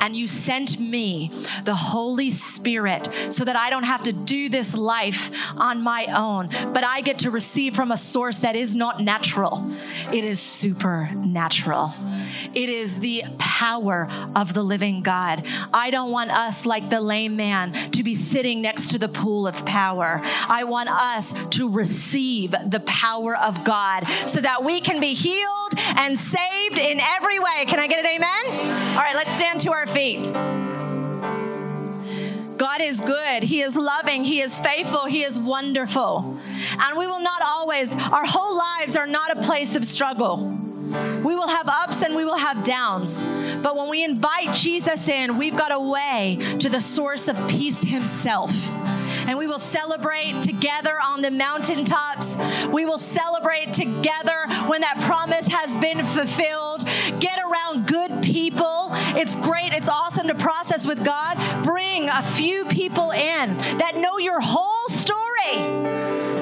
and 0.00 0.16
you 0.16 0.28
sent 0.28 0.78
me 0.78 1.30
the 1.64 1.74
Holy 1.74 2.30
Spirit 2.30 3.08
so 3.30 3.44
that 3.44 3.56
I 3.56 3.70
don't 3.70 3.84
have 3.84 4.02
to 4.04 4.12
do 4.12 4.48
this 4.48 4.76
life 4.76 5.30
on 5.56 5.82
my 5.82 6.06
own, 6.14 6.48
but 6.72 6.84
I 6.84 7.00
get 7.00 7.20
to 7.20 7.30
receive 7.30 7.74
from 7.74 7.92
a 7.92 7.96
source 7.96 8.38
that 8.38 8.56
is 8.56 8.74
not 8.76 9.00
natural. 9.00 9.70
It 10.12 10.24
is 10.24 10.40
supernatural. 10.40 11.94
It 12.54 12.68
is 12.68 13.00
the 13.00 13.24
power 13.38 14.08
of 14.34 14.54
the 14.54 14.62
living 14.62 15.02
God. 15.02 15.46
I 15.72 15.90
don't 15.90 16.10
want 16.10 16.30
us, 16.30 16.66
like 16.66 16.90
the 16.90 17.00
lame 17.00 17.36
man, 17.36 17.72
to 17.92 18.02
be 18.02 18.14
sitting 18.14 18.62
next 18.62 18.90
to 18.90 18.98
the 18.98 19.08
pool 19.08 19.46
of 19.46 19.64
power. 19.64 20.20
I 20.48 20.64
want 20.64 20.88
us 20.88 21.34
to 21.50 21.68
receive 21.68 22.54
the 22.66 22.80
power 22.80 23.36
of 23.36 23.64
God 23.64 24.04
so 24.26 24.40
that 24.40 24.64
we 24.64 24.80
can 24.80 25.00
be 25.00 25.14
healed 25.14 25.74
and 25.96 26.18
saved 26.18 26.78
in 26.78 27.00
every 27.00 27.38
way. 27.38 27.64
Can 27.66 27.78
I 27.78 27.86
get 27.86 28.04
an 28.04 28.06
amen? 28.06 28.84
All 28.95 29.01
right, 29.01 29.16
let's 29.16 29.34
stand 29.34 29.61
to 29.62 29.72
our 29.72 29.88
feet. 29.88 30.22
God 32.57 32.80
is 32.80 33.01
good. 33.01 33.42
He 33.42 33.61
is 33.61 33.74
loving. 33.74 34.22
He 34.22 34.40
is 34.40 34.57
faithful. 34.61 35.07
He 35.07 35.24
is 35.24 35.36
wonderful. 35.36 36.38
And 36.78 36.97
we 36.97 37.09
will 37.09 37.18
not 37.18 37.42
always, 37.45 37.92
our 37.92 38.24
whole 38.24 38.57
lives 38.57 38.97
are 38.97 39.09
not 39.09 39.36
a 39.36 39.42
place 39.42 39.74
of 39.74 39.84
struggle. 39.84 40.47
We 40.47 41.34
will 41.34 41.49
have 41.49 41.68
ups 41.68 42.03
and 42.03 42.14
we 42.14 42.24
will 42.24 42.38
have 42.38 42.62
downs. 42.62 43.20
But 43.64 43.74
when 43.76 43.88
we 43.88 44.05
invite 44.05 44.55
Jesus 44.55 45.09
in, 45.09 45.38
we've 45.38 45.57
got 45.57 45.72
a 45.72 45.80
way 45.80 46.38
to 46.61 46.68
the 46.68 46.80
source 46.80 47.26
of 47.26 47.36
peace 47.49 47.82
himself 47.82 48.53
and 49.26 49.38
we 49.38 49.46
will 49.46 49.58
celebrate 49.58 50.42
together 50.42 50.98
on 51.04 51.22
the 51.22 51.30
mountaintops. 51.30 52.36
We 52.68 52.84
will 52.84 52.98
celebrate 52.98 53.72
together 53.72 54.46
when 54.66 54.80
that 54.82 55.00
promise 55.00 55.46
has 55.46 55.74
been 55.76 56.04
fulfilled. 56.04 56.84
Get 57.20 57.38
around 57.38 57.86
good 57.86 58.22
people. 58.22 58.90
It's 59.16 59.34
great, 59.36 59.72
it's 59.72 59.88
awesome 59.88 60.28
to 60.28 60.34
process 60.34 60.86
with 60.86 61.04
God. 61.04 61.38
Bring 61.62 62.08
a 62.08 62.22
few 62.22 62.64
people 62.66 63.10
in 63.10 63.56
that 63.78 63.96
know 63.96 64.18
your 64.18 64.40
whole 64.40 64.88
story, 64.88 65.56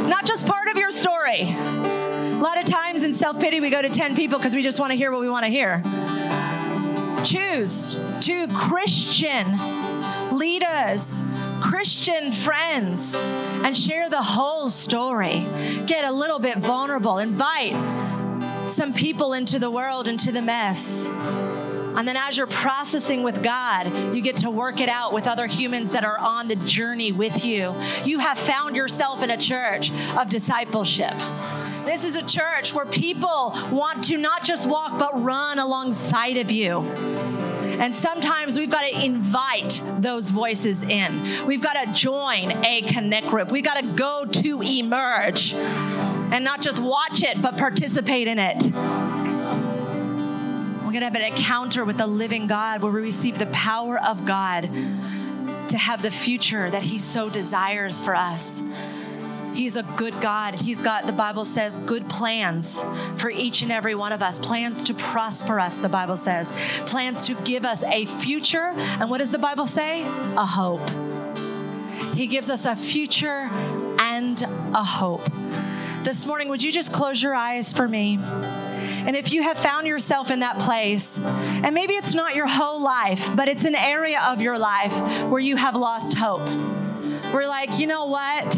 not 0.09 0.27
just 0.27 0.47
part 0.47 0.69
of 0.69 0.77
your 0.77 0.91
story. 0.91 1.51
A 1.51 2.41
lot 2.43 2.59
of 2.59 2.65
times 2.65 3.05
in 3.05 3.15
self 3.15 3.39
pity, 3.39 3.61
we 3.61 3.71
go 3.71 3.81
to 3.81 3.91
10 3.91 4.17
people 4.17 4.39
because 4.39 4.55
we 4.55 4.63
just 4.63 4.81
want 4.81 4.91
to 4.91 4.97
hear 4.97 5.13
what 5.13 5.21
we 5.21 5.29
want 5.29 5.45
to 5.45 5.51
hear. 5.51 5.83
Choose 7.25 7.97
to 8.23 8.49
Christian 8.49 9.57
leaders, 10.37 11.23
Christian 11.63 12.33
friends, 12.33 13.15
and 13.15 13.77
share 13.77 14.11
the 14.11 14.23
whole 14.23 14.69
story. 14.69 15.47
Get 15.87 16.05
a 16.05 16.11
little 16.11 16.41
bit 16.41 16.59
vulnerable. 16.59 17.19
Invite 17.19 17.75
some 18.69 18.93
people 18.93 19.33
into 19.33 19.61
the 19.61 19.71
world, 19.71 20.09
into 20.09 20.33
the 20.33 20.43
mess. 20.43 21.07
And 21.07 22.09
then 22.09 22.17
as 22.17 22.37
you're 22.37 22.49
processing 22.49 23.23
with 23.23 23.43
God, 23.45 23.95
you 24.15 24.21
get 24.23 24.39
to 24.39 24.51
work 24.51 24.81
it 24.81 24.89
out 24.89 25.13
with 25.13 25.29
other 25.29 25.47
humans 25.47 25.93
that 25.93 26.05
are 26.05 26.19
on 26.19 26.49
the 26.49 26.57
journey 26.57 27.13
with 27.13 27.45
you. 27.45 27.75
You 28.03 28.19
have 28.19 28.39
found 28.39 28.77
yourself 28.77 29.23
in 29.23 29.31
a 29.31 29.37
church 29.37 29.93
of 30.17 30.29
discipleship. 30.29 31.15
This 31.85 32.03
is 32.05 32.17
a 32.17 32.23
church 32.23 32.75
where 32.75 32.87
people 32.87 33.57
want 33.71 34.05
to 34.05 34.17
not 34.17 34.43
just 34.43 34.69
walk, 34.69 34.99
but 34.99 35.23
run 35.23 35.59
alongside 35.59 36.39
of 36.39 36.51
you. 36.51 36.81
And 37.79 37.95
sometimes 37.95 38.59
we've 38.59 38.71
got 38.71 38.83
to 38.83 39.05
invite 39.05 39.83
those 39.99 40.31
voices 40.31 40.83
in. 40.83 41.47
We've 41.47 41.63
got 41.63 41.75
to 41.75 41.93
join 41.93 42.65
a 42.65 42.83
connect 42.83 43.29
group. 43.29 43.51
We've 43.51 43.65
got 43.65 43.81
to 43.81 43.87
go 43.87 44.25
to 44.25 44.63
emerge 44.63 45.55
and 45.55 46.45
not 46.45 46.61
just 46.63 46.81
watch 46.81 47.23
it, 47.23 47.41
but 47.43 47.57
participate 47.57 48.29
in 48.29 48.39
it. 48.39 48.63
We're 50.93 51.01
going 51.01 51.01
to 51.01 51.07
have 51.07 51.15
an 51.15 51.23
encounter 51.23 51.85
with 51.85 51.97
the 51.97 52.07
living 52.07 52.47
God 52.47 52.83
where 52.83 52.93
we 52.93 53.01
receive 53.01 53.39
the 53.39 53.47
power 53.47 53.99
of 53.99 54.27
God 54.27 54.69
to 55.69 55.79
have 55.79 56.03
the 56.03 56.11
future 56.11 56.71
that 56.71 56.83
He 56.83 56.99
so 56.99 57.31
desires 57.31 58.01
for 58.01 58.15
us. 58.15 58.63
He's 59.55 59.77
a 59.77 59.83
good 59.83 60.21
God. 60.21 60.55
He's 60.55 60.81
got, 60.81 61.07
the 61.07 61.13
Bible 61.13 61.45
says, 61.45 61.79
good 61.81 62.09
plans 62.09 62.85
for 63.17 63.31
each 63.31 63.63
and 63.63 63.71
every 63.71 63.95
one 63.95 64.13
of 64.13 64.23
us. 64.23 64.39
Plans 64.39 64.83
to 64.85 64.95
prosper 64.95 65.61
us, 65.61 65.77
the 65.77 65.89
Bible 65.89 66.17
says. 66.17 66.53
Plans 66.87 67.27
to 67.27 67.35
give 67.35 67.65
us 67.65 67.83
a 67.85 68.07
future. 68.07 68.73
And 68.77 69.11
what 69.11 69.19
does 69.19 69.31
the 69.31 69.39
Bible 69.39 69.67
say? 69.67 70.03
A 70.03 70.47
hope. 70.47 70.89
He 72.15 72.27
gives 72.27 72.51
us 72.51 72.65
a 72.65 72.77
future 72.77 73.49
and 74.01 74.41
a 74.75 74.83
hope. 74.83 75.29
This 76.05 76.27
morning, 76.27 76.49
would 76.49 76.63
you 76.63 76.73
just 76.73 76.93
close 76.93 77.23
your 77.23 77.35
eyes 77.35 77.73
for 77.73 77.87
me? 77.87 78.19
And 78.21 79.17
if 79.17 79.33
you 79.33 79.43
have 79.43 79.59
found 79.59 79.87
yourself 79.87 80.31
in 80.31 80.41
that 80.41 80.59
place, 80.59 81.19
and 81.19 81.75
maybe 81.75 81.95
it's 81.95 82.15
not 82.15 82.35
your 82.35 82.47
whole 82.47 82.83
life, 82.83 83.31
but 83.35 83.49
it's 83.49 83.65
an 83.65 83.75
area 83.75 84.21
of 84.27 84.41
your 84.41 84.59
life 84.59 84.93
where 85.25 85.41
you 85.41 85.57
have 85.57 85.75
lost 85.75 86.15
hope. 86.17 86.43
We're 87.33 87.49
like, 87.49 87.79
you 87.79 87.87
know 87.87 88.07
what? 88.07 88.57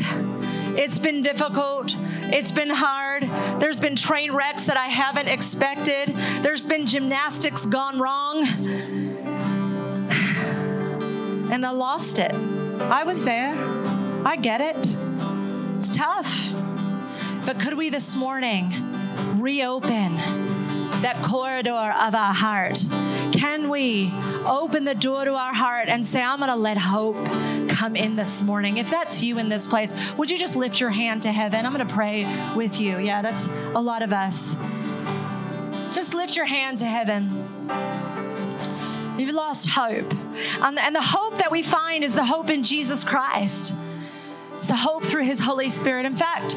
It's 0.77 0.99
been 0.99 1.23
difficult. 1.23 1.95
It's 2.33 2.53
been 2.53 2.71
hard. 2.71 3.23
There's 3.61 3.81
been 3.81 3.97
train 3.97 4.33
wrecks 4.33 4.65
that 4.65 4.77
I 4.77 4.87
haven't 4.87 5.29
expected. 5.29 6.15
There's 6.43 6.67
been 6.67 6.87
gymnastics 6.87 7.67
gone 7.67 7.99
wrong. 7.99 8.45
And 11.45 11.65
I 11.65 11.71
lost 11.71 12.19
it. 12.19 12.33
I 12.81 13.05
was 13.05 13.23
there. 13.23 13.55
I 14.25 14.37
get 14.37 14.61
it. 14.61 14.97
It's 15.77 15.89
tough. 15.89 16.53
But 17.47 17.61
could 17.61 17.75
we 17.75 17.91
this 17.91 18.17
morning 18.17 18.73
reopen 19.39 20.19
that 21.05 21.23
corridor 21.23 21.71
of 21.71 22.15
our 22.15 22.35
heart? 22.35 22.85
Can 23.33 23.69
we 23.69 24.13
open 24.47 24.85
the 24.85 24.95
door 24.95 25.25
to 25.25 25.35
our 25.35 25.53
heart 25.53 25.89
and 25.89 26.05
say, 26.05 26.23
I'm 26.23 26.39
going 26.39 26.51
to 26.51 26.57
let 26.57 26.79
hope 26.79 27.17
come 27.69 27.95
in 27.95 28.17
this 28.17 28.43
morning? 28.43 28.79
If 28.79 28.91
that's 28.91 29.23
you 29.23 29.39
in 29.39 29.49
this 29.49 29.67
place, 29.67 29.95
would 30.17 30.31
you 30.31 30.39
just 30.39 30.57
lift 30.57 30.81
your 30.81 30.91
hand 30.91 31.23
to 31.25 31.33
heaven? 31.33 31.67
I'm 31.67 31.75
going 31.75 31.87
to 31.87 31.95
pray 31.95 32.27
with 32.55 32.81
you. 32.81 32.99
Yeah, 32.99 33.23
that's 33.23 33.49
a 33.49 33.81
lot 33.81 34.03
of 34.03 34.13
us. 34.13 34.57
Just 35.95 36.15
lift 36.15 36.37
your 36.37 36.47
hand 36.47 36.79
to 36.79 36.87
heaven. 36.87 37.29
You've 39.19 39.35
lost 39.35 39.69
hope. 39.69 40.13
And 40.63 40.97
the 40.97 41.03
hope 41.03 41.39
that 41.39 41.51
we 41.51 41.63
find 41.63 42.03
is 42.03 42.15
the 42.15 42.25
hope 42.25 42.51
in 42.51 42.63
Jesus 42.63 43.05
Christ. 43.05 43.75
It's 44.57 44.69
the 44.69 44.77
hope 44.77 45.05
through 45.05 45.25
His 45.25 45.39
Holy 45.39 45.69
Spirit. 45.69 46.07
In 46.07 46.17
fact, 46.17 46.57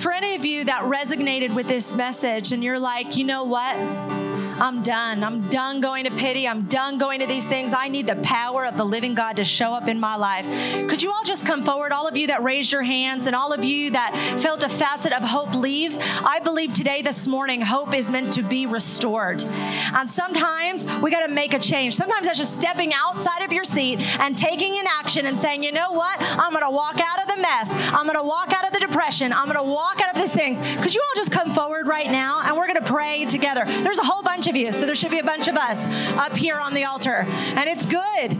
for 0.00 0.12
any 0.12 0.34
of 0.34 0.44
you 0.44 0.64
that 0.64 0.84
resonated 0.84 1.54
with 1.54 1.68
this 1.68 1.94
message 1.94 2.52
and 2.52 2.64
you're 2.64 2.78
like, 2.78 3.16
you 3.16 3.24
know 3.24 3.44
what? 3.44 4.29
I'm 4.60 4.82
done. 4.82 5.24
I'm 5.24 5.48
done 5.48 5.80
going 5.80 6.04
to 6.04 6.10
pity. 6.10 6.46
I'm 6.46 6.66
done 6.66 6.98
going 6.98 7.20
to 7.20 7.26
these 7.26 7.46
things. 7.46 7.72
I 7.72 7.88
need 7.88 8.06
the 8.06 8.16
power 8.16 8.66
of 8.66 8.76
the 8.76 8.84
living 8.84 9.14
God 9.14 9.36
to 9.36 9.44
show 9.44 9.72
up 9.72 9.88
in 9.88 9.98
my 9.98 10.16
life. 10.16 10.44
Could 10.88 11.02
you 11.02 11.10
all 11.10 11.24
just 11.24 11.46
come 11.46 11.64
forward? 11.64 11.92
All 11.92 12.06
of 12.06 12.16
you 12.16 12.26
that 12.26 12.42
raised 12.42 12.70
your 12.70 12.82
hands 12.82 13.26
and 13.26 13.34
all 13.34 13.52
of 13.52 13.64
you 13.64 13.90
that 13.92 14.14
felt 14.40 14.62
a 14.62 14.68
facet 14.68 15.12
of 15.12 15.22
hope 15.22 15.54
leave. 15.54 15.96
I 16.22 16.40
believe 16.40 16.72
today, 16.72 17.00
this 17.00 17.26
morning, 17.26 17.60
hope 17.60 17.94
is 17.94 18.10
meant 18.10 18.34
to 18.34 18.42
be 18.42 18.66
restored. 18.66 19.42
And 19.42 20.08
sometimes 20.08 20.86
we 21.00 21.10
got 21.10 21.26
to 21.26 21.32
make 21.32 21.54
a 21.54 21.58
change. 21.58 21.96
Sometimes 21.96 22.26
that's 22.26 22.38
just 22.38 22.54
stepping 22.54 22.92
outside 22.94 23.42
of 23.42 23.52
your 23.52 23.64
seat 23.64 24.00
and 24.20 24.36
taking 24.36 24.78
an 24.78 24.84
action 24.86 25.26
and 25.26 25.38
saying, 25.38 25.62
you 25.62 25.72
know 25.72 25.92
what? 25.92 26.16
I'm 26.20 26.52
going 26.52 26.64
to 26.64 26.70
walk 26.70 27.00
out 27.00 27.22
of 27.22 27.34
the 27.34 27.40
mess. 27.40 27.70
I'm 27.92 28.04
going 28.04 28.18
to 28.18 28.22
walk 28.22 28.52
out 28.52 28.66
of 28.66 28.72
the 28.72 28.80
depression. 28.80 29.32
I'm 29.32 29.46
going 29.46 29.56
to 29.56 29.62
walk 29.62 30.00
out 30.00 30.14
of 30.14 30.20
these 30.20 30.32
things. 30.32 30.60
Could 30.82 30.94
you 30.94 31.00
all 31.00 31.16
just 31.16 31.32
come 31.32 31.52
forward 31.52 31.86
right 31.86 32.10
now 32.10 32.42
and 32.44 32.56
we're 32.56 32.66
going 32.66 32.82
to 32.82 32.92
pray 32.92 33.24
together? 33.24 33.64
There's 33.64 33.98
a 33.98 34.04
whole 34.04 34.22
bunch 34.22 34.46
of 34.46 34.49
you, 34.56 34.72
so 34.72 34.86
there 34.86 34.94
should 34.94 35.10
be 35.10 35.18
a 35.18 35.24
bunch 35.24 35.48
of 35.48 35.56
us 35.56 35.78
up 36.16 36.36
here 36.36 36.56
on 36.56 36.74
the 36.74 36.84
altar. 36.84 37.26
And 37.28 37.68
it's 37.68 37.86
good. 37.86 38.38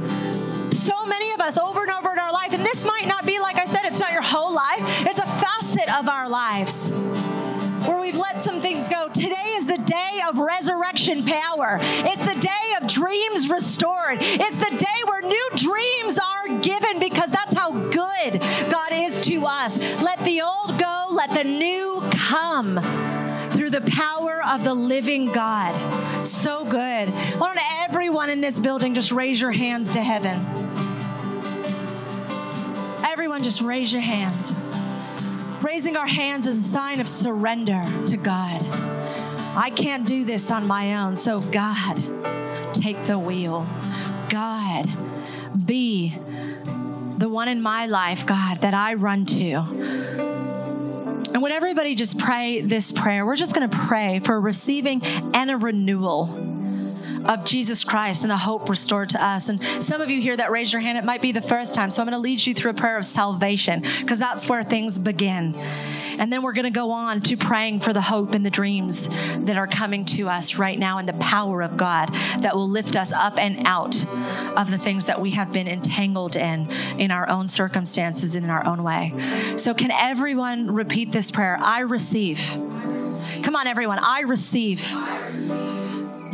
So 0.74 1.04
many 1.04 1.32
of 1.32 1.40
us 1.40 1.58
over 1.58 1.82
and 1.82 1.90
over 1.90 2.12
in 2.12 2.18
our 2.18 2.32
life, 2.32 2.52
and 2.52 2.64
this 2.64 2.84
might 2.84 3.06
not 3.06 3.26
be, 3.26 3.38
like 3.38 3.56
I 3.56 3.64
said, 3.64 3.84
it's 3.84 4.00
not 4.00 4.12
your 4.12 4.22
whole 4.22 4.52
life, 4.52 5.06
it's 5.06 5.18
a 5.18 5.26
facet 5.26 5.94
of 5.98 6.08
our 6.08 6.28
lives 6.28 6.90
where 7.86 8.00
we've 8.00 8.16
let 8.16 8.38
some 8.38 8.60
things 8.60 8.88
go. 8.88 9.08
Today 9.08 9.54
is 9.56 9.66
the 9.66 9.78
day 9.78 10.20
of 10.28 10.38
resurrection 10.38 11.24
power. 11.24 11.78
It's 11.80 12.24
the 12.24 12.38
day 12.38 12.74
of 12.80 12.86
dreams 12.86 13.48
restored. 13.48 14.18
It's 14.20 14.56
the 14.56 14.76
day 14.76 14.86
where 15.06 15.22
new 15.22 15.50
dreams 15.56 16.18
are 16.18 16.58
given 16.60 16.98
because 16.98 17.30
that's 17.30 17.54
how 17.54 17.72
good 17.72 18.40
God 18.70 18.92
is 18.92 19.24
to 19.26 19.44
us. 19.46 19.78
Let 19.78 20.22
the 20.24 20.42
old 20.42 20.78
go, 20.78 21.06
let 21.10 21.30
the 21.30 21.44
new 21.44 22.08
come 22.12 22.78
through 23.70 23.80
the 23.80 23.90
power 23.90 24.42
of 24.44 24.64
the 24.64 24.74
living 24.74 25.26
God. 25.26 26.26
So 26.26 26.64
good. 26.64 27.08
Why 27.08 27.54
don't 27.54 27.88
everyone 27.88 28.30
in 28.30 28.40
this 28.40 28.58
building 28.58 28.94
just 28.94 29.12
raise 29.12 29.40
your 29.40 29.52
hands 29.52 29.92
to 29.92 30.02
heaven? 30.02 30.44
Everyone, 33.04 33.42
just 33.42 33.60
raise 33.60 33.92
your 33.92 34.02
hands. 34.02 34.54
Raising 35.62 35.96
our 35.96 36.06
hands 36.06 36.46
is 36.46 36.58
a 36.58 36.68
sign 36.68 37.00
of 37.00 37.08
surrender 37.08 37.84
to 38.06 38.16
God. 38.16 38.64
I 39.56 39.70
can't 39.74 40.06
do 40.06 40.24
this 40.24 40.50
on 40.50 40.66
my 40.66 40.96
own, 40.96 41.16
so 41.16 41.40
God, 41.40 42.02
take 42.72 43.04
the 43.04 43.18
wheel. 43.18 43.66
God, 44.28 44.88
be 45.66 46.16
the 47.18 47.28
one 47.28 47.48
in 47.48 47.60
my 47.60 47.86
life, 47.86 48.24
God, 48.24 48.58
that 48.62 48.74
I 48.74 48.94
run 48.94 49.26
to. 49.26 50.29
And 51.32 51.42
would 51.42 51.52
everybody 51.52 51.94
just 51.94 52.18
pray 52.18 52.60
this 52.60 52.90
prayer? 52.90 53.24
We're 53.24 53.36
just 53.36 53.54
going 53.54 53.70
to 53.70 53.76
pray 53.76 54.18
for 54.18 54.40
receiving 54.40 55.02
and 55.04 55.50
a 55.50 55.56
renewal 55.56 56.26
of 57.24 57.44
Jesus 57.44 57.84
Christ 57.84 58.22
and 58.22 58.30
the 58.30 58.36
hope 58.36 58.68
restored 58.68 59.10
to 59.10 59.24
us. 59.24 59.48
And 59.48 59.62
some 59.82 60.00
of 60.00 60.10
you 60.10 60.20
here 60.20 60.36
that 60.36 60.50
raised 60.50 60.72
your 60.72 60.82
hand, 60.82 60.98
it 60.98 61.04
might 61.04 61.22
be 61.22 61.32
the 61.32 61.42
first 61.42 61.74
time. 61.74 61.90
So 61.90 62.02
I'm 62.02 62.08
going 62.08 62.16
to 62.16 62.22
lead 62.22 62.44
you 62.44 62.54
through 62.54 62.72
a 62.72 62.74
prayer 62.74 62.98
of 62.98 63.06
salvation 63.06 63.82
because 64.00 64.18
that's 64.18 64.48
where 64.48 64.62
things 64.62 64.98
begin. 64.98 65.54
And 66.20 66.30
then 66.30 66.42
we're 66.42 66.52
going 66.52 66.64
to 66.64 66.70
go 66.70 66.90
on 66.90 67.22
to 67.22 67.36
praying 67.36 67.80
for 67.80 67.94
the 67.94 68.02
hope 68.02 68.34
and 68.34 68.44
the 68.44 68.50
dreams 68.50 69.08
that 69.38 69.56
are 69.56 69.66
coming 69.66 70.04
to 70.06 70.28
us 70.28 70.56
right 70.56 70.78
now 70.78 70.98
and 70.98 71.08
the 71.08 71.14
power 71.14 71.62
of 71.62 71.78
God 71.78 72.12
that 72.40 72.54
will 72.54 72.68
lift 72.68 72.94
us 72.94 73.10
up 73.10 73.38
and 73.38 73.66
out 73.66 73.96
of 74.56 74.70
the 74.70 74.76
things 74.76 75.06
that 75.06 75.18
we 75.18 75.30
have 75.30 75.50
been 75.50 75.66
entangled 75.66 76.36
in, 76.36 76.68
in 76.98 77.10
our 77.10 77.28
own 77.30 77.48
circumstances 77.48 78.34
and 78.34 78.44
in 78.44 78.50
our 78.50 78.66
own 78.66 78.82
way. 78.82 79.14
So, 79.56 79.72
can 79.72 79.90
everyone 79.90 80.70
repeat 80.70 81.10
this 81.10 81.30
prayer? 81.30 81.56
I 81.58 81.80
receive. 81.80 82.38
Come 83.42 83.56
on, 83.56 83.66
everyone. 83.66 83.98
I 83.98 84.20
receive 84.20 84.94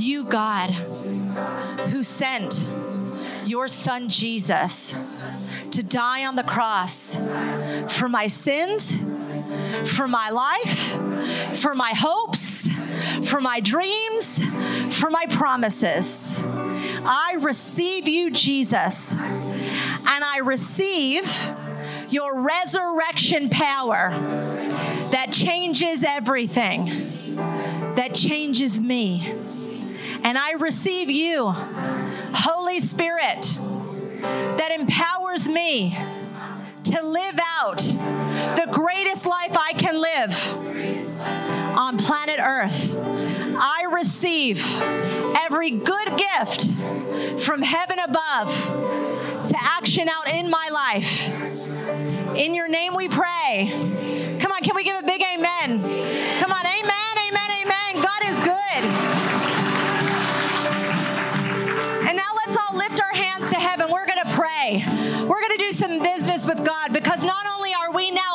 you, 0.00 0.24
God, 0.24 0.70
who 1.90 2.02
sent 2.02 2.66
your 3.44 3.68
son 3.68 4.08
Jesus 4.08 4.94
to 5.70 5.82
die 5.82 6.26
on 6.26 6.36
the 6.36 6.42
cross 6.42 7.16
for 7.88 8.08
my 8.08 8.26
sins, 8.26 8.94
for 9.84 10.08
my 10.08 10.30
life, 10.30 11.58
for 11.58 11.74
my 11.74 11.92
hopes, 11.92 12.68
for 13.28 13.40
my 13.40 13.60
dreams, 13.60 14.40
for 14.94 15.10
my 15.10 15.26
promises. 15.26 16.42
I 16.44 17.38
receive 17.40 18.08
you, 18.08 18.30
Jesus, 18.30 19.12
and 19.14 20.24
I 20.24 20.40
receive 20.42 21.30
your 22.10 22.40
resurrection 22.40 23.48
power 23.48 24.10
that 25.10 25.28
changes 25.32 26.02
everything, 26.02 27.36
that 27.94 28.14
changes 28.14 28.80
me 28.80 29.34
and 30.26 30.36
I 30.36 30.54
receive 30.54 31.08
you, 31.08 31.50
Holy 31.50 32.80
Spirit, 32.80 33.60
that 34.20 34.72
empowers 34.76 35.48
me 35.48 35.96
to 36.82 37.00
live 37.00 37.38
out 37.60 37.78
the 37.78 38.66
greatest 38.72 39.24
life 39.24 39.56
I 39.56 39.72
can 39.74 40.02
live 40.02 41.78
on 41.78 41.98
planet 41.98 42.40
Earth. 42.40 42.96
I 43.56 43.86
receive 43.92 44.66
every 45.44 45.70
good 45.70 46.16
gift 46.16 46.72
from 47.40 47.62
heaven 47.62 48.00
above 48.00 48.52
to 49.46 49.54
action 49.60 50.08
out 50.08 50.28
in 50.28 50.50
my 50.50 50.68
life. 50.72 51.30
In 52.36 52.52
your 52.52 52.66
name 52.66 52.96
we 52.96 53.08
pray. 53.08 53.68
Come 54.40 54.50
on, 54.50 54.60
can 54.62 54.74
we 54.74 54.82
give 54.82 54.98
a 54.98 55.06
big 55.06 55.22
amen? 55.22 56.40
Come 56.40 56.50
on, 56.50 56.66
amen, 56.66 57.18
amen, 57.28 57.50
amen. 57.62 58.02
God 58.02 58.22
is 58.24 58.36
good. 58.40 59.45
Pray. 64.36 64.84
We're 65.26 65.40
going 65.40 65.58
to 65.58 65.64
do 65.64 65.72
some 65.72 66.02
business 66.02 66.46
with 66.46 66.64
God 66.64 66.92
because 66.92 67.22
not 67.22 67.46
only 67.46 67.72
are 67.74 67.92
we 67.92 68.10
now 68.10 68.25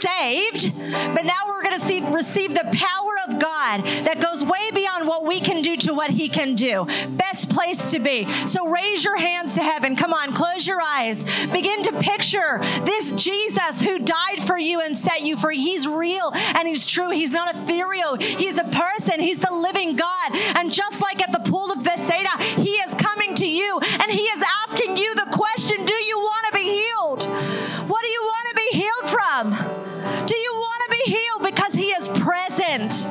saved, 0.00 0.72
but 1.14 1.24
now 1.24 1.34
we're 1.46 1.62
going 1.62 1.78
to 1.78 1.86
see, 1.86 2.00
receive 2.00 2.52
the 2.52 2.68
power 2.72 3.16
of 3.28 3.38
God 3.38 3.84
that 4.04 4.20
goes 4.20 4.44
way 4.44 4.70
beyond 4.72 5.08
what 5.08 5.24
we 5.24 5.40
can 5.40 5.62
do 5.62 5.76
to 5.76 5.94
what 5.94 6.10
He 6.10 6.28
can 6.28 6.54
do. 6.54 6.86
Best 7.10 7.50
place 7.50 7.90
to 7.92 7.98
be. 7.98 8.30
So 8.46 8.68
raise 8.68 9.04
your 9.04 9.18
hands 9.18 9.54
to 9.54 9.62
heaven. 9.62 9.96
Come 9.96 10.12
on, 10.12 10.34
close 10.34 10.66
your 10.66 10.80
eyes. 10.80 11.22
Begin 11.46 11.82
to 11.84 11.92
picture 11.94 12.60
this 12.84 13.12
Jesus 13.12 13.80
who 13.80 13.98
died 13.98 14.42
for 14.46 14.58
you 14.58 14.80
and 14.80 14.96
set 14.96 15.22
you 15.22 15.36
free. 15.36 15.58
He's 15.58 15.88
real 15.88 16.32
and 16.34 16.68
He's 16.68 16.86
true. 16.86 17.10
He's 17.10 17.30
not 17.30 17.54
ethereal. 17.54 18.16
He's 18.16 18.58
a 18.58 18.64
person. 18.64 19.20
He's 19.20 19.40
the 19.40 19.52
living 19.52 19.96
God. 19.96 20.34
And 20.56 20.72
just 20.72 21.00
like 21.00 21.22
at 21.22 21.32
the 21.32 21.50
pool 21.50 21.72
of 21.72 21.82
Bethsaida, 21.82 22.30
He 22.60 22.70
is 22.70 22.94
coming 22.94 23.34
to 23.36 23.46
you 23.46 23.80
and 23.82 24.10
He 24.10 24.22
is 24.22 24.42
asking 24.66 24.96
you 24.96 25.14
the 25.14 25.28
question 25.32 25.84
Do 25.84 25.94
you 25.94 26.18
want 26.18 26.46
to 26.46 26.52
be 26.54 26.64
healed? 26.64 27.24
What 27.88 28.02
do 28.02 28.08
you 28.08 28.22
want 28.22 28.48
to 28.48 28.54
be 28.54 28.78
healed 28.78 29.10
from? 29.10 29.85
Do 30.26 30.36
you 30.36 30.54
want 30.54 30.82
to 30.84 30.96
be 31.04 31.12
healed? 31.12 31.42
Because 31.42 31.72
He 31.74 31.90
is 31.90 32.08
present 32.08 33.04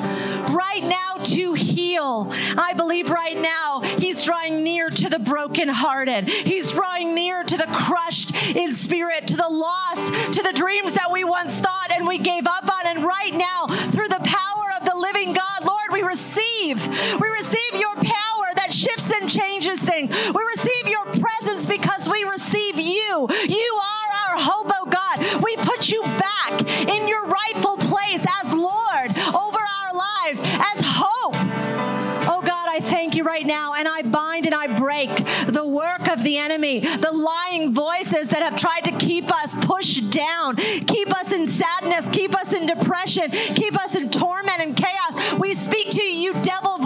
right 0.51 0.83
now 0.83 1.23
to 1.23 1.53
heal. 1.53 2.31
I 2.57 2.73
believe 2.73 3.09
right 3.09 3.39
now 3.39 3.81
He's 3.97 4.23
drawing 4.23 4.63
near 4.63 4.89
to 4.89 5.09
the 5.09 5.19
brokenhearted. 5.19 6.29
He's 6.29 6.71
drawing 6.71 7.13
near 7.13 7.43
to 7.43 7.57
the 7.57 7.67
crushed 7.67 8.35
in 8.55 8.73
spirit, 8.73 9.27
to 9.27 9.37
the 9.37 9.49
lost, 9.49 10.33
to 10.33 10.43
the 10.43 10.53
dreams 10.53 10.93
that 10.93 11.11
we 11.11 11.23
once 11.23 11.55
thought 11.55 11.91
and 11.91 12.07
we 12.07 12.17
gave 12.17 12.47
up 12.47 12.63
on. 12.63 12.85
And 12.85 13.03
right 13.03 13.33
now, 13.33 13.67
through 13.67 14.09
the 14.09 14.21
power 14.23 14.73
of 14.79 14.85
the 14.85 14.95
living 14.95 15.33
God, 15.33 15.65
Lord, 15.65 15.91
we 15.91 16.01
receive. 16.01 16.85
We 17.19 17.27
receive 17.27 17.79
your 17.79 17.95
power 17.95 18.45
that 18.55 18.73
shifts 18.73 19.11
and 19.11 19.29
changes 19.29 19.79
things. 19.81 20.11
We 20.11 20.43
receive 20.55 20.87
your 20.87 21.05
presence 21.05 21.65
because 21.65 22.09
we 22.09 22.23
receive 22.23 22.79
you. 22.79 23.27
You 23.47 23.79
are 23.81 24.04
our 24.35 24.41
hope, 24.41 24.71
oh 24.73 24.85
God. 24.85 25.43
We 25.43 25.55
put 25.57 25.89
you 25.89 26.01
back 26.01 26.61
in 26.67 27.07
your 27.07 27.25
rightful 27.25 27.77
place 27.77 28.25
as 28.43 28.51
Lord 28.51 29.17
over 29.33 29.59
our 29.59 29.93
lives, 29.93 30.41
as 30.41 30.81
hope. 30.83 31.35
Oh 32.27 32.41
God, 32.43 32.69
I 32.69 32.79
thank 32.81 33.15
you 33.15 33.23
right 33.23 33.45
now, 33.45 33.73
and 33.73 33.87
I 33.87 34.01
bind 34.01 34.45
and 34.45 34.55
I 34.55 34.67
break 34.67 35.15
the 35.47 35.65
work 35.65 36.07
of 36.09 36.23
the 36.23 36.37
enemy, 36.37 36.79
the 36.79 37.11
lying 37.11 37.73
voices 37.73 38.29
that 38.29 38.41
have 38.41 38.57
tried 38.57 38.81
to 38.85 38.91
keep 38.97 39.31
us 39.31 39.55
pushed 39.55 40.09
down, 40.09 40.55
keep 40.55 41.15
us 41.15 41.31
in 41.31 41.47
sadness, 41.47 42.09
keep 42.09 42.35
us 42.35 42.53
in 42.53 42.65
depression, 42.65 43.31
keep 43.31 43.79
us 43.81 43.95
in 43.95 44.09
torment 44.09 44.59
and 44.59 44.75
chaos. 44.75 45.33
We 45.39 45.53
speak 45.53 45.91
to 45.91 46.01
you, 46.01 46.33
you 46.33 46.41
devil 46.41 46.77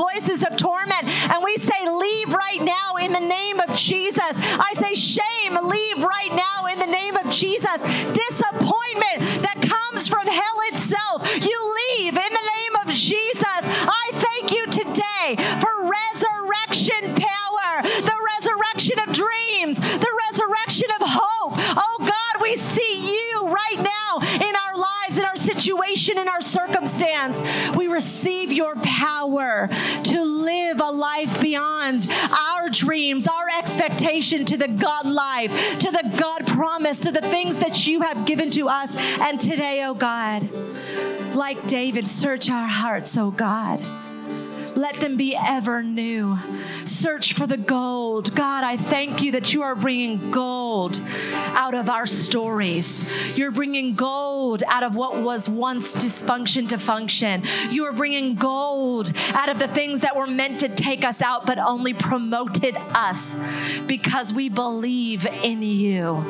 of 0.44 0.56
torment. 0.58 1.04
And 1.04 1.44
we 1.44 1.56
say, 1.58 1.88
Leave 1.90 2.34
right 2.34 2.62
now 2.62 2.96
in 2.96 3.14
the 3.14 3.20
name 3.20 3.60
of 3.60 3.76
Jesus. 3.76 4.34
I 4.36 4.74
say, 4.76 4.94
Shame, 4.96 5.58
leave 5.64 6.04
right 6.04 6.34
now 6.34 6.66
in 6.66 6.80
the 6.80 6.88
name 6.88 7.16
of 7.16 7.30
Jesus. 7.30 7.80
Disappointment 8.14 9.44
that 9.44 9.58
comes 9.62 10.08
from 10.08 10.28
hell 10.28 10.60
itself, 10.72 11.24
you 11.46 11.76
leave 11.98 12.16
in 12.16 12.34
the 12.34 12.50
name 12.58 12.76
of 12.88 12.94
Jesus. 12.94 13.44
I 13.44 14.12
thank 14.14 14.52
you 14.52 14.66
today 14.68 15.36
for 15.60 15.90
resurrection 15.90 17.16
power, 17.16 17.84
the 17.84 18.18
resurrection 18.38 19.00
of 19.00 19.14
dreams, 19.14 19.80
the 19.80 20.14
resurrection 20.30 20.88
of 21.00 21.08
hope. 21.08 21.54
Oh 21.58 21.98
God, 22.00 22.42
we 22.42 22.56
see 22.56 23.14
you 23.14 23.48
right 23.48 23.78
now 23.78 24.20
in 24.22 24.56
our 24.56 24.76
lives, 24.76 25.18
in 25.18 25.26
our 25.26 25.38
situation, 25.38 26.18
in 26.18 26.28
our 26.28 26.42
circumstance. 26.42 27.42
We 27.76 27.88
receive 27.88 28.52
your 28.52 28.76
power 28.78 29.70
live 30.80 30.88
a 30.88 30.98
life 30.98 31.42
beyond 31.42 32.08
our 32.10 32.70
dreams, 32.70 33.28
our 33.28 33.48
expectation 33.58 34.46
to 34.46 34.58
the 34.58 34.68
God 34.68 35.06
life, 35.06 35.80
to 35.80 35.92
the 35.92 36.14
God 36.18 36.48
promise, 36.48 37.00
to 37.02 37.12
the 37.12 37.22
things 37.22 37.58
that 37.58 37.88
you 37.88 38.02
have 38.02 38.26
given 38.26 38.50
to 38.52 38.68
us. 38.68 38.96
And 38.96 39.40
today, 39.40 39.84
oh 39.84 39.94
God, 39.94 40.50
like 41.34 41.68
David, 41.68 42.08
search 42.08 42.50
our 42.50 42.68
hearts, 42.68 43.18
oh 43.18 43.32
God. 43.32 43.84
Let 44.80 45.02
them 45.02 45.18
be 45.18 45.36
ever 45.36 45.84
new. 45.84 46.40
Search 46.86 47.34
for 47.34 47.46
the 47.46 47.58
gold. 47.58 48.34
God, 48.34 48.64
I 48.64 48.78
thank 48.78 49.22
you 49.22 49.34
that 49.34 49.54
you 49.54 49.62
are 49.62 49.76
bringing 49.76 50.32
gold 50.32 51.02
out 51.34 51.74
of 51.74 51.90
our 51.90 52.06
stories. 52.06 53.04
You're 53.36 53.52
bringing 53.52 53.94
gold 53.94 54.64
out 54.70 54.84
of 54.84 54.96
what 54.96 55.22
was 55.22 55.50
once 55.50 55.94
dysfunction 55.94 56.70
to 56.70 56.78
function. 56.78 57.44
You 57.70 57.84
are 57.88 57.92
bringing 57.92 58.36
gold 58.36 59.12
out 59.34 59.50
of 59.50 59.60
the 59.60 59.68
things 59.68 60.00
that 60.00 60.16
were 60.16 60.28
meant 60.28 60.62
to 60.62 60.70
take 60.70 61.04
us 61.04 61.22
out, 61.22 61.46
but 61.46 61.58
only 61.58 61.94
promoted 61.94 62.78
us 62.96 63.36
because 63.86 64.34
we 64.34 64.48
believe 64.48 65.26
in 65.44 65.62
you. 65.62 66.24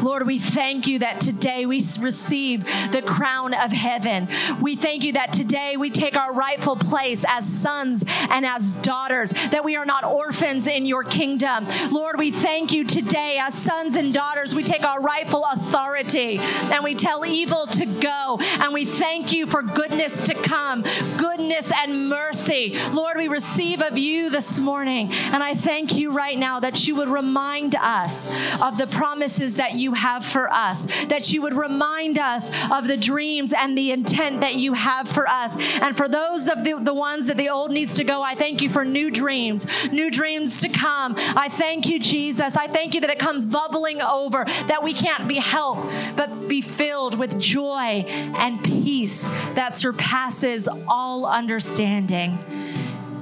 Lord, 0.00 0.28
we 0.28 0.38
thank 0.38 0.86
you 0.86 1.00
that 1.00 1.20
today 1.20 1.66
we 1.66 1.84
receive 1.98 2.64
the 2.92 3.02
crown 3.04 3.52
of 3.52 3.72
heaven. 3.72 4.28
We 4.60 4.76
thank 4.76 5.02
you 5.02 5.14
that 5.14 5.32
today 5.32 5.76
we 5.76 5.90
take 5.90 6.14
our 6.14 6.32
rightful 6.32 6.76
place 6.76 7.24
as 7.26 7.44
sons 7.44 7.95
and 8.30 8.44
as 8.44 8.72
daughters, 8.72 9.30
that 9.50 9.64
we 9.64 9.76
are 9.76 9.86
not 9.86 10.04
orphans 10.04 10.66
in 10.66 10.86
your 10.86 11.04
kingdom. 11.04 11.66
Lord, 11.90 12.18
we 12.18 12.30
thank 12.30 12.72
you 12.72 12.84
today 12.84 13.38
as 13.40 13.54
sons 13.54 13.94
and 13.94 14.12
daughters. 14.12 14.54
We 14.54 14.62
take 14.62 14.84
our 14.84 15.00
rightful 15.00 15.44
authority 15.52 16.38
and 16.38 16.84
we 16.84 16.94
tell 16.94 17.24
evil 17.24 17.66
to 17.66 17.86
go. 17.86 18.38
And 18.40 18.72
we 18.72 18.84
thank 18.84 19.32
you 19.32 19.46
for 19.46 19.62
goodness 19.62 20.16
to 20.24 20.34
come, 20.34 20.82
goodness 21.16 21.70
and 21.82 22.08
mercy. 22.08 22.78
Lord, 22.90 23.16
we 23.16 23.28
receive 23.28 23.82
of 23.82 23.98
you 23.98 24.30
this 24.30 24.58
morning. 24.58 25.12
And 25.12 25.42
I 25.42 25.54
thank 25.54 25.94
you 25.94 26.12
right 26.12 26.38
now 26.38 26.60
that 26.60 26.86
you 26.86 26.94
would 26.96 27.08
remind 27.08 27.74
us 27.76 28.28
of 28.60 28.78
the 28.78 28.86
promises 28.86 29.54
that 29.56 29.74
you 29.74 29.94
have 29.94 30.24
for 30.24 30.52
us, 30.52 30.84
that 31.06 31.32
you 31.32 31.42
would 31.42 31.54
remind 31.54 32.18
us 32.18 32.50
of 32.70 32.86
the 32.86 32.96
dreams 32.96 33.52
and 33.52 33.76
the 33.76 33.90
intent 33.90 34.40
that 34.40 34.54
you 34.54 34.72
have 34.74 35.08
for 35.08 35.26
us. 35.28 35.56
And 35.80 35.96
for 35.96 36.08
those 36.08 36.46
of 36.48 36.64
the, 36.64 36.78
the 36.80 36.94
ones 36.94 37.26
that 37.26 37.36
the 37.36 37.50
old 37.50 37.70
needs 37.76 37.96
to 37.96 38.04
go, 38.04 38.22
I 38.22 38.34
thank 38.34 38.62
you 38.62 38.70
for 38.70 38.84
new 38.84 39.10
dreams, 39.10 39.66
new 39.92 40.10
dreams 40.10 40.58
to 40.58 40.68
come. 40.68 41.14
I 41.18 41.48
thank 41.48 41.86
you, 41.86 42.00
Jesus. 42.00 42.56
I 42.56 42.66
thank 42.66 42.94
you 42.94 43.02
that 43.02 43.10
it 43.10 43.18
comes 43.18 43.44
bubbling 43.44 44.00
over, 44.00 44.44
that 44.66 44.82
we 44.82 44.94
can't 44.94 45.28
be 45.28 45.36
helped, 45.36 45.92
but 46.16 46.48
be 46.48 46.62
filled 46.62 47.18
with 47.18 47.38
joy 47.38 48.04
and 48.36 48.64
peace 48.64 49.22
that 49.54 49.74
surpasses 49.74 50.68
all 50.88 51.26
understanding. 51.26 52.38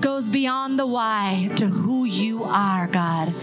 Goes 0.01 0.29
beyond 0.29 0.79
the 0.79 0.87
why 0.87 1.51
to 1.57 1.67
who 1.67 2.05
you 2.05 2.45
are, 2.45 2.87
God. 2.87 3.35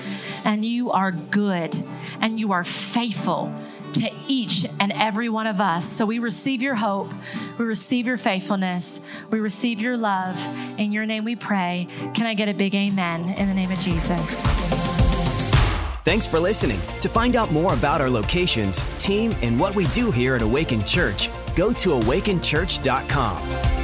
And 0.45 0.66
you 0.66 0.91
are 0.91 1.12
good 1.12 1.84
and 2.22 2.39
you 2.39 2.53
are 2.53 2.64
faithful 2.64 3.53
to 3.95 4.11
each 4.27 4.65
and 4.79 4.91
every 4.93 5.29
one 5.29 5.47
of 5.47 5.61
us. 5.61 5.85
So 5.85 6.05
we 6.05 6.19
receive 6.19 6.61
your 6.61 6.75
hope, 6.75 7.11
we 7.57 7.65
receive 7.65 8.07
your 8.07 8.17
faithfulness, 8.17 9.01
we 9.29 9.39
receive 9.39 9.81
your 9.81 9.97
love. 9.97 10.39
In 10.77 10.91
your 10.91 11.05
name 11.05 11.23
we 11.23 11.35
pray. 11.35 11.87
Can 12.13 12.25
I 12.25 12.33
get 12.33 12.49
a 12.49 12.53
big 12.53 12.73
amen 12.75 13.29
in 13.29 13.47
the 13.47 13.53
name 13.53 13.71
of 13.71 13.79
Jesus? 13.79 14.41
Thanks 16.03 16.25
for 16.25 16.39
listening. 16.39 16.79
To 17.01 17.09
find 17.09 17.35
out 17.35 17.51
more 17.51 17.73
about 17.73 18.01
our 18.01 18.09
locations, 18.09 18.81
team, 18.97 19.31
and 19.41 19.59
what 19.59 19.75
we 19.75 19.85
do 19.87 20.09
here 20.09 20.35
at 20.35 20.41
Awaken 20.41 20.83
Church, 20.83 21.29
go 21.55 21.71
to 21.73 21.89
awakenchurch.com. 21.89 23.80